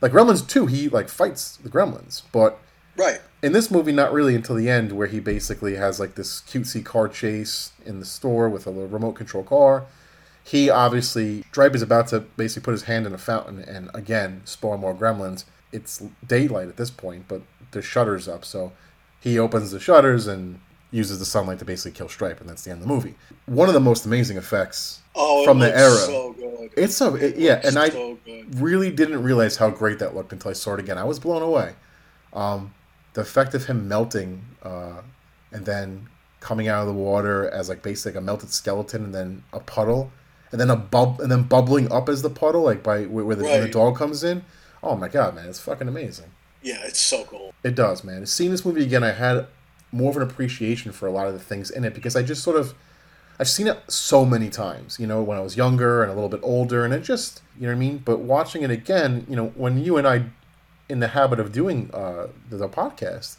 Like, 0.00 0.10
Gremlins 0.12 0.48
2, 0.48 0.66
he, 0.66 0.88
like, 0.88 1.08
fights 1.08 1.56
the 1.58 1.68
Gremlins. 1.68 2.22
But 2.32 2.58
right. 2.98 3.20
in 3.42 3.52
this 3.52 3.70
movie, 3.70 3.92
not 3.92 4.12
really 4.12 4.34
until 4.34 4.56
the 4.56 4.68
end, 4.68 4.92
where 4.92 5.06
he 5.06 5.20
basically 5.20 5.76
has 5.76 5.98
like 5.98 6.14
this 6.16 6.42
cutesy 6.42 6.84
car 6.84 7.08
chase 7.08 7.72
in 7.86 8.00
the 8.00 8.06
store 8.06 8.48
with 8.48 8.66
a 8.66 8.70
little 8.70 8.88
remote 8.88 9.12
control 9.12 9.44
car. 9.44 9.86
He 10.44 10.70
obviously 10.70 11.42
Stripe 11.50 11.74
is 11.74 11.82
about 11.82 12.08
to 12.08 12.20
basically 12.20 12.64
put 12.64 12.72
his 12.72 12.82
hand 12.84 13.06
in 13.06 13.12
a 13.12 13.18
fountain 13.18 13.60
and 13.60 13.90
again 13.94 14.42
spawn 14.44 14.80
more 14.80 14.94
gremlins. 14.94 15.44
It's 15.72 16.02
daylight 16.26 16.68
at 16.68 16.76
this 16.78 16.90
point, 16.90 17.26
but 17.28 17.42
the 17.72 17.82
shutters 17.82 18.26
up, 18.28 18.44
so 18.46 18.72
he 19.20 19.38
opens 19.38 19.70
the 19.72 19.80
shutters 19.80 20.26
and 20.26 20.58
uses 20.90 21.18
the 21.18 21.26
sunlight 21.26 21.58
to 21.58 21.66
basically 21.66 21.94
kill 21.96 22.08
Stripe, 22.08 22.40
and 22.40 22.48
that's 22.48 22.64
the 22.64 22.70
end 22.70 22.80
of 22.80 22.88
the 22.88 22.94
movie. 22.94 23.14
One 23.44 23.68
of 23.68 23.74
the 23.74 23.80
most 23.80 24.06
amazing 24.06 24.38
effects 24.38 25.00
Oh, 25.14 25.42
it 25.42 25.44
from 25.44 25.58
the 25.58 25.76
era. 25.76 25.90
So 25.90 26.32
good. 26.32 26.70
It's 26.78 26.96
so 26.96 27.14
it- 27.14 27.36
yeah, 27.36 27.60
and 27.62 27.76
I 27.78 27.90
good. 27.90 28.58
really 28.58 28.90
didn't 28.90 29.22
realize 29.22 29.56
how 29.56 29.68
great 29.68 29.98
that 29.98 30.14
looked 30.16 30.32
until 30.32 30.50
I 30.50 30.54
saw 30.54 30.72
it 30.74 30.80
again. 30.80 30.96
I 30.96 31.04
was 31.04 31.18
blown 31.18 31.42
away. 31.42 31.74
Um, 32.32 32.72
the 33.14 33.20
effect 33.20 33.54
of 33.54 33.66
him 33.66 33.88
melting 33.88 34.44
uh, 34.62 35.02
and 35.52 35.64
then 35.66 36.08
coming 36.40 36.68
out 36.68 36.82
of 36.82 36.86
the 36.86 37.00
water 37.00 37.48
as 37.50 37.68
like 37.68 37.82
basically 37.82 38.12
like 38.12 38.22
a 38.22 38.24
melted 38.24 38.50
skeleton 38.50 39.04
and 39.04 39.14
then 39.14 39.42
a 39.52 39.60
puddle 39.60 40.12
and 40.52 40.60
then 40.60 40.70
a 40.70 40.76
bub 40.76 41.20
and 41.20 41.30
then 41.30 41.42
bubbling 41.42 41.90
up 41.92 42.08
as 42.08 42.22
the 42.22 42.30
puddle 42.30 42.62
like 42.62 42.82
by 42.82 43.04
where, 43.04 43.24
where 43.24 43.36
the, 43.36 43.44
when 43.44 43.60
the 43.60 43.68
dog 43.68 43.96
comes 43.96 44.22
in. 44.22 44.44
Oh 44.82 44.96
my 44.96 45.08
god, 45.08 45.34
man, 45.34 45.48
it's 45.48 45.60
fucking 45.60 45.88
amazing. 45.88 46.30
Yeah, 46.62 46.80
it's 46.84 47.00
so 47.00 47.24
cool. 47.24 47.52
It 47.62 47.74
does, 47.74 48.04
man. 48.04 48.24
Seeing 48.26 48.50
this 48.50 48.64
movie 48.64 48.82
again, 48.82 49.02
I 49.02 49.12
had 49.12 49.46
more 49.90 50.10
of 50.10 50.16
an 50.16 50.22
appreciation 50.22 50.92
for 50.92 51.06
a 51.06 51.10
lot 51.10 51.26
of 51.26 51.32
the 51.32 51.38
things 51.38 51.70
in 51.70 51.84
it 51.84 51.94
because 51.94 52.14
I 52.14 52.22
just 52.22 52.42
sort 52.42 52.56
of 52.56 52.74
I've 53.40 53.48
seen 53.48 53.68
it 53.68 53.78
so 53.88 54.24
many 54.24 54.48
times, 54.48 54.98
you 54.98 55.06
know, 55.06 55.22
when 55.22 55.38
I 55.38 55.40
was 55.40 55.56
younger 55.56 56.02
and 56.02 56.10
a 56.10 56.14
little 56.14 56.28
bit 56.28 56.40
older, 56.42 56.84
and 56.84 56.92
it 56.92 57.04
just, 57.04 57.40
you 57.56 57.62
know 57.62 57.68
what 57.68 57.76
I 57.76 57.78
mean? 57.78 57.98
But 57.98 58.18
watching 58.18 58.62
it 58.62 58.70
again, 58.70 59.26
you 59.28 59.36
know, 59.36 59.52
when 59.54 59.82
you 59.82 59.96
and 59.96 60.08
I, 60.08 60.24
in 60.88 61.00
the 61.00 61.08
habit 61.08 61.38
of 61.40 61.52
doing 61.52 61.90
uh, 61.92 62.28
the, 62.48 62.56
the 62.56 62.68
podcast, 62.68 63.36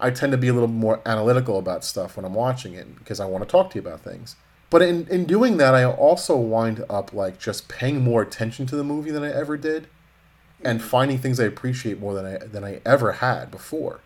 I 0.00 0.10
tend 0.10 0.32
to 0.32 0.38
be 0.38 0.48
a 0.48 0.52
little 0.52 0.68
more 0.68 1.00
analytical 1.06 1.58
about 1.58 1.84
stuff 1.84 2.16
when 2.16 2.24
I'm 2.24 2.34
watching 2.34 2.74
it 2.74 2.98
because 2.98 3.20
I 3.20 3.26
want 3.26 3.44
to 3.44 3.50
talk 3.50 3.70
to 3.70 3.76
you 3.76 3.80
about 3.80 4.00
things. 4.00 4.36
But 4.70 4.82
in, 4.82 5.06
in 5.08 5.24
doing 5.24 5.56
that, 5.58 5.74
I 5.74 5.84
also 5.84 6.36
wind 6.36 6.84
up 6.90 7.12
like 7.12 7.38
just 7.38 7.68
paying 7.68 8.02
more 8.02 8.22
attention 8.22 8.66
to 8.66 8.76
the 8.76 8.84
movie 8.84 9.10
than 9.12 9.22
I 9.22 9.32
ever 9.32 9.56
did, 9.56 9.86
and 10.64 10.82
finding 10.82 11.18
things 11.18 11.38
I 11.38 11.44
appreciate 11.44 12.00
more 12.00 12.14
than 12.14 12.26
I 12.26 12.38
than 12.38 12.64
I 12.64 12.80
ever 12.84 13.12
had 13.12 13.50
before. 13.50 14.00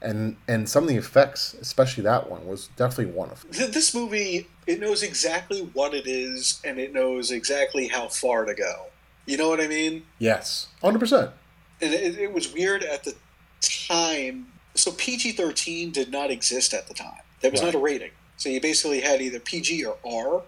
And 0.00 0.36
and 0.46 0.68
some 0.68 0.84
of 0.84 0.88
the 0.88 0.96
effects, 0.96 1.54
especially 1.54 2.04
that 2.04 2.30
one, 2.30 2.46
was 2.46 2.68
definitely 2.76 3.14
one 3.14 3.30
of 3.30 3.42
them. 3.42 3.72
This 3.72 3.94
movie, 3.94 4.46
it 4.66 4.78
knows 4.78 5.02
exactly 5.02 5.62
what 5.72 5.92
it 5.92 6.06
is, 6.06 6.60
and 6.64 6.78
it 6.78 6.92
knows 6.92 7.30
exactly 7.30 7.88
how 7.88 8.06
far 8.08 8.44
to 8.44 8.54
go. 8.54 8.86
You 9.24 9.38
know 9.38 9.48
what 9.48 9.60
I 9.60 9.66
mean? 9.66 10.04
Yes, 10.20 10.68
hundred 10.80 11.00
percent. 11.00 11.32
And 11.80 11.92
it, 11.92 12.18
it 12.18 12.32
was 12.32 12.52
weird 12.52 12.82
at 12.82 13.04
the 13.04 13.14
time. 13.60 14.46
So 14.74 14.92
PG 14.92 15.32
thirteen 15.32 15.90
did 15.90 16.10
not 16.10 16.30
exist 16.30 16.74
at 16.74 16.86
the 16.88 16.94
time. 16.94 17.20
That 17.42 17.52
was 17.52 17.60
Right. 17.62 17.68
not 17.72 17.74
a 17.74 17.82
rating. 17.82 18.10
So 18.36 18.48
you 18.48 18.60
basically 18.60 19.00
had 19.00 19.20
either 19.22 19.40
PG 19.40 19.84
or 19.84 19.96
R, 20.06 20.42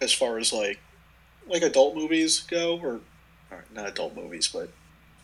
as 0.00 0.12
far 0.12 0.38
as 0.38 0.52
like 0.52 0.78
like 1.46 1.62
adult 1.62 1.94
movies 1.96 2.40
go, 2.40 2.78
or, 2.78 3.00
or 3.50 3.64
not 3.74 3.88
adult 3.88 4.14
movies, 4.14 4.48
but 4.52 4.70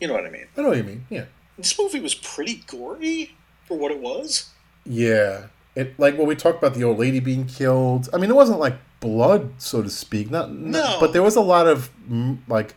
you 0.01 0.07
know 0.07 0.13
what 0.13 0.25
I 0.25 0.29
mean. 0.29 0.45
I 0.57 0.61
know 0.61 0.69
what 0.69 0.77
you 0.77 0.83
mean. 0.83 1.05
Yeah. 1.09 1.25
This 1.57 1.77
movie 1.79 1.99
was 1.99 2.13
pretty 2.15 2.63
gory 2.67 3.35
for 3.65 3.77
what 3.77 3.91
it 3.91 3.99
was. 3.99 4.49
Yeah. 4.85 5.47
It 5.75 5.97
like 5.99 6.17
when 6.17 6.27
we 6.27 6.35
talked 6.35 6.57
about 6.57 6.73
the 6.75 6.83
old 6.83 6.97
lady 6.99 7.19
being 7.19 7.45
killed. 7.45 8.09
I 8.13 8.17
mean, 8.17 8.29
it 8.29 8.35
wasn't 8.35 8.59
like 8.59 8.75
blood, 8.99 9.53
so 9.59 9.81
to 9.83 9.89
speak. 9.89 10.31
Not, 10.31 10.51
not 10.51 10.71
No. 10.71 10.97
but 10.99 11.13
there 11.13 11.21
was 11.23 11.35
a 11.35 11.41
lot 11.41 11.67
of 11.67 11.89
mm, 12.09 12.39
like 12.47 12.73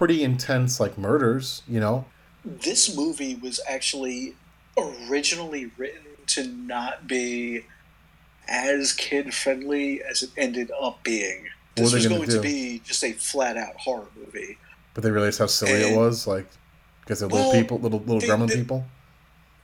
pretty 0.00 0.24
intense 0.24 0.80
like 0.80 0.96
murders. 0.96 1.62
You 1.68 1.78
know. 1.78 2.06
this 2.42 2.96
movie 2.96 3.34
was 3.34 3.60
actually 3.68 4.34
originally 4.78 5.70
written 5.76 6.00
to 6.28 6.46
not 6.46 7.06
be 7.06 7.66
as 8.48 8.94
kid 8.94 9.34
friendly 9.34 10.02
as 10.02 10.22
it 10.22 10.30
ended 10.38 10.70
up 10.80 11.02
being. 11.04 11.48
This 11.76 11.92
was 11.92 12.06
gonna 12.06 12.24
do? 12.24 12.32
to 12.32 12.40
be 12.40 12.80
just 12.82 13.04
a 13.04 13.12
flat 13.12 13.58
out 13.58 13.76
horror 13.76 14.06
movie. 14.16 14.56
But 14.94 15.04
they 15.04 15.10
realized 15.10 15.38
how 15.38 15.46
silly 15.46 15.72
it 15.92 15.94
was, 15.94 16.26
like 16.26 16.46
because 17.02 17.20
they're 17.20 17.28
little 17.28 17.50
Well, 17.52 17.60
people, 17.60 17.78
little 17.78 18.00
little 18.00 18.20
they- 18.20 18.26
gremlin 18.28 18.48
they- 18.48 18.56
people. 18.56 18.86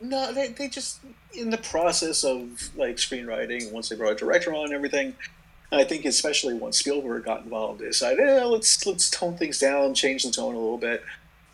No, 0.03 0.31
they, 0.35 0.49
they 0.49 0.68
just 0.68 1.01
in 1.33 1.49
the 1.49 1.57
process 1.57 2.25
of 2.25 2.42
like 2.77 2.96
screenwriting. 2.96 3.72
Once 3.72 3.88
they 3.88 3.96
brought 3.96 4.12
a 4.12 4.16
director 4.16 4.53
on 4.55 4.66
and 4.66 4.75
everything, 4.75 5.14
I 5.72 5.85
think 5.85 6.05
especially 6.05 6.55
once 6.55 6.79
Spielberg 6.79 7.24
got 7.24 7.42
involved, 7.44 7.81
they 7.81 7.87
decided, 7.87 8.20
eh, 8.20 8.44
let's 8.44 8.87
let's 8.87 9.11
tone 9.11 9.37
things 9.37 9.59
down, 9.59 9.94
change 9.94 10.22
the 10.22 10.31
tone 10.31 10.55
a 10.55 10.59
little 10.59 10.79
bit. 10.79 11.02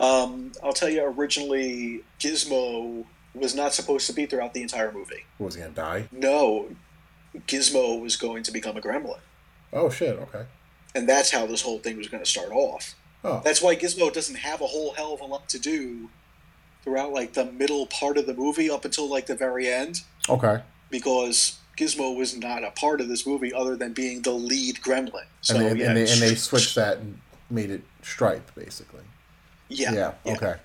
Um, 0.00 0.52
I'll 0.62 0.72
tell 0.72 0.88
you, 0.88 1.04
originally 1.04 2.02
Gizmo 2.20 3.04
was 3.34 3.54
not 3.54 3.72
supposed 3.72 4.06
to 4.08 4.12
be 4.12 4.26
throughout 4.26 4.52
the 4.52 4.62
entire 4.62 4.92
movie. 4.92 5.24
What, 5.38 5.46
was 5.46 5.54
he 5.54 5.62
gonna 5.62 5.72
die? 5.72 6.08
No, 6.12 6.68
Gizmo 7.46 8.00
was 8.00 8.16
going 8.16 8.42
to 8.44 8.52
become 8.52 8.76
a 8.76 8.80
gremlin. 8.80 9.20
Oh 9.72 9.88
shit. 9.88 10.18
Okay. 10.18 10.44
And 10.94 11.08
that's 11.08 11.30
how 11.30 11.46
this 11.46 11.62
whole 11.62 11.78
thing 11.78 11.96
was 11.96 12.08
going 12.08 12.22
to 12.22 12.28
start 12.28 12.50
off. 12.52 12.94
Oh. 13.24 13.40
That's 13.42 13.62
why 13.62 13.74
Gizmo 13.74 14.12
doesn't 14.12 14.34
have 14.34 14.60
a 14.60 14.66
whole 14.66 14.92
hell 14.92 15.14
of 15.14 15.20
a 15.22 15.24
lot 15.24 15.48
to 15.50 15.58
do 15.58 16.10
throughout 16.84 17.12
like 17.12 17.32
the 17.32 17.46
middle 17.46 17.86
part 17.86 18.18
of 18.18 18.26
the 18.26 18.34
movie 18.34 18.68
up 18.68 18.84
until 18.84 19.08
like 19.08 19.26
the 19.26 19.34
very 19.34 19.68
end 19.68 20.00
Okay. 20.28 20.60
because 20.90 21.58
Gizmo 21.76 22.16
was 22.16 22.36
not 22.36 22.64
a 22.64 22.70
part 22.72 23.00
of 23.00 23.08
this 23.08 23.26
movie 23.26 23.52
other 23.52 23.76
than 23.76 23.92
being 23.92 24.22
the 24.22 24.32
lead 24.32 24.76
gremlin. 24.76 25.24
So 25.40 25.56
and, 25.56 25.64
they, 25.64 25.80
yeah, 25.82 25.88
and 25.88 25.96
they 25.96 26.10
and 26.10 26.20
they 26.20 26.34
switched 26.48 26.74
that 26.74 26.98
and 26.98 27.20
made 27.50 27.70
it 27.70 27.82
Stripe, 28.02 28.50
basically. 28.54 29.00
Yeah, 29.68 29.92
Yeah. 29.92 30.34
Okay. 30.34 30.56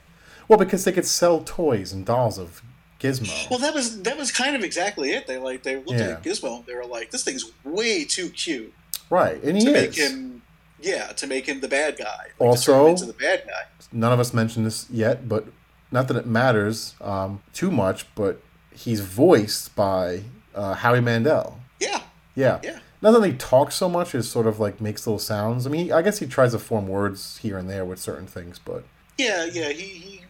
Well, 0.48 0.58
because 0.60 0.86
they 0.86 0.92
could 0.92 1.06
sell 1.06 1.42
toys 1.42 1.92
and 1.94 2.06
dolls 2.06 2.38
of 2.38 2.62
Gizmo. 3.00 3.50
Well, 3.50 3.60
that 3.60 3.74
was 3.74 4.02
that 4.04 4.18
was 4.18 4.32
kind 4.32 4.56
of 4.56 4.64
exactly 4.64 5.12
it. 5.12 5.28
They 5.28 5.38
like 5.38 5.64
they 5.64 5.76
looked 5.76 5.92
Yeah. 5.92 6.10
at 6.12 6.24
Gizmo. 6.24 6.58
and 6.58 6.66
They 6.66 6.74
were 6.74 6.86
like, 6.86 7.12
"This 7.12 7.24
thing's 7.24 7.52
way 7.64 8.06
too 8.06 8.30
cute 8.30 8.74
right. 9.10 9.42
And 9.44 9.56
he 9.58 9.64
to 9.66 9.70
is. 9.74 9.74
make 9.74 9.96
him 9.96 10.42
Yeah, 10.82 11.08
to 11.14 11.28
make 11.28 11.46
him 11.48 11.60
the 11.62 11.68
bad 11.68 11.98
guy. 11.98 12.28
Like, 12.40 12.50
Also- 12.50 12.96
to 12.96 13.06
the 13.06 13.14
bad 13.14 13.44
guy. 13.48 13.64
None 13.92 14.12
of 14.12 14.20
us 14.20 14.34
mentioned 14.34 14.66
this 14.66 14.86
yet, 14.90 15.30
but 15.30 15.46
not 15.92 16.08
that 16.10 16.18
it 16.18 16.26
matters 16.26 16.96
um, 17.00 17.42
too 17.54 17.72
much, 17.72 18.06
but 18.16 18.42
he's 18.74 19.00
voiced 19.02 19.76
by 19.76 20.24
uh, 20.58 20.74
Howie 20.74 21.02
Mandel. 21.02 21.60
Yeah, 21.80 22.02
Yeah. 22.36 22.60
yeah. 22.64 22.80
Not 23.02 23.12
that 23.12 23.24
he 23.26 23.34
talks 23.34 23.76
so 23.76 23.88
much, 23.88 24.16
it 24.16 24.24
sort 24.24 24.48
of 24.48 24.60
like 24.60 24.82
makes 24.82 25.06
little 25.06 25.20
sounds. 25.20 25.68
I 25.68 25.70
mean, 25.70 25.92
I 25.94 26.02
guess 26.02 26.18
he 26.20 26.26
tries 26.26 26.52
to 26.54 26.60
form 26.60 26.88
words 26.88 27.38
here 27.38 27.58
and 27.58 27.70
there 27.70 27.86
with 27.86 28.00
certain 28.00 28.26
things, 28.28 28.60
but 28.60 28.84
Yeah, 29.18 29.46
yeah, 29.46 29.70
he, 29.70 29.84
he 29.84 30.22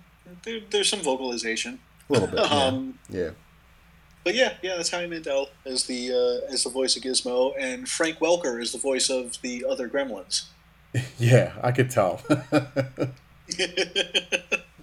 there, 0.43 0.59
there's 0.69 0.89
some 0.89 0.99
vocalization. 0.99 1.79
a 2.09 2.13
little 2.13 2.27
bit. 2.27 2.39
Yeah. 2.51 2.65
Um, 2.65 2.99
yeah. 3.09 3.29
but 4.25 4.35
yeah, 4.35 4.55
yeah, 4.61 4.75
that's 4.75 4.89
Howie 4.89 5.07
Mandel 5.07 5.47
as 5.65 5.85
the 5.85 6.11
uh, 6.11 6.51
as 6.53 6.63
the 6.65 6.69
voice 6.69 6.97
of 6.97 7.03
Gizmo, 7.03 7.53
and 7.57 7.87
Frank 7.87 8.19
Welker 8.19 8.61
is 8.61 8.73
the 8.73 8.77
voice 8.79 9.09
of 9.09 9.41
the 9.41 9.63
other 9.67 9.87
Gremlins. 9.87 10.45
Yeah, 11.19 11.53
I 11.63 11.71
could 11.71 11.89
tell. 11.89 12.17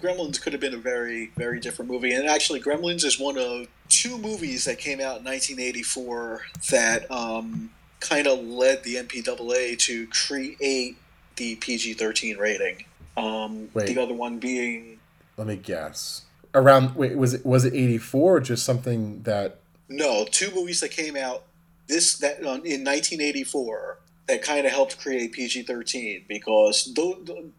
Gremlins 0.00 0.40
could 0.40 0.52
have 0.52 0.60
been 0.60 0.74
a 0.74 0.78
very, 0.78 1.30
very 1.36 1.60
different 1.60 1.90
movie. 1.90 2.12
And 2.12 2.26
actually, 2.28 2.60
Gremlins 2.60 3.04
is 3.04 3.18
one 3.18 3.38
of 3.38 3.66
two 3.94 4.18
movies 4.18 4.64
that 4.64 4.78
came 4.78 5.00
out 5.00 5.18
in 5.18 5.24
1984 5.24 6.42
that 6.70 7.08
um, 7.10 7.70
kind 8.00 8.26
of 8.26 8.40
led 8.40 8.82
the 8.82 8.96
MPAA 8.96 9.78
to 9.78 10.06
create 10.08 10.96
the 11.36 11.54
PG 11.56 11.94
13 11.94 12.36
rating. 12.36 12.84
Um, 13.16 13.68
the 13.72 14.02
other 14.02 14.14
one 14.14 14.40
being, 14.40 14.98
Let 15.36 15.46
me 15.46 15.56
guess. 15.56 16.22
Around 16.52 16.96
wait, 16.96 17.16
was 17.16 17.34
it 17.34 17.44
was 17.44 17.64
it 17.64 17.74
eighty 17.74 17.98
four 17.98 18.36
or 18.36 18.40
just 18.40 18.64
something 18.64 19.22
that 19.22 19.58
no, 19.88 20.24
two 20.30 20.52
movies 20.54 20.80
that 20.80 20.90
came 20.90 21.16
out 21.16 21.42
this 21.88 22.16
that 22.18 22.38
um, 22.38 22.64
in 22.64 22.84
1984 22.84 23.98
that 24.28 24.42
kind 24.42 24.64
of 24.64 24.72
helped 24.72 24.98
create 24.98 25.32
PG 25.32 25.64
13 25.64 26.24
because 26.28 26.92
tho- 26.94 27.18
tho- 27.22 27.50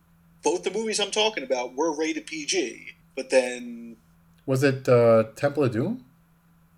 both 0.43 0.63
the 0.63 0.71
movies 0.71 0.99
I'm 0.99 1.11
talking 1.11 1.43
about 1.43 1.75
were 1.75 1.93
rated 1.95 2.25
PG, 2.25 2.95
but 3.15 3.29
then 3.29 3.97
was 4.45 4.63
it 4.63 4.87
uh, 4.87 5.25
Temple 5.35 5.65
of 5.65 5.71
Doom? 5.71 6.05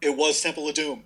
It 0.01 0.15
was 0.15 0.41
Temple 0.41 0.67
of 0.67 0.75
Doom. 0.75 1.03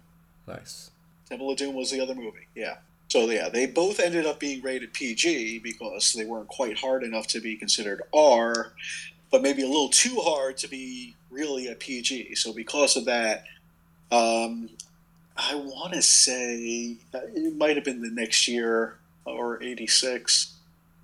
Nice. 0.47 0.91
Temple 1.29 1.51
of 1.51 1.57
Doom 1.57 1.75
was 1.75 1.91
the 1.91 2.01
other 2.01 2.15
movie. 2.15 2.47
Yeah. 2.55 2.75
So 3.07 3.29
yeah, 3.29 3.49
they 3.49 3.65
both 3.65 3.99
ended 3.99 4.25
up 4.25 4.39
being 4.39 4.61
rated 4.61 4.93
PG 4.93 5.59
because 5.59 6.13
they 6.13 6.25
weren't 6.25 6.47
quite 6.47 6.77
hard 6.77 7.03
enough 7.03 7.27
to 7.27 7.41
be 7.41 7.57
considered 7.57 8.01
R, 8.13 8.73
but 9.29 9.41
maybe 9.41 9.63
a 9.63 9.67
little 9.67 9.89
too 9.89 10.15
hard 10.21 10.57
to 10.57 10.69
be 10.69 11.15
really 11.29 11.67
a 11.67 11.75
PG. 11.75 12.35
So 12.35 12.53
because 12.53 12.95
of 12.95 13.05
that, 13.05 13.43
um, 14.11 14.69
I 15.35 15.55
want 15.55 15.93
to 15.93 16.01
say 16.01 16.97
it 17.13 17.55
might 17.57 17.75
have 17.75 17.83
been 17.83 18.01
the 18.01 18.11
next 18.11 18.47
year 18.47 18.97
or 19.25 19.61
'86. 19.61 20.53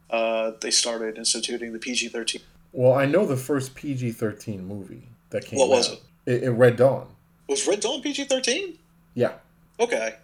Uh, 0.09 0.51
they 0.61 0.71
started 0.71 1.17
instituting 1.17 1.73
the 1.73 1.79
PG 1.79 2.09
thirteen. 2.09 2.41
Well, 2.71 2.93
I 2.93 3.05
know 3.05 3.25
the 3.25 3.35
first 3.35 3.75
PG 3.75 4.11
thirteen 4.13 4.65
movie 4.65 5.09
that 5.31 5.45
came. 5.45 5.59
What 5.59 5.69
was 5.69 5.91
out. 5.91 6.01
it? 6.25 6.43
It 6.43 6.51
Red 6.51 6.77
Dawn. 6.77 7.07
Was 7.49 7.65
Red 7.67 7.79
Dawn 7.79 8.01
PG 8.01 8.25
thirteen? 8.25 8.77
Yeah. 9.13 9.33
Okay. 9.79 10.15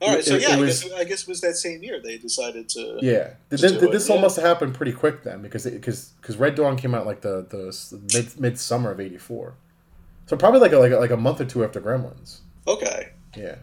All 0.00 0.08
right. 0.10 0.18
It- 0.18 0.24
So 0.26 0.36
yeah, 0.36 0.56
I, 0.56 0.60
was- 0.60 0.82
guess, 0.84 0.92
I 0.94 1.04
guess 1.04 1.22
it 1.22 1.28
was 1.28 1.40
that 1.42 1.54
same 1.54 1.82
year 1.82 2.00
they 2.02 2.18
decided 2.18 2.68
to. 2.70 2.98
Yeah, 3.00 3.24
Th- 3.50 3.60
Just 3.60 3.64
th- 3.68 3.80
do 3.80 3.88
it, 3.88 3.92
this 3.92 4.10
all 4.10 4.16
yeah. 4.16 4.22
must 4.22 4.36
have 4.36 4.44
happened 4.44 4.74
pretty 4.74 4.92
quick 4.92 5.22
then, 5.22 5.42
because 5.42 5.64
because 5.64 6.12
because 6.20 6.36
Red 6.36 6.54
Dawn 6.56 6.76
came 6.76 6.94
out 6.94 7.06
like 7.06 7.20
the 7.20 7.46
the 7.48 7.68
s- 7.68 7.94
mid 8.38 8.58
summer 8.58 8.90
of 8.90 8.98
'84, 9.00 9.54
so 10.26 10.36
probably 10.36 10.60
like 10.60 10.72
a, 10.72 10.78
like 10.78 10.92
a, 10.92 10.96
like 10.96 11.10
a 11.12 11.16
month 11.16 11.40
or 11.40 11.44
two 11.44 11.64
after 11.64 11.80
Gremlins. 11.80 12.38
Okay. 12.66 13.10
Yeah. 13.36 13.56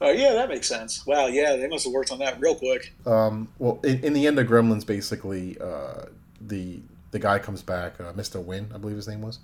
Oh 0.00 0.10
yeah, 0.10 0.32
that 0.34 0.48
makes 0.48 0.68
sense. 0.68 1.06
Wow, 1.06 1.26
yeah, 1.28 1.54
they 1.56 1.68
must 1.68 1.84
have 1.84 1.92
worked 1.94 2.10
on 2.12 2.18
that 2.18 2.40
real 2.40 2.56
quick. 2.56 2.92
Um, 3.06 3.48
well, 3.58 3.78
in, 3.84 4.02
in 4.04 4.12
the 4.12 4.26
end 4.26 4.38
of 4.38 4.46
Gremlins, 4.48 4.84
basically, 4.84 5.56
uh, 5.60 6.06
the 6.40 6.80
the 7.12 7.18
guy 7.20 7.38
comes 7.38 7.62
back, 7.62 8.00
uh, 8.00 8.12
Mr. 8.14 8.42
Wing, 8.44 8.68
I 8.74 8.78
believe 8.78 8.96
his 8.96 9.06
name 9.06 9.22
was. 9.22 9.38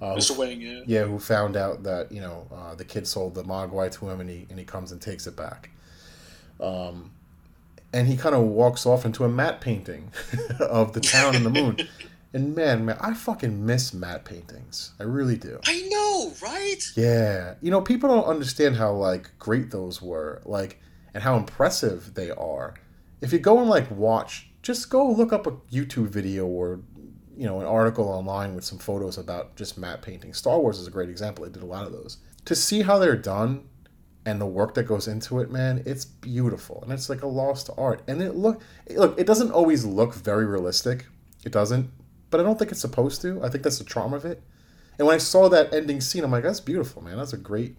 Uh, 0.00 0.14
Mr. 0.14 0.36
Wing, 0.36 0.60
yeah. 0.60 0.82
Yeah, 0.86 1.04
who 1.04 1.18
found 1.18 1.56
out 1.56 1.82
that 1.82 2.12
you 2.12 2.20
know 2.20 2.46
uh, 2.54 2.74
the 2.74 2.84
kid 2.84 3.06
sold 3.06 3.34
the 3.34 3.42
Mogwai 3.42 3.90
to 3.92 4.08
him, 4.08 4.20
and 4.20 4.30
he 4.30 4.46
and 4.48 4.58
he 4.58 4.64
comes 4.64 4.92
and 4.92 5.00
takes 5.00 5.26
it 5.26 5.36
back. 5.36 5.70
Um, 6.60 7.10
and 7.92 8.06
he 8.06 8.16
kind 8.16 8.34
of 8.34 8.42
walks 8.42 8.84
off 8.86 9.04
into 9.04 9.24
a 9.24 9.28
matte 9.28 9.60
painting 9.60 10.12
of 10.60 10.92
the 10.92 11.00
town 11.00 11.34
and 11.34 11.44
the 11.44 11.50
moon. 11.50 11.78
And 12.32 12.54
man, 12.54 12.84
man, 12.84 12.98
I 13.00 13.14
fucking 13.14 13.64
miss 13.64 13.94
matte 13.94 14.26
paintings. 14.26 14.92
I 15.00 15.04
really 15.04 15.36
do. 15.36 15.60
I 15.64 15.80
know, 15.88 16.34
right? 16.42 16.82
Yeah, 16.94 17.54
you 17.62 17.70
know, 17.70 17.80
people 17.80 18.10
don't 18.10 18.26
understand 18.26 18.76
how 18.76 18.92
like 18.92 19.30
great 19.38 19.70
those 19.70 20.02
were, 20.02 20.42
like, 20.44 20.78
and 21.14 21.22
how 21.22 21.36
impressive 21.36 22.12
they 22.14 22.30
are. 22.30 22.74
If 23.22 23.32
you 23.32 23.38
go 23.38 23.58
and 23.60 23.70
like 23.70 23.90
watch, 23.90 24.50
just 24.60 24.90
go 24.90 25.10
look 25.10 25.32
up 25.32 25.46
a 25.46 25.52
YouTube 25.72 26.08
video 26.10 26.46
or 26.46 26.80
you 27.38 27.46
know 27.46 27.60
an 27.60 27.66
article 27.66 28.08
online 28.08 28.56
with 28.56 28.64
some 28.64 28.78
photos 28.78 29.16
about 29.16 29.54
just 29.54 29.78
matte 29.78 30.02
painting. 30.02 30.34
Star 30.34 30.58
Wars 30.58 30.80
is 30.80 30.88
a 30.88 30.90
great 30.90 31.08
example. 31.08 31.44
They 31.44 31.52
did 31.52 31.62
a 31.62 31.66
lot 31.66 31.86
of 31.86 31.92
those. 31.92 32.18
To 32.46 32.56
see 32.56 32.82
how 32.82 32.98
they're 32.98 33.16
done 33.16 33.68
and 34.26 34.40
the 34.40 34.46
work 34.46 34.74
that 34.74 34.82
goes 34.82 35.06
into 35.06 35.38
it, 35.38 35.48
man, 35.50 35.82
it's 35.86 36.04
beautiful 36.04 36.80
and 36.82 36.92
it's 36.92 37.08
like 37.08 37.22
a 37.22 37.28
lost 37.28 37.70
art. 37.78 38.02
And 38.08 38.20
it 38.20 38.34
look 38.34 38.60
look, 38.90 39.18
it 39.18 39.26
doesn't 39.26 39.52
always 39.52 39.84
look 39.84 40.14
very 40.14 40.46
realistic. 40.46 41.06
It 41.44 41.52
doesn't, 41.52 41.90
but 42.30 42.40
I 42.40 42.42
don't 42.42 42.58
think 42.58 42.72
it's 42.72 42.80
supposed 42.80 43.22
to. 43.22 43.40
I 43.44 43.48
think 43.48 43.62
that's 43.62 43.78
the 43.78 43.84
charm 43.84 44.12
of 44.12 44.24
it. 44.24 44.42
And 44.98 45.06
when 45.06 45.14
I 45.14 45.18
saw 45.18 45.48
that 45.48 45.72
ending 45.72 46.00
scene, 46.00 46.24
I'm 46.24 46.32
like, 46.32 46.42
that's 46.42 46.58
beautiful, 46.58 47.02
man. 47.02 47.16
That's 47.16 47.32
a 47.32 47.38
great 47.38 47.76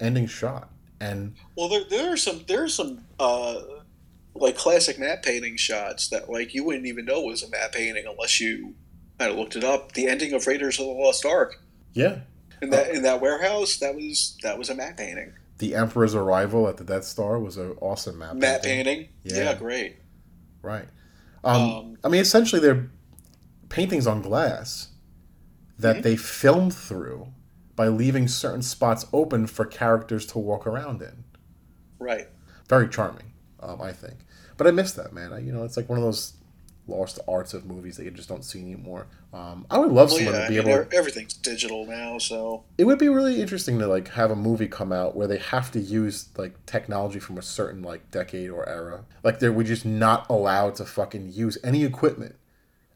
ending 0.00 0.26
shot. 0.26 0.70
And 1.00 1.34
Well, 1.54 1.68
there, 1.68 1.84
there 1.84 2.12
are 2.14 2.16
some 2.16 2.44
there 2.48 2.64
are 2.64 2.68
some 2.68 3.04
uh, 3.20 3.60
like 4.34 4.56
classic 4.56 4.98
map 4.98 5.22
painting 5.22 5.58
shots 5.58 6.08
that 6.08 6.30
like 6.30 6.54
you 6.54 6.64
wouldn't 6.64 6.86
even 6.86 7.04
know 7.04 7.20
was 7.20 7.42
a 7.42 7.50
map 7.50 7.72
painting 7.72 8.06
unless 8.06 8.40
you 8.40 8.74
of 9.20 9.36
looked 9.36 9.56
it 9.56 9.64
up. 9.64 9.92
The 9.92 10.06
ending 10.08 10.32
of 10.32 10.46
Raiders 10.46 10.78
of 10.78 10.86
the 10.86 10.92
Lost 10.92 11.24
Ark 11.24 11.62
yeah, 11.92 12.20
in 12.60 12.70
that 12.70 12.90
in 12.90 13.02
that 13.02 13.20
warehouse 13.20 13.76
that 13.78 13.94
was 13.94 14.36
that 14.42 14.58
was 14.58 14.68
a 14.70 14.74
map 14.74 14.96
painting. 14.98 15.32
the 15.58 15.74
Emperor's 15.74 16.14
arrival 16.14 16.68
at 16.68 16.76
the 16.76 16.84
Death 16.84 17.04
Star 17.04 17.38
was 17.38 17.56
an 17.56 17.74
awesome 17.80 18.18
map. 18.18 18.34
Matte 18.36 18.62
painting. 18.62 18.96
painting, 18.96 19.08
Yeah. 19.24 19.36
yeah, 19.50 19.54
great. 19.54 19.96
Right. 20.62 20.86
Um, 21.44 21.62
Um, 21.62 21.98
I 22.04 22.08
mean, 22.08 22.20
essentially, 22.20 22.60
they're 22.60 22.90
paintings 23.70 24.06
on 24.06 24.20
glass 24.22 24.88
that 25.78 25.96
Mhm. 25.96 26.02
they 26.02 26.16
filmed 26.16 26.74
through 26.74 27.28
by 27.74 27.88
leaving 27.88 28.26
certain 28.28 28.62
spots 28.62 29.06
open 29.12 29.46
for 29.46 29.64
characters 29.64 30.26
to 30.26 30.38
walk 30.38 30.66
around 30.66 31.00
in. 31.02 31.24
Right. 31.98 32.28
Very 32.68 32.88
charming, 32.88 33.32
um, 33.60 33.80
I 33.82 33.92
think. 33.92 34.16
But 34.56 34.66
I 34.66 34.70
miss 34.70 34.92
that, 34.92 35.12
man. 35.12 35.32
I, 35.32 35.38
you 35.38 35.52
know, 35.52 35.64
it's 35.64 35.76
like 35.76 35.88
one 35.88 35.98
of 35.98 36.04
those 36.04 36.32
lost 36.88 37.18
arts 37.26 37.52
of 37.54 37.66
movies 37.66 37.96
that 37.96 38.04
you 38.04 38.10
just 38.12 38.28
don't 38.28 38.44
see 38.44 38.60
anymore. 38.60 39.06
Um, 39.32 39.66
I 39.70 39.78
would 39.78 39.90
love 39.92 40.10
Well, 40.10 40.18
someone 40.18 40.34
yeah, 40.34 40.40
to 40.40 40.46
I 40.46 40.48
be 40.48 40.58
mean, 40.60 40.68
able. 40.68 40.82
e- 40.82 40.96
everything's 40.96 41.34
digital 41.34 41.84
now, 41.86 42.18
so 42.18 42.64
It 42.78 42.84
would 42.84 42.98
be 42.98 43.08
really 43.08 43.40
interesting 43.40 43.78
to 43.80 43.86
like 43.86 44.08
have 44.10 44.30
a 44.30 44.36
movie 44.36 44.68
come 44.68 44.92
out 44.92 45.16
where 45.16 45.26
they 45.26 45.38
have 45.38 45.70
to 45.72 45.80
use 45.80 46.28
like 46.36 46.64
technology 46.66 47.18
from 47.18 47.38
a 47.38 47.42
certain 47.42 47.82
like 47.82 48.10
decade 48.10 48.50
or 48.50 48.68
era. 48.68 49.04
Like 49.22 49.40
they 49.40 49.48
would 49.48 49.66
just 49.66 49.84
not 49.84 50.28
allowed 50.30 50.76
to 50.76 50.84
fucking 50.84 51.32
use 51.32 51.58
any 51.64 51.84
equipment 51.84 52.36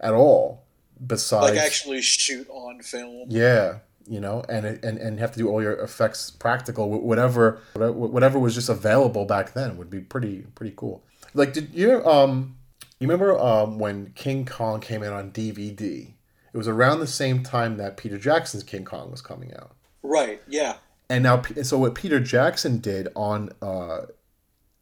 at 0.00 0.14
all 0.14 0.64
besides 1.06 1.50
like 1.56 1.58
actually 1.58 2.02
shoot 2.02 2.48
on 2.50 2.80
film. 2.80 3.26
yeah, 3.28 3.78
you 4.06 4.20
know, 4.20 4.42
and 4.48 4.64
and 4.66 4.98
and 4.98 5.18
have 5.18 5.32
to 5.32 5.38
do 5.38 5.48
all 5.48 5.62
your 5.62 5.72
effects 5.74 6.30
practical 6.30 6.88
whatever 7.00 7.60
whatever 7.74 8.38
was 8.38 8.54
just 8.54 8.68
available 8.68 9.24
back 9.24 9.52
then 9.52 9.76
would 9.76 9.90
be 9.90 10.00
pretty 10.00 10.46
pretty 10.54 10.72
cool. 10.76 11.02
Like 11.34 11.52
did 11.52 11.74
you 11.74 12.04
um 12.06 12.56
you 13.00 13.08
remember 13.08 13.38
um 13.38 13.78
when 13.78 14.12
King 14.14 14.44
Kong 14.44 14.80
came 14.80 15.02
in 15.02 15.12
on 15.12 15.32
DVD? 15.32 16.12
It 16.52 16.56
was 16.56 16.68
around 16.68 17.00
the 17.00 17.06
same 17.06 17.42
time 17.42 17.76
that 17.76 17.96
Peter 17.96 18.18
Jackson's 18.18 18.62
King 18.64 18.84
Kong 18.84 19.10
was 19.10 19.22
coming 19.22 19.52
out. 19.54 19.76
Right. 20.02 20.42
Yeah. 20.48 20.76
And 21.08 21.22
now, 21.24 21.42
so 21.62 21.78
what 21.78 21.94
Peter 21.94 22.20
Jackson 22.20 22.78
did 22.78 23.08
on 23.16 23.50
uh, 23.62 24.02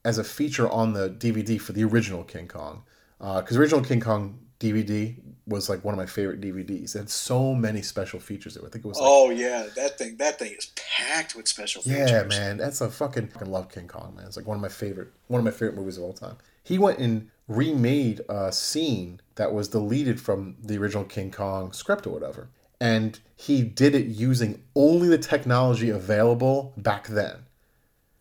as 0.04 0.18
a 0.18 0.24
feature 0.24 0.68
on 0.68 0.92
the 0.92 1.08
DVD 1.10 1.60
for 1.60 1.72
the 1.72 1.84
original 1.84 2.24
King 2.24 2.48
Kong, 2.48 2.82
because 3.18 3.56
original 3.56 3.82
King 3.82 4.00
Kong 4.00 4.38
DVD 4.60 5.16
was 5.46 5.68
like 5.68 5.84
one 5.84 5.94
of 5.94 5.98
my 5.98 6.06
favorite 6.06 6.40
DVDs. 6.40 6.94
It 6.94 6.98
had 6.98 7.10
so 7.10 7.54
many 7.54 7.80
special 7.80 8.20
features. 8.20 8.56
I 8.56 8.60
think 8.68 8.84
it 8.84 8.88
was 8.88 8.98
like, 8.98 9.08
Oh 9.08 9.30
yeah, 9.30 9.66
that 9.76 9.96
thing 9.98 10.16
that 10.18 10.38
thing 10.38 10.52
is 10.52 10.72
packed 10.76 11.34
with 11.34 11.48
special 11.48 11.82
features. 11.82 12.10
yeah, 12.10 12.24
man, 12.24 12.56
that's 12.58 12.80
a 12.80 12.90
fucking 12.90 13.28
fucking 13.28 13.50
love 13.50 13.70
King 13.70 13.88
Kong, 13.88 14.14
man. 14.16 14.26
It's 14.26 14.36
like 14.36 14.46
one 14.46 14.56
of 14.56 14.62
my 14.62 14.68
favorite 14.68 15.08
one 15.28 15.38
of 15.38 15.44
my 15.44 15.50
favorite 15.50 15.76
movies 15.76 15.96
of 15.96 16.04
all 16.04 16.12
time. 16.12 16.36
He 16.68 16.78
went 16.78 16.98
and 16.98 17.30
remade 17.48 18.20
a 18.28 18.52
scene 18.52 19.22
that 19.36 19.54
was 19.54 19.68
deleted 19.68 20.20
from 20.20 20.56
the 20.62 20.76
original 20.76 21.04
King 21.04 21.30
Kong 21.30 21.72
script 21.72 22.06
or 22.06 22.10
whatever. 22.10 22.50
And 22.78 23.18
he 23.36 23.62
did 23.62 23.94
it 23.94 24.04
using 24.04 24.62
only 24.74 25.08
the 25.08 25.16
technology 25.16 25.88
available 25.88 26.74
back 26.76 27.06
then. 27.06 27.46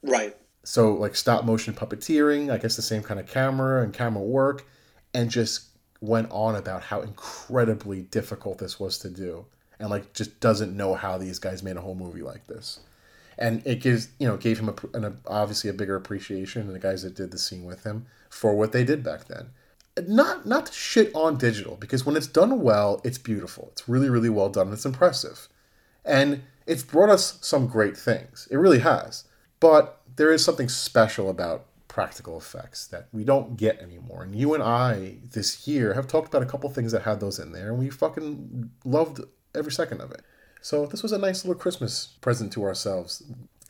Right. 0.02 0.38
So 0.64 0.94
like 0.94 1.18
stop 1.18 1.44
motion 1.44 1.74
puppeteering, 1.74 2.50
I 2.50 2.58
guess 2.58 2.78
the 2.78 2.82
same 2.82 3.04
kind 3.04 3.20
of 3.20 3.28
camera 3.28 3.84
and 3.84 3.94
camera 3.94 4.24
work, 4.24 4.66
and 5.14 5.30
just 5.30 5.66
went 6.00 6.32
on 6.32 6.56
about 6.56 6.84
how 6.84 7.02
incredibly 7.02 8.04
difficult 8.04 8.60
this 8.60 8.80
was 8.80 8.98
to 9.00 9.10
do, 9.10 9.46
and 9.78 9.90
like 9.90 10.14
just 10.14 10.40
doesn't 10.40 10.76
know 10.76 10.96
how 10.96 11.18
these 11.18 11.40
guys 11.40 11.64
made 11.64 11.76
a 11.76 11.82
whole 11.82 11.96
movie 11.96 12.22
like 12.22 12.48
this, 12.48 12.80
and 13.38 13.62
it 13.66 13.80
gives 13.82 14.10
you 14.20 14.28
know 14.28 14.38
gave 14.38 14.60
him 14.60 14.70
a, 14.70 14.98
an, 14.98 15.18
obviously 15.28 15.70
a 15.70 15.74
bigger 15.74 15.96
appreciation 15.96 16.64
and 16.64 16.76
the 16.76 16.80
guys 16.80 17.04
that 17.04 17.16
did 17.16 17.32
the 17.32 17.38
scene 17.38 17.66
with 17.66 17.84
him 17.84 18.06
for 18.30 18.56
what 18.56 18.72
they 18.72 18.84
did 18.84 19.04
back 19.04 19.26
then. 19.26 19.50
not 20.08 20.46
not 20.46 20.68
to 20.68 20.74
shit 20.74 21.12
on 21.14 21.38
digital 21.38 21.76
because 21.76 22.06
when 22.06 22.16
it's 22.16 22.28
done 22.28 22.62
well, 22.62 23.02
it's 23.04 23.18
beautiful. 23.18 23.70
It's 23.72 23.88
really 23.88 24.10
really 24.10 24.30
well 24.30 24.50
done. 24.50 24.72
It's 24.74 24.86
impressive, 24.86 25.48
and 26.06 26.44
it's 26.66 26.84
brought 26.84 27.10
us 27.10 27.38
some 27.42 27.68
great 27.68 27.98
things. 27.98 28.48
It 28.52 28.58
really 28.58 28.80
has. 28.80 29.24
But 29.60 30.02
there 30.18 30.32
is 30.32 30.44
something 30.44 30.70
special 30.70 31.30
about 31.30 31.66
practical 31.88 32.38
effects 32.38 32.86
that 32.88 33.08
we 33.12 33.24
don't 33.24 33.58
get 33.58 33.80
anymore. 33.80 34.22
And 34.22 34.36
you 34.36 34.54
and 34.54 34.62
I 34.62 35.18
this 35.32 35.68
year 35.68 35.96
have 35.96 36.06
talked 36.06 36.28
about 36.28 36.44
a 36.44 36.46
couple 36.46 36.70
things 36.70 36.92
that 36.92 37.02
had 37.04 37.20
those 37.20 37.40
in 37.40 37.54
there, 37.54 37.70
and 37.70 37.80
we 37.80 37.90
fucking 37.90 38.70
loved 38.86 39.22
every 39.56 39.72
second 39.72 40.02
of 40.02 40.12
it. 40.12 40.22
So 40.62 40.86
this 40.86 41.04
was 41.04 41.12
a 41.12 41.18
nice 41.18 41.46
little 41.46 41.60
Christmas 41.60 42.08
present 42.22 42.52
to 42.54 42.64
ourselves, 42.64 43.24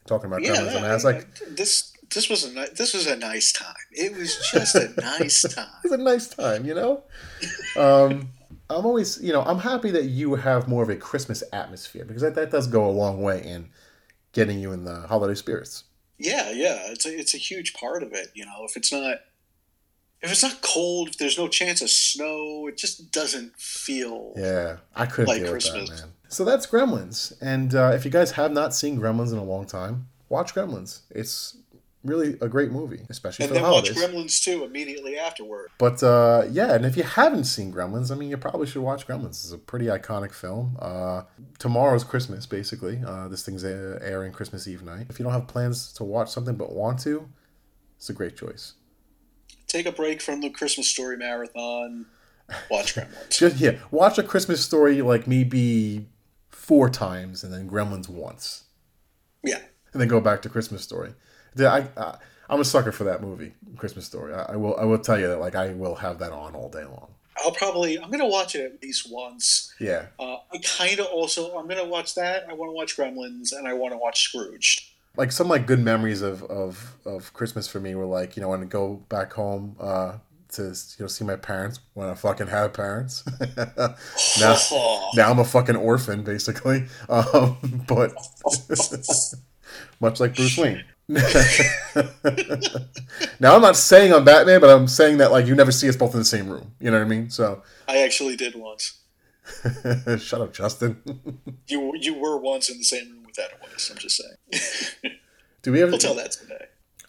talking 0.06 0.28
about 0.28 0.42
Yeah, 0.42 0.56
Gremlins. 0.56 0.76
and 0.78 0.86
I 0.86 0.94
was 0.94 1.04
like, 1.04 1.28
this 1.50 1.94
this 2.14 2.30
was 2.30 2.46
a 2.46 2.54
ni- 2.54 2.68
this 2.76 2.94
was 2.94 3.06
a 3.08 3.16
nice 3.18 3.52
time. 3.52 3.76
It 3.92 4.16
was 4.16 4.38
just 4.52 4.76
a 4.76 4.94
nice 5.02 5.42
time. 5.56 5.68
it's 5.84 5.94
a 5.94 5.98
nice 5.98 6.28
time, 6.30 6.66
you 6.66 6.74
know. 6.74 7.04
Um, 7.78 8.30
I'm 8.70 8.86
always, 8.86 9.22
you 9.22 9.32
know, 9.34 9.42
I'm 9.44 9.60
happy 9.60 9.92
that 9.92 10.06
you 10.06 10.36
have 10.36 10.68
more 10.68 10.84
of 10.84 10.90
a 10.90 10.96
Christmas 10.96 11.44
atmosphere 11.54 12.06
because 12.06 12.22
that, 12.22 12.36
that 12.36 12.52
does 12.52 12.68
go 12.68 12.86
a 12.86 12.92
long 12.92 13.22
way 13.22 13.44
in 13.44 13.70
getting 14.34 14.60
you 14.60 14.72
in 14.74 14.84
the 14.86 15.02
holiday 15.08 15.36
spirits. 15.36 15.84
Yeah, 16.18 16.52
yeah, 16.52 16.80
it's 16.92 17.06
a 17.06 17.10
it's 17.18 17.34
a 17.36 17.38
huge 17.38 17.74
part 17.74 18.02
of 18.04 18.12
it. 18.14 18.30
You 18.34 18.46
know, 18.46 18.64
if 18.66 18.76
it's 18.76 18.92
not 18.92 19.18
if 20.22 20.32
it's 20.32 20.44
not 20.44 20.62
cold, 20.62 21.10
if 21.10 21.18
there's 21.18 21.38
no 21.38 21.48
chance 21.48 21.82
of 21.82 21.90
snow, 21.90 22.68
it 22.68 22.78
just 22.78 23.12
doesn't 23.12 23.56
feel. 23.58 24.34
Yeah, 24.36 24.78
I 24.96 25.06
couldn't 25.06 25.28
Like 25.28 25.44
deal 25.44 25.54
with 25.54 25.64
Christmas. 25.64 25.90
that, 25.90 25.96
man. 26.06 26.14
So 26.30 26.44
that's 26.44 26.68
Gremlins, 26.68 27.34
and 27.42 27.74
uh, 27.74 27.92
if 27.94 28.04
you 28.04 28.12
guys 28.12 28.32
have 28.32 28.52
not 28.52 28.74
seen 28.74 29.00
Gremlins 29.00 29.32
in 29.32 29.38
a 29.38 29.44
long 29.44 29.66
time, 29.66 30.08
watch 30.30 30.54
Gremlins. 30.54 31.02
It's 31.10 31.56
really 32.04 32.38
a 32.42 32.48
great 32.48 32.72
movie, 32.72 33.02
especially 33.10 33.44
And 33.46 33.50
for 33.50 33.56
the 33.56 33.62
then 33.62 33.72
watch. 33.72 33.90
Gremlins 33.92 34.42
2 34.44 34.64
immediately 34.64 35.18
afterward. 35.18 35.70
But 35.78 36.02
uh, 36.04 36.46
yeah, 36.52 36.74
and 36.74 36.86
if 36.86 36.96
you 36.96 37.04
haven't 37.04 37.46
seen 37.46 37.72
Gremlins, 37.74 38.12
I 38.12 38.16
mean, 38.16 38.30
you 38.30 38.38
probably 38.38 38.68
should 38.68 38.82
watch 38.82 39.08
Gremlins. 39.08 39.44
It's 39.44 39.52
a 39.52 39.58
pretty 39.58 39.86
iconic 39.88 40.34
film. 40.34 40.78
Uh, 40.80 41.24
tomorrow's 41.60 42.04
Christmas, 42.06 42.46
basically. 42.46 43.02
Uh, 43.06 43.28
this 43.28 43.44
thing's 43.46 43.64
airing 43.64 44.32
Christmas 44.32 44.68
Eve 44.68 44.84
night. 44.84 45.08
If 45.10 45.20
you 45.20 45.24
don't 45.24 45.34
have 45.34 45.48
plans 45.48 45.92
to 45.94 46.04
watch 46.04 46.30
something 46.30 46.56
but 46.56 46.72
want 46.72 47.00
to, 47.02 47.28
it's 47.98 48.10
a 48.10 48.14
great 48.14 48.36
choice. 48.38 48.74
Take 49.68 49.86
a 49.86 49.92
break 49.92 50.22
from 50.22 50.42
the 50.42 50.50
Christmas 50.50 50.88
Story 50.88 51.18
marathon. 51.18 52.06
Watch 52.72 52.96
Gremlins. 52.96 53.30
Just 53.38 53.58
yeah, 53.58 53.78
watch 53.92 54.18
a 54.18 54.24
Christmas 54.24 54.64
story 54.64 55.02
like 55.02 55.28
maybe 55.28 56.08
four 56.50 56.90
times, 56.90 57.44
and 57.44 57.54
then 57.54 57.70
Gremlins 57.70 58.08
once, 58.08 58.64
yeah. 59.44 59.60
and 59.92 60.02
then 60.02 60.08
go 60.08 60.22
back 60.22 60.42
to 60.44 60.50
Christmas 60.50 60.82
Story. 60.82 61.14
I, 61.60 61.88
I 61.98 62.18
I'm 62.50 62.62
a 62.62 62.66
sucker 62.66 62.92
for 62.94 63.04
that 63.06 63.22
movie, 63.22 63.54
Christmas 63.76 64.06
Story. 64.06 64.34
I, 64.34 64.54
I 64.54 64.56
will 64.56 64.78
I 64.78 64.86
will 64.86 65.00
tell 65.00 65.20
you 65.20 65.28
that 65.28 65.40
like 65.40 65.56
I 65.56 65.74
will 65.74 65.96
have 65.96 66.20
that 66.20 66.32
on 66.32 66.56
all 66.56 66.70
day 66.70 66.86
long. 66.86 67.10
I'll 67.44 67.52
probably 67.52 68.00
I'm 68.00 68.10
gonna 68.10 68.28
watch 68.28 68.56
it 68.56 68.72
at 68.74 68.82
least 68.82 69.12
once. 69.12 69.74
Yeah, 69.80 70.08
Uh, 70.20 70.38
I 70.54 70.58
kind 70.64 71.00
of 71.00 71.08
also 71.08 71.58
I'm 71.58 71.68
gonna 71.68 71.86
watch 71.86 72.16
that. 72.16 72.46
I 72.50 72.54
want 72.54 72.70
to 72.70 72.74
watch 72.74 72.96
Gremlins 72.96 73.52
and 73.52 73.68
I 73.68 73.74
want 73.74 73.94
to 73.94 73.98
watch 73.98 74.24
Scrooged. 74.24 74.84
Like 75.18 75.32
some 75.32 75.50
like 75.50 75.66
good 75.68 75.80
memories 75.80 76.22
of 76.22 76.44
of 76.44 76.96
of 77.06 77.34
Christmas 77.34 77.68
for 77.68 77.80
me 77.80 77.96
were 77.96 78.06
like 78.06 78.38
you 78.38 78.42
know 78.42 78.50
when 78.50 78.62
I 78.62 78.66
go 78.66 79.04
back 79.10 79.34
home 79.34 79.76
uh 79.80 80.18
to 80.54 80.64
you 80.64 81.04
know 81.04 81.08
see 81.08 81.26
my 81.26 81.36
parents 81.36 81.80
when 81.94 82.08
I 82.08 82.14
fucking 82.14 82.48
had 82.48 82.74
parents. 82.74 83.24
now, 84.40 84.58
now 85.16 85.30
I'm 85.32 85.40
a 85.40 85.44
fucking 85.44 85.76
orphan 85.76 86.24
basically. 86.24 86.86
Um, 87.10 87.58
but 87.88 88.14
much 90.00 90.20
like 90.20 90.36
Bruce 90.36 90.58
Wayne. 90.58 90.84
now 93.40 93.56
I'm 93.56 93.62
not 93.62 93.76
saying 93.76 94.14
I'm 94.14 94.26
Batman, 94.26 94.60
but 94.62 94.70
I'm 94.70 94.88
saying 94.88 95.18
that 95.18 95.32
like 95.32 95.48
you 95.48 95.56
never 95.56 95.72
see 95.72 95.88
us 95.90 95.96
both 95.96 96.14
in 96.14 96.20
the 96.20 96.26
same 96.26 96.50
room. 96.50 96.74
You 96.80 96.92
know 96.92 96.98
what 96.98 97.06
I 97.06 97.10
mean? 97.10 97.30
So 97.30 97.64
I 97.88 98.00
actually 98.00 98.36
did 98.36 98.56
once. 98.56 99.00
shut 100.20 100.42
up, 100.42 100.54
Justin. 100.54 101.02
You 101.68 101.94
you 102.00 102.14
were 102.16 102.38
once 102.38 102.70
in 102.70 102.78
the 102.78 102.84
same 102.84 103.12
room 103.12 103.17
that 103.38 103.60
voice. 103.62 103.90
I'm 103.90 103.98
just 103.98 104.22
saying. 104.22 105.16
Do 105.64 105.72
we 105.72 105.82
ever? 105.82 105.92
we'll 105.92 106.00
tell 106.00 106.16
that 106.16 106.32
today. 106.32 106.66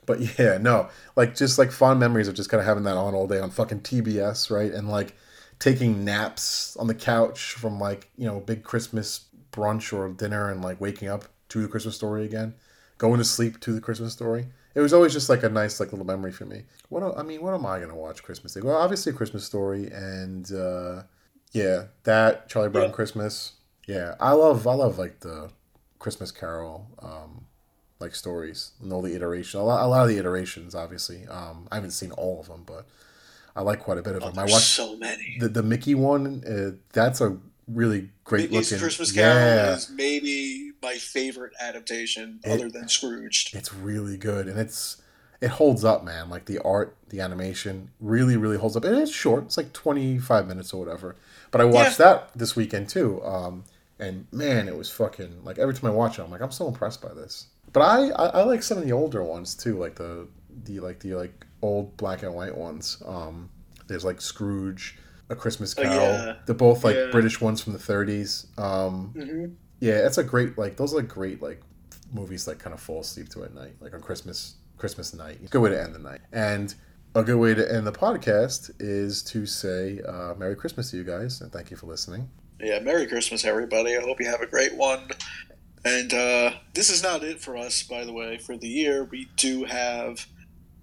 But 0.06 0.38
yeah, 0.38 0.56
no, 0.58 0.88
like 1.16 1.34
just 1.36 1.58
like 1.58 1.70
fond 1.70 2.00
memories 2.00 2.28
of 2.28 2.34
just 2.34 2.48
kind 2.50 2.60
of 2.60 2.66
having 2.66 2.84
that 2.84 2.96
on 2.96 3.14
all 3.14 3.26
day 3.26 3.40
on 3.40 3.50
fucking 3.50 3.80
TBS, 3.80 4.50
right? 4.50 4.72
And 4.72 4.88
like 4.88 5.14
taking 5.58 6.04
naps 6.04 6.76
on 6.76 6.86
the 6.86 6.94
couch 6.94 7.52
from 7.52 7.78
like 7.78 8.10
you 8.16 8.26
know 8.26 8.40
big 8.40 8.62
Christmas 8.62 9.26
brunch 9.52 9.92
or 9.92 10.08
dinner, 10.08 10.50
and 10.50 10.62
like 10.62 10.80
waking 10.80 11.08
up 11.08 11.26
to 11.50 11.60
the 11.60 11.68
Christmas 11.68 11.94
story 11.94 12.24
again, 12.24 12.54
going 12.96 13.18
to 13.18 13.24
sleep 13.24 13.60
to 13.60 13.72
the 13.72 13.80
Christmas 13.80 14.12
story. 14.12 14.46
It 14.74 14.80
was 14.80 14.92
always 14.92 15.12
just 15.12 15.28
like 15.28 15.42
a 15.42 15.48
nice 15.48 15.80
like 15.80 15.92
little 15.92 16.06
memory 16.06 16.32
for 16.32 16.44
me. 16.46 16.62
What 16.88 17.02
I 17.18 17.22
mean, 17.22 17.42
what 17.42 17.52
am 17.52 17.66
I 17.66 17.80
gonna 17.80 17.96
watch 17.96 18.22
Christmas 18.22 18.54
Day? 18.54 18.60
Well, 18.62 18.76
obviously 18.76 19.12
a 19.12 19.14
Christmas 19.14 19.44
story, 19.44 19.88
and 19.92 20.50
uh, 20.52 21.02
yeah, 21.52 21.84
that 22.04 22.48
Charlie 22.48 22.68
Brown 22.70 22.86
Yeah. 22.86 22.92
Christmas. 22.92 23.52
Yeah, 23.86 24.14
I 24.20 24.32
love 24.32 24.66
I 24.66 24.74
love 24.74 24.98
like 24.98 25.20
the 25.20 25.50
Christmas 25.98 26.30
Carol. 26.30 26.86
Um, 27.00 27.44
like 28.00 28.14
stories 28.14 28.70
and 28.80 28.92
all 28.92 29.02
the 29.02 29.16
iterations. 29.16 29.54
A 29.54 29.60
lot, 29.64 29.84
a 29.84 29.88
lot 29.88 30.02
of 30.02 30.08
the 30.08 30.18
iterations, 30.18 30.72
obviously. 30.72 31.26
Um, 31.26 31.66
I 31.72 31.74
haven't 31.74 31.90
seen 31.90 32.12
all 32.12 32.38
of 32.38 32.46
them, 32.46 32.62
but 32.64 32.86
I 33.56 33.62
like 33.62 33.80
quite 33.80 33.98
a 33.98 34.02
bit 34.02 34.14
of 34.14 34.22
Oh, 34.22 34.26
them. 34.30 34.38
I 34.38 34.42
watched 34.44 34.66
so 34.66 34.96
many. 34.96 35.36
the 35.40 35.48
the 35.48 35.64
Mickey 35.64 35.96
one. 35.96 36.44
Uh, 36.46 36.76
that's 36.92 37.20
a 37.20 37.36
really 37.66 38.10
great 38.22 38.52
Mickey's 38.52 38.70
looking. 38.70 38.82
Christmas 38.82 39.10
Carol 39.10 39.36
yeah, 39.36 39.74
is 39.74 39.90
maybe 39.90 40.70
my 40.80 40.94
favorite 40.94 41.54
adaptation 41.60 42.38
It- 42.44 42.52
other 42.52 42.70
than 42.70 42.86
Scrooged. 42.88 43.56
it's 43.56 43.74
really 43.74 44.16
good, 44.16 44.46
and 44.46 44.60
it's 44.60 45.02
it 45.40 45.48
holds 45.50 45.84
up, 45.84 46.04
man. 46.04 46.30
Like 46.30 46.44
the 46.44 46.60
art, 46.60 46.96
the 47.08 47.20
animation, 47.20 47.90
really, 47.98 48.36
really 48.36 48.58
holds 48.58 48.76
up, 48.76 48.84
and 48.84 48.96
it's 48.96 49.10
short. 49.10 49.42
It's 49.46 49.56
like 49.56 49.72
twenty 49.72 50.18
five 50.18 50.46
minutes 50.46 50.72
or 50.72 50.78
whatever. 50.78 51.16
But 51.50 51.62
I 51.62 51.64
watched 51.64 51.98
that 51.98 52.30
this 52.36 52.54
weekend 52.54 52.88
too, 52.88 53.20
um, 53.24 53.64
and 53.98 54.26
man, 54.32 54.68
it 54.68 54.76
was 54.76 54.90
fucking 54.90 55.44
like 55.44 55.58
every 55.58 55.74
time 55.74 55.90
I 55.90 55.94
watch 55.94 56.18
it, 56.18 56.22
I'm 56.22 56.30
like, 56.30 56.40
I'm 56.40 56.50
so 56.52 56.68
impressed 56.68 57.02
by 57.02 57.12
this. 57.14 57.48
But 57.72 57.80
I, 57.82 58.08
I, 58.10 58.26
I 58.40 58.42
like 58.44 58.62
some 58.62 58.78
of 58.78 58.84
the 58.84 58.92
older 58.92 59.22
ones 59.22 59.54
too, 59.54 59.78
like 59.78 59.94
the 59.96 60.28
the 60.64 60.80
like 60.80 61.00
the 61.00 61.14
like 61.14 61.46
old 61.62 61.96
black 61.96 62.22
and 62.22 62.34
white 62.34 62.56
ones. 62.56 63.02
Um, 63.06 63.50
there's 63.86 64.04
like 64.04 64.20
Scrooge, 64.20 64.98
A 65.30 65.36
Christmas 65.36 65.74
Oh, 65.78 65.82
Carol. 65.82 65.96
yeah. 66.12 66.36
They're 66.46 66.54
both 66.54 66.84
like 66.84 66.96
Yeah. 66.96 67.08
British 67.10 67.40
ones 67.40 67.60
from 67.60 67.72
the 67.72 67.78
30s. 67.78 68.46
Um, 68.58 69.10
hmm 69.16 69.44
yeah, 69.80 70.04
it's 70.06 70.18
a 70.18 70.24
great 70.24 70.58
like 70.58 70.76
those 70.76 70.92
are 70.92 70.96
like 70.96 71.08
great 71.08 71.40
like 71.40 71.60
movies 72.12 72.48
like 72.48 72.58
kind 72.58 72.74
of 72.74 72.80
fall 72.80 73.00
asleep 73.00 73.28
to 73.30 73.44
at 73.44 73.54
night, 73.54 73.74
like 73.80 73.94
on 73.94 74.00
Christmas 74.00 74.56
Christmas 74.76 75.14
night. 75.14 75.48
Good 75.50 75.60
way 75.60 75.70
to 75.70 75.80
end 75.82 75.94
the 75.94 75.98
night. 76.00 76.20
And 76.32 76.74
a 77.14 77.22
good 77.22 77.36
way 77.38 77.54
to 77.54 77.72
end 77.72 77.86
the 77.86 77.92
podcast 77.92 78.70
is 78.80 79.22
to 79.24 79.44
say 79.46 80.00
uh, 80.06 80.34
Merry 80.36 80.56
Christmas 80.56 80.90
to 80.90 80.96
you 80.96 81.04
guys 81.04 81.40
and 81.40 81.52
thank 81.52 81.70
you 81.70 81.76
for 81.76 81.86
listening. 81.86 82.28
Yeah, 82.60 82.80
Merry 82.80 83.06
Christmas, 83.06 83.44
everybody. 83.44 83.96
I 83.96 84.00
hope 84.00 84.20
you 84.20 84.26
have 84.26 84.40
a 84.40 84.46
great 84.46 84.74
one. 84.74 85.10
And 85.84 86.12
uh, 86.12 86.52
this 86.74 86.90
is 86.90 87.02
not 87.02 87.22
it 87.22 87.40
for 87.40 87.56
us, 87.56 87.82
by 87.84 88.04
the 88.04 88.12
way, 88.12 88.38
for 88.38 88.56
the 88.56 88.66
year. 88.68 89.04
We 89.04 89.28
do 89.36 89.64
have 89.64 90.26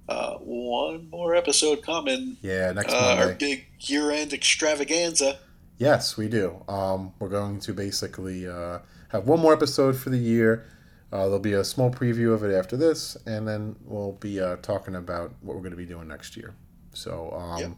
uh, 0.07 0.35
one 0.35 1.09
more 1.09 1.35
episode 1.35 1.81
coming. 1.83 2.37
Yeah, 2.41 2.71
next 2.71 2.93
Uh, 2.93 3.15
our 3.19 3.33
big 3.33 3.65
year 3.81 4.09
end 4.11 4.31
extravaganza. 4.33 5.39
Yes, 5.77 6.15
we 6.15 6.29
do. 6.29 6.63
Um, 6.69 7.13
we're 7.19 7.27
going 7.29 7.59
to 7.59 7.73
basically 7.73 8.47
uh, 8.47 8.79
have 9.09 9.27
one 9.27 9.41
more 9.41 9.51
episode 9.53 9.97
for 9.97 10.09
the 10.09 10.17
year. 10.17 10.65
Uh, 11.11 11.23
there'll 11.25 11.39
be 11.39 11.53
a 11.53 11.63
small 11.65 11.91
preview 11.91 12.33
of 12.33 12.43
it 12.43 12.53
after 12.55 12.77
this, 12.77 13.17
and 13.25 13.45
then 13.47 13.75
we'll 13.83 14.13
be 14.13 14.39
uh, 14.39 14.55
talking 14.57 14.95
about 14.95 15.33
what 15.41 15.55
we're 15.55 15.61
going 15.61 15.71
to 15.71 15.77
be 15.77 15.85
doing 15.85 16.07
next 16.07 16.37
year. 16.37 16.55
So, 16.93 17.31
um, 17.31 17.59
Yep. 17.59 17.71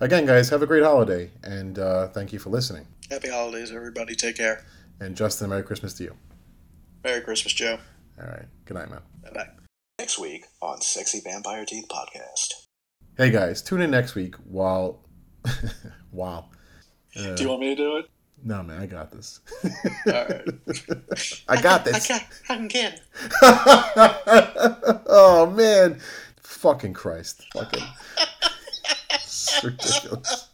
again, 0.00 0.26
guys, 0.26 0.48
have 0.50 0.62
a 0.62 0.66
great 0.66 0.82
holiday, 0.82 1.30
and 1.44 1.78
uh, 1.78 2.08
thank 2.08 2.32
you 2.32 2.38
for 2.40 2.50
listening. 2.50 2.86
Happy 3.10 3.28
holidays, 3.28 3.70
everybody. 3.72 4.14
Take 4.14 4.36
care. 4.36 4.64
And 5.00 5.16
Justin, 5.16 5.50
Merry 5.50 5.62
Christmas 5.62 5.94
to 5.94 6.04
you. 6.04 6.16
Merry 7.02 7.20
Christmas, 7.20 7.52
Joe. 7.52 7.78
All 8.20 8.26
right. 8.26 8.46
Good 8.64 8.74
night, 8.74 8.90
man. 8.90 9.00
Bye 9.22 9.30
bye. 9.34 9.48
Next 9.98 10.18
week 10.18 10.44
on 10.62 10.80
Sexy 10.80 11.20
Vampire 11.22 11.64
Teeth 11.64 11.86
Podcast. 11.88 12.52
Hey, 13.16 13.30
guys, 13.30 13.62
tune 13.62 13.80
in 13.82 13.90
next 13.90 14.14
week 14.14 14.34
while. 14.44 15.00
wow. 16.12 16.46
Uh, 17.16 17.34
Do 17.34 17.42
you 17.42 17.48
want 17.50 17.60
me 17.60 17.68
to 17.68 17.76
do 17.76 17.96
it? 17.98 18.06
no, 18.42 18.62
man, 18.62 18.80
I 18.82 18.86
got 18.86 19.10
this. 19.12 19.40
All 20.06 20.12
right. 20.12 20.48
I 21.48 21.60
got 21.62 21.80
I 21.86 21.92
this. 21.92 22.06
can, 22.06 22.20
I 22.48 22.56
can 22.56 22.68
get 22.68 22.94
it. 23.42 25.02
oh, 25.06 25.52
man. 25.54 26.00
Fucking 26.40 26.92
Christ. 26.94 27.44
Fucking. 27.54 27.82
It's 29.12 29.62
ridiculous. 29.62 30.48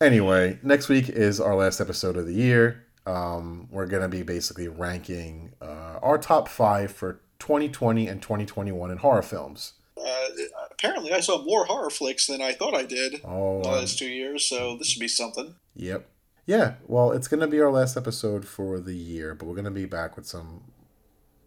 Anyway, 0.00 0.58
next 0.62 0.88
week 0.88 1.08
is 1.08 1.40
our 1.40 1.54
last 1.54 1.80
episode 1.80 2.16
of 2.16 2.26
the 2.26 2.34
year. 2.34 2.84
Um, 3.06 3.68
we're 3.70 3.86
going 3.86 4.02
to 4.02 4.08
be 4.08 4.22
basically 4.22 4.68
ranking 4.68 5.52
uh, 5.60 5.98
our 6.02 6.18
top 6.18 6.48
five 6.48 6.92
for 6.92 7.20
2020 7.38 8.06
and 8.08 8.20
2021 8.22 8.90
in 8.90 8.98
horror 8.98 9.22
films. 9.22 9.74
Uh, 9.96 10.28
apparently, 10.70 11.12
I 11.12 11.20
saw 11.20 11.42
more 11.42 11.64
horror 11.64 11.90
flicks 11.90 12.26
than 12.26 12.40
I 12.40 12.52
thought 12.52 12.74
I 12.74 12.84
did 12.84 13.20
Oh, 13.24 13.62
the 13.62 13.68
um, 13.68 13.74
last 13.76 13.98
two 13.98 14.08
years, 14.08 14.44
so 14.44 14.76
this 14.76 14.88
should 14.88 15.00
be 15.00 15.08
something. 15.08 15.54
Yep. 15.76 16.08
Yeah, 16.46 16.74
well, 16.86 17.12
it's 17.12 17.28
going 17.28 17.40
to 17.40 17.46
be 17.46 17.60
our 17.60 17.70
last 17.70 17.96
episode 17.96 18.44
for 18.46 18.80
the 18.80 18.94
year, 18.94 19.34
but 19.34 19.46
we're 19.46 19.54
going 19.54 19.64
to 19.66 19.70
be 19.70 19.86
back 19.86 20.16
with 20.16 20.26
some 20.26 20.64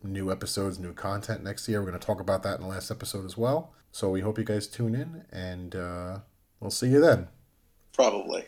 new 0.03 0.31
episodes, 0.31 0.79
new 0.79 0.93
content 0.93 1.43
next 1.43 1.67
year. 1.67 1.79
We're 1.81 1.89
going 1.89 1.99
to 1.99 2.05
talk 2.05 2.19
about 2.19 2.43
that 2.43 2.55
in 2.55 2.61
the 2.61 2.67
last 2.67 2.91
episode 2.91 3.25
as 3.25 3.37
well. 3.37 3.73
So 3.91 4.09
we 4.09 4.21
hope 4.21 4.37
you 4.37 4.43
guys 4.43 4.67
tune 4.67 4.95
in, 4.95 5.25
and 5.31 5.75
uh, 5.75 6.19
we'll 6.59 6.71
see 6.71 6.87
you 6.87 7.01
then. 7.01 7.27
Probably. 7.93 8.45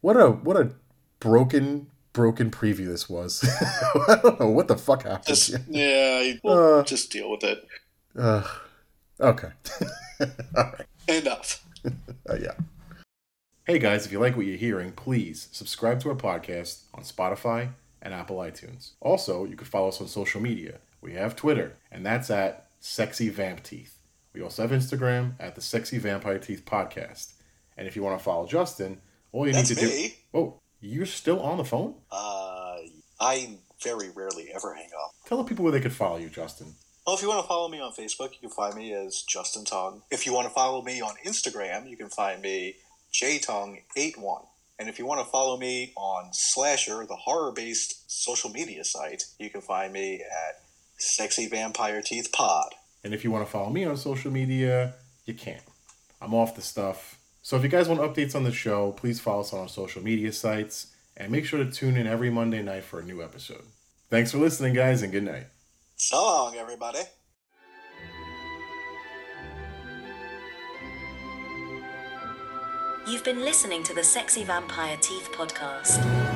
What 0.00 0.16
a 0.16 0.30
what 0.30 0.56
a 0.56 0.72
broken 1.20 1.88
broken 2.12 2.50
preview 2.50 2.86
this 2.86 3.08
was. 3.08 3.44
I 4.08 4.18
don't 4.22 4.40
know 4.40 4.48
what 4.50 4.68
the 4.68 4.76
fuck 4.76 5.02
happened. 5.04 5.26
Just 5.26 5.54
yeah, 5.68 6.32
we'll 6.42 6.80
Uh. 6.80 6.82
just 6.84 7.10
deal 7.12 7.30
with 7.30 7.44
it. 7.44 7.66
Uh, 8.18 8.42
okay. 9.20 9.50
All 10.56 10.64
right. 10.64 10.86
Enough. 11.08 11.64
Uh, 12.28 12.36
yeah. 12.40 12.52
Hey 13.66 13.78
guys, 13.78 14.04
if 14.06 14.10
you 14.12 14.18
like 14.18 14.36
what 14.36 14.46
you're 14.46 14.56
hearing, 14.56 14.92
please 14.92 15.48
subscribe 15.52 16.00
to 16.00 16.08
our 16.10 16.16
podcast 16.16 16.82
on 16.92 17.04
Spotify 17.04 17.68
and 18.02 18.12
Apple 18.12 18.38
iTunes. 18.38 18.92
Also, 19.00 19.44
you 19.44 19.56
can 19.56 19.66
follow 19.66 19.88
us 19.88 20.00
on 20.00 20.08
social 20.08 20.40
media. 20.40 20.78
We 21.02 21.12
have 21.12 21.36
Twitter, 21.36 21.76
and 21.92 22.04
that's 22.04 22.30
at 22.30 22.66
Sexy 22.80 23.28
Vamp 23.28 23.62
Teeth. 23.62 23.96
We 24.34 24.42
also 24.42 24.62
have 24.62 24.70
Instagram 24.72 25.34
at 25.38 25.54
the 25.54 25.60
Sexy 25.60 25.98
Vampire 25.98 26.38
Teeth 26.38 26.64
Podcast. 26.64 27.34
And 27.80 27.88
if 27.88 27.96
you 27.96 28.02
want 28.02 28.18
to 28.18 28.22
follow 28.22 28.46
Justin, 28.46 29.00
all 29.32 29.46
you 29.46 29.54
That's 29.54 29.70
need 29.70 29.78
to 29.78 29.86
me. 29.86 30.08
do. 30.34 30.38
Oh, 30.38 30.60
you're 30.82 31.06
still 31.06 31.40
on 31.40 31.56
the 31.56 31.64
phone? 31.64 31.94
Uh, 32.12 32.76
I 33.18 33.56
very 33.82 34.10
rarely 34.10 34.50
ever 34.54 34.74
hang 34.74 34.90
up. 35.02 35.12
Tell 35.24 35.38
the 35.38 35.48
people 35.48 35.64
where 35.64 35.72
they 35.72 35.80
could 35.80 35.94
follow 35.94 36.18
you, 36.18 36.28
Justin. 36.28 36.74
Well, 37.06 37.16
if 37.16 37.22
you 37.22 37.28
want 37.28 37.42
to 37.42 37.48
follow 37.48 37.68
me 37.68 37.80
on 37.80 37.92
Facebook, 37.92 38.32
you 38.32 38.40
can 38.42 38.50
find 38.50 38.74
me 38.74 38.92
as 38.92 39.22
Justin 39.22 39.64
Tong. 39.64 40.02
If 40.10 40.26
you 40.26 40.34
want 40.34 40.46
to 40.46 40.52
follow 40.52 40.82
me 40.82 41.00
on 41.00 41.14
Instagram, 41.24 41.88
you 41.88 41.96
can 41.96 42.10
find 42.10 42.42
me 42.42 42.74
jtong81. 43.14 44.44
And 44.78 44.90
if 44.90 44.98
you 44.98 45.06
want 45.06 45.24
to 45.24 45.26
follow 45.30 45.56
me 45.56 45.94
on 45.96 46.28
Slasher, 46.32 47.06
the 47.06 47.16
horror-based 47.16 48.10
social 48.10 48.50
media 48.50 48.84
site, 48.84 49.24
you 49.38 49.48
can 49.48 49.62
find 49.62 49.90
me 49.90 50.16
at 50.20 50.60
Sexy 50.98 51.48
Vampire 51.48 52.02
Teeth 52.02 52.30
Pod. 52.30 52.74
And 53.02 53.14
if 53.14 53.24
you 53.24 53.30
want 53.30 53.46
to 53.46 53.50
follow 53.50 53.70
me 53.70 53.86
on 53.86 53.96
social 53.96 54.30
media, 54.30 54.96
you 55.24 55.32
can. 55.32 55.60
I'm 56.20 56.34
off 56.34 56.54
the 56.54 56.62
stuff. 56.62 57.16
So 57.42 57.56
if 57.56 57.62
you 57.62 57.68
guys 57.68 57.88
want 57.88 58.00
updates 58.00 58.34
on 58.34 58.44
the 58.44 58.52
show, 58.52 58.92
please 58.92 59.18
follow 59.18 59.40
us 59.40 59.52
on 59.52 59.60
our 59.60 59.68
social 59.68 60.02
media 60.02 60.32
sites 60.32 60.88
and 61.16 61.32
make 61.32 61.46
sure 61.46 61.62
to 61.62 61.70
tune 61.70 61.96
in 61.96 62.06
every 62.06 62.30
Monday 62.30 62.62
night 62.62 62.84
for 62.84 63.00
a 63.00 63.04
new 63.04 63.22
episode. 63.22 63.62
Thanks 64.10 64.32
for 64.32 64.38
listening, 64.38 64.74
guys, 64.74 65.02
and 65.02 65.12
good 65.12 65.24
night. 65.24 65.46
So 65.96 66.16
long, 66.16 66.56
everybody. 66.56 67.00
You've 73.06 73.24
been 73.24 73.40
listening 73.40 73.82
to 73.84 73.94
the 73.94 74.04
Sexy 74.04 74.44
Vampire 74.44 74.96
Teeth 75.00 75.30
podcast. 75.32 76.29